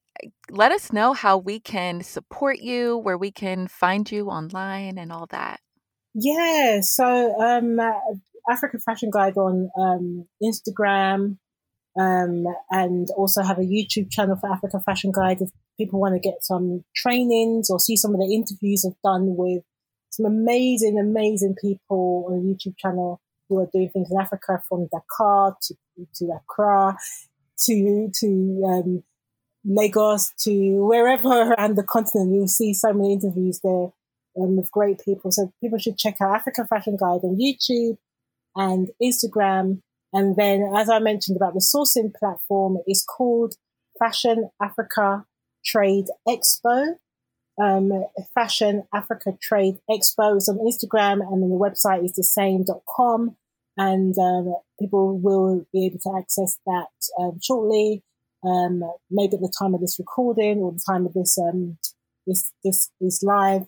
let 0.50 0.72
us 0.72 0.92
know 0.92 1.14
how 1.14 1.38
we 1.38 1.60
can 1.60 2.02
support 2.02 2.60
you, 2.60 2.98
where 2.98 3.18
we 3.18 3.32
can 3.32 3.68
find 3.68 4.10
you 4.12 4.30
online 4.30 4.98
and 4.98 5.12
all 5.12 5.28
that. 5.28 5.60
Yeah, 6.14 6.82
so 6.82 7.40
um, 7.40 7.80
Africa 8.50 8.80
Fashion 8.80 9.10
Guide 9.12 9.38
on 9.38 9.70
um, 9.78 10.26
Instagram, 10.42 11.38
um, 12.00 12.46
and 12.72 13.08
also 13.16 13.44
have 13.44 13.60
a 13.60 13.64
YouTube 13.64 14.10
channel 14.12 14.36
for 14.36 14.52
Africa 14.52 14.80
Fashion 14.80 15.12
Guide. 15.12 15.42
If 15.42 15.50
people 15.78 16.00
want 16.00 16.16
to 16.16 16.20
get 16.20 16.44
some 16.44 16.84
trainings 16.96 17.70
or 17.70 17.80
see 17.80 17.96
some 17.96 18.16
of 18.16 18.20
the 18.20 18.34
interviews 18.34 18.86
I've 18.86 19.00
done 19.04 19.36
with 19.36 19.64
some 20.10 20.26
amazing, 20.26 20.98
amazing 21.00 21.56
people 21.62 22.26
on 22.28 22.40
the 22.40 22.54
YouTube 22.54 22.78
channel 22.78 23.22
who 23.50 23.60
are 23.60 23.70
doing 23.72 23.90
things 23.90 24.10
in 24.10 24.20
Africa 24.20 24.62
from 24.68 24.88
Dakar 24.92 25.56
to, 25.62 25.76
to 26.16 26.26
Accra 26.32 26.98
to, 27.66 28.10
to, 28.14 28.64
um, 28.66 29.04
Lagos 29.66 30.34
to 30.40 30.86
wherever 30.86 31.28
around 31.54 31.76
the 31.76 31.84
continent. 31.84 32.34
You'll 32.34 32.48
see 32.48 32.74
so 32.74 32.94
many 32.94 33.14
interviews 33.14 33.60
there 33.64 33.92
um, 34.38 34.58
with 34.58 34.72
great 34.72 35.02
people. 35.04 35.32
So 35.32 35.52
people 35.62 35.78
should 35.80 35.98
check 35.98 36.18
out 36.22 36.36
Africa 36.36 36.66
Fashion 36.70 36.98
Guide 36.98 37.22
on 37.24 37.38
YouTube 37.38 37.98
and 38.56 38.90
Instagram. 39.02 39.82
And 40.14 40.36
then, 40.36 40.72
as 40.76 40.90
I 40.90 41.00
mentioned 41.00 41.38
about 41.38 41.54
the 41.54 41.60
sourcing 41.60 42.14
platform, 42.14 42.78
it's 42.88 43.04
called 43.04 43.56
Fashion 44.00 44.50
Africa 44.62 45.26
Trade 45.66 46.08
Expo. 46.28 46.96
Um, 47.60 48.06
Fashion 48.36 48.84
Africa 48.94 49.38
Trade 49.42 49.80
Expo 49.90 50.38
is 50.38 50.48
on 50.48 50.60
Instagram, 50.60 51.22
and 51.22 51.42
then 51.42 51.50
the 51.50 51.58
website 51.58 52.06
is 52.06 52.14
the 52.14 52.24
same.com. 52.24 53.36
And 53.76 54.18
um, 54.18 54.56
people 54.80 55.18
will 55.20 55.66
be 55.74 55.86
able 55.86 56.00
to 56.00 56.18
access 56.18 56.58
that 56.66 56.88
um, 57.20 57.40
shortly 57.42 58.04
um, 58.48 58.84
maybe 59.10 59.36
at 59.36 59.42
the 59.42 59.52
time 59.58 59.74
of 59.74 59.82
this 59.82 59.98
recording 60.00 60.60
or 60.60 60.72
the 60.72 60.80
time 60.86 61.06
of 61.06 61.14
this 61.14 61.38
um, 61.38 61.78
this 62.26 62.54
this 62.64 62.90
is 63.02 63.22
live, 63.24 63.66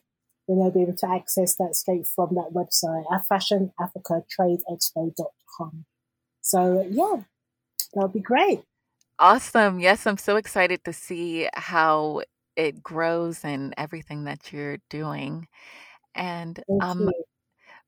then 0.48 0.60
they'll 0.60 0.72
be 0.72 0.84
able 0.84 0.96
to 0.96 1.10
access 1.10 1.56
that 1.56 1.76
straight 1.76 2.08
from 2.08 2.36
that 2.36 2.54
website 2.54 3.04
at 3.14 3.28
fashionafricatradeexpo.com. 3.28 5.86
So 6.42 6.88
yeah, 6.90 7.24
that 7.94 8.02
would 8.02 8.14
be 8.14 8.20
great. 8.20 8.64
Awesome. 9.20 9.80
Yes, 9.80 10.08
I'm 10.08 10.18
so 10.18 10.38
excited 10.38 10.84
to 10.86 10.94
see 10.94 11.48
how 11.54 12.24
it 12.56 12.82
grows 12.82 13.44
and 13.44 13.74
everything 13.78 14.24
that 14.26 14.54
you're 14.54 14.78
doing. 14.90 15.48
And 16.16 16.64
um, 16.82 17.10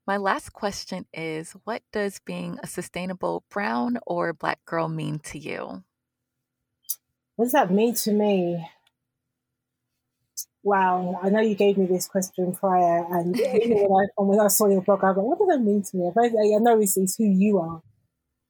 my 0.06 0.16
last 0.16 0.52
question 0.52 1.06
is 1.12 1.52
what 1.64 1.82
does 1.92 2.20
being 2.24 2.58
a 2.62 2.66
sustainable 2.66 3.44
brown 3.50 3.98
or 4.06 4.32
black 4.32 4.64
girl 4.64 4.88
mean 4.88 5.18
to 5.20 5.38
you? 5.38 5.82
What 7.36 7.44
does 7.44 7.52
that 7.52 7.70
mean 7.70 7.94
to 7.94 8.12
me? 8.12 8.70
Wow, 10.64 11.18
I 11.22 11.28
know 11.30 11.40
you 11.40 11.56
gave 11.56 11.76
me 11.76 11.86
this 11.86 12.06
question 12.06 12.52
prior, 12.54 13.04
and 13.10 13.34
when 13.36 14.06
I, 14.18 14.22
when 14.22 14.40
I 14.40 14.46
saw 14.48 14.68
your 14.68 14.82
blog, 14.82 15.02
I 15.02 15.12
go, 15.12 15.22
"What 15.22 15.38
does 15.38 15.48
that 15.48 15.60
mean 15.64 15.82
to 15.82 15.96
me?" 15.96 16.10
I 16.16 16.58
know 16.58 16.80
it's, 16.80 16.96
it's 16.96 17.16
who 17.16 17.24
you 17.24 17.58
are. 17.58 17.82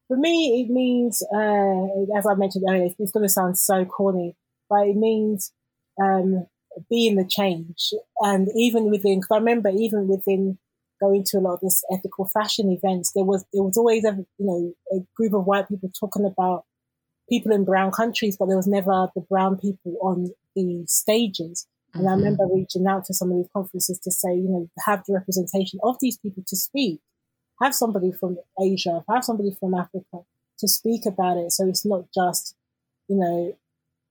For 0.08 0.16
me, 0.16 0.62
it 0.62 0.72
means, 0.72 1.22
uh, 1.34 2.18
as 2.18 2.26
I 2.26 2.34
mentioned 2.36 2.64
earlier, 2.68 2.88
it's 2.98 3.12
going 3.12 3.24
to 3.24 3.30
sound 3.30 3.58
so 3.58 3.84
corny, 3.86 4.36
but 4.70 4.88
it 4.88 4.96
means 4.96 5.52
um, 6.02 6.46
being 6.90 7.16
the 7.16 7.26
change. 7.28 7.92
And 8.20 8.48
even 8.56 8.90
within, 8.90 9.20
because 9.20 9.30
I 9.36 9.38
remember 9.38 9.70
even 9.70 10.08
within 10.08 10.58
going 11.00 11.24
to 11.28 11.38
a 11.38 11.40
lot 11.40 11.54
of 11.54 11.60
this 11.60 11.82
ethical 11.92 12.28
fashion 12.28 12.70
events, 12.70 13.12
there 13.14 13.24
was 13.24 13.44
there 13.52 13.62
was 13.64 13.76
always 13.78 14.04
a 14.04 14.16
you 14.38 14.46
know 14.46 14.74
a 14.92 15.00
group 15.16 15.34
of 15.34 15.46
white 15.46 15.68
people 15.68 15.90
talking 15.98 16.26
about 16.26 16.64
people 17.32 17.52
in 17.52 17.64
brown 17.64 17.90
countries, 17.90 18.36
but 18.36 18.46
there 18.46 18.56
was 18.56 18.66
never 18.66 19.08
the 19.14 19.22
brown 19.22 19.56
people 19.56 19.96
on 20.02 20.30
the 20.54 20.84
stages. 20.86 21.66
And 21.94 22.04
mm-hmm. 22.04 22.12
I 22.12 22.16
remember 22.16 22.44
reaching 22.52 22.86
out 22.86 23.06
to 23.06 23.14
some 23.14 23.30
of 23.30 23.38
these 23.38 23.48
conferences 23.54 23.98
to 24.00 24.10
say, 24.10 24.34
you 24.34 24.48
know, 24.48 24.68
have 24.86 25.02
the 25.06 25.14
representation 25.14 25.80
of 25.82 25.96
these 26.00 26.18
people 26.18 26.42
to 26.46 26.56
speak. 26.56 27.00
Have 27.62 27.74
somebody 27.74 28.12
from 28.12 28.38
Asia, 28.60 29.02
have 29.08 29.24
somebody 29.24 29.56
from 29.58 29.74
Africa 29.74 30.18
to 30.58 30.68
speak 30.68 31.06
about 31.06 31.38
it. 31.38 31.52
So 31.52 31.66
it's 31.68 31.86
not 31.86 32.04
just, 32.14 32.54
you 33.08 33.16
know, 33.16 33.56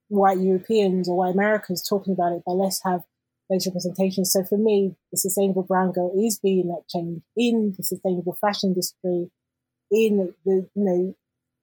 white 0.08 0.40
Europeans 0.40 1.08
or 1.08 1.18
white 1.18 1.34
Americans 1.34 1.88
talking 1.88 2.14
about 2.14 2.34
it, 2.34 2.44
but 2.46 2.54
let's 2.54 2.82
have 2.84 3.04
those 3.50 3.68
representations. 3.68 4.32
So 4.32 4.44
for 4.44 4.58
me, 4.58 4.96
the 5.12 5.18
sustainable 5.18 5.64
brown 5.64 5.92
girl 5.92 6.12
is 6.18 6.40
being 6.40 6.70
that 6.70 6.88
change 6.90 7.22
in 7.36 7.76
the 7.78 7.84
sustainable 7.84 8.38
fashion 8.42 8.70
industry, 8.70 9.30
in 9.92 10.34
the, 10.46 10.68
you 10.74 10.84
know, 10.84 11.16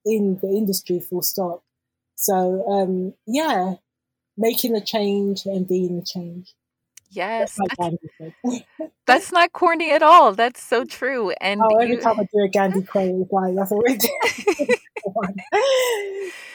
in 0.05 0.39
the 0.41 0.49
industry 0.49 1.01
full 1.01 1.23
stop. 1.23 1.63
So 2.15 2.65
um, 2.69 3.15
yeah, 3.27 3.75
making 4.37 4.75
a 4.75 4.81
change 4.81 5.47
and 5.47 5.67
being 5.67 5.99
a 5.99 6.05
change. 6.05 6.55
Yes, 7.11 7.57
that's, 7.57 7.75
that's, 8.45 8.65
that's, 9.07 9.33
not 9.33 9.53
corny 9.53 9.93
at 9.93 10.03
all. 10.03 10.33
That's 10.33 10.63
so 10.63 10.85
true. 10.85 11.31
And 11.41 11.63
oh, 11.63 11.77
every 11.77 11.95
you... 11.95 12.01
time 12.01 12.21
I 12.21 12.25
do 12.25 12.45
a 12.45 12.49
Gandhi 12.49 12.83
quote, 12.83 13.23
it's 13.23 13.33
like 13.33 13.55
that's 13.55 13.71
what 13.71 13.85
we 13.87 13.97
do. 13.97 14.09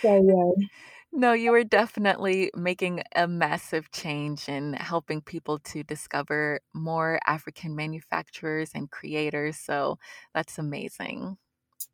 so 0.02 0.56
yeah. 0.60 0.68
No, 1.16 1.34
you 1.34 1.54
are 1.54 1.64
definitely 1.64 2.50
making 2.56 3.04
a 3.16 3.28
massive 3.28 3.92
change 3.92 4.50
in 4.50 4.74
helping 4.74 5.22
people 5.22 5.60
to 5.60 5.84
discover 5.84 6.60
more 6.74 7.20
African 7.28 7.76
manufacturers 7.76 8.72
and 8.74 8.90
creators. 8.90 9.58
So 9.58 10.00
that's 10.34 10.58
amazing. 10.58 11.38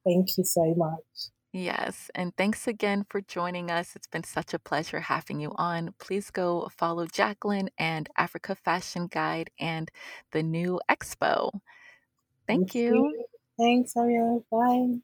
Thank 0.05 0.37
you 0.37 0.45
so 0.45 0.73
much. 0.75 1.31
Yes, 1.51 2.11
and 2.13 2.35
thanks 2.37 2.67
again 2.67 3.05
for 3.09 3.21
joining 3.21 3.71
us. 3.71 3.95
It's 3.95 4.05
been 4.05 4.23
such 4.23 4.53
a 4.53 4.59
pleasure 4.59 4.99
having 4.99 5.39
you 5.39 5.51
on. 5.55 5.95
Please 5.97 6.29
go 6.29 6.69
follow 6.77 7.07
Jacqueline 7.07 7.69
and 7.79 8.07
Africa 8.17 8.53
Fashion 8.53 9.07
Guide 9.07 9.49
and 9.59 9.89
the 10.31 10.43
new 10.43 10.79
expo. 10.89 11.49
Thank, 12.45 12.75
you. 12.75 13.25
Thanks, 13.57 13.93
Aria. 13.97 14.39
Bye. 14.51 14.99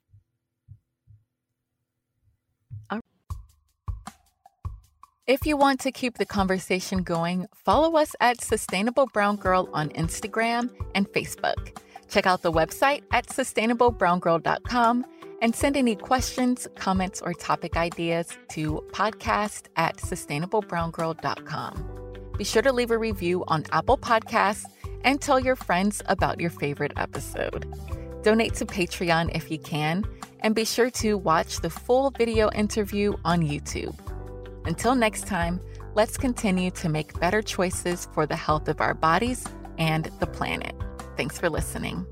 If 5.26 5.44
you 5.44 5.56
want 5.56 5.80
to 5.80 5.90
keep 5.90 6.18
the 6.18 6.26
conversation 6.26 7.02
going, 7.02 7.48
follow 7.52 7.96
us 7.96 8.14
at 8.20 8.40
Sustainable 8.40 9.06
Brown 9.06 9.34
Girl 9.34 9.68
on 9.72 9.88
Instagram 9.90 10.70
and 10.94 11.08
Facebook. 11.08 11.76
Check 12.08 12.26
out 12.26 12.42
the 12.42 12.52
website 12.52 13.02
at 13.10 13.26
sustainablebrowngirl.com 13.26 15.04
and 15.40 15.54
send 15.54 15.76
any 15.76 15.96
questions, 15.96 16.66
comments, 16.76 17.22
or 17.22 17.34
topic 17.34 17.76
ideas 17.76 18.36
to 18.50 18.84
podcast 18.92 19.64
at 19.76 19.98
sustainablebrowngirl.com. 19.98 22.32
Be 22.36 22.44
sure 22.44 22.62
to 22.62 22.72
leave 22.72 22.90
a 22.90 22.98
review 22.98 23.44
on 23.48 23.64
Apple 23.72 23.98
Podcasts 23.98 24.64
and 25.04 25.20
tell 25.20 25.38
your 25.38 25.56
friends 25.56 26.02
about 26.06 26.40
your 26.40 26.50
favorite 26.50 26.92
episode. 26.96 27.66
Donate 28.22 28.54
to 28.54 28.66
Patreon 28.66 29.34
if 29.34 29.50
you 29.50 29.58
can, 29.58 30.04
and 30.40 30.54
be 30.54 30.64
sure 30.64 30.90
to 30.90 31.16
watch 31.16 31.60
the 31.60 31.70
full 31.70 32.10
video 32.10 32.50
interview 32.50 33.14
on 33.24 33.40
YouTube. 33.40 33.96
Until 34.66 34.94
next 34.94 35.26
time, 35.26 35.60
let's 35.94 36.18
continue 36.18 36.70
to 36.72 36.88
make 36.88 37.18
better 37.20 37.40
choices 37.40 38.08
for 38.12 38.26
the 38.26 38.36
health 38.36 38.68
of 38.68 38.80
our 38.80 38.94
bodies 38.94 39.46
and 39.78 40.10
the 40.18 40.26
planet. 40.26 40.74
Thanks 41.16 41.38
for 41.38 41.48
listening. 41.48 42.04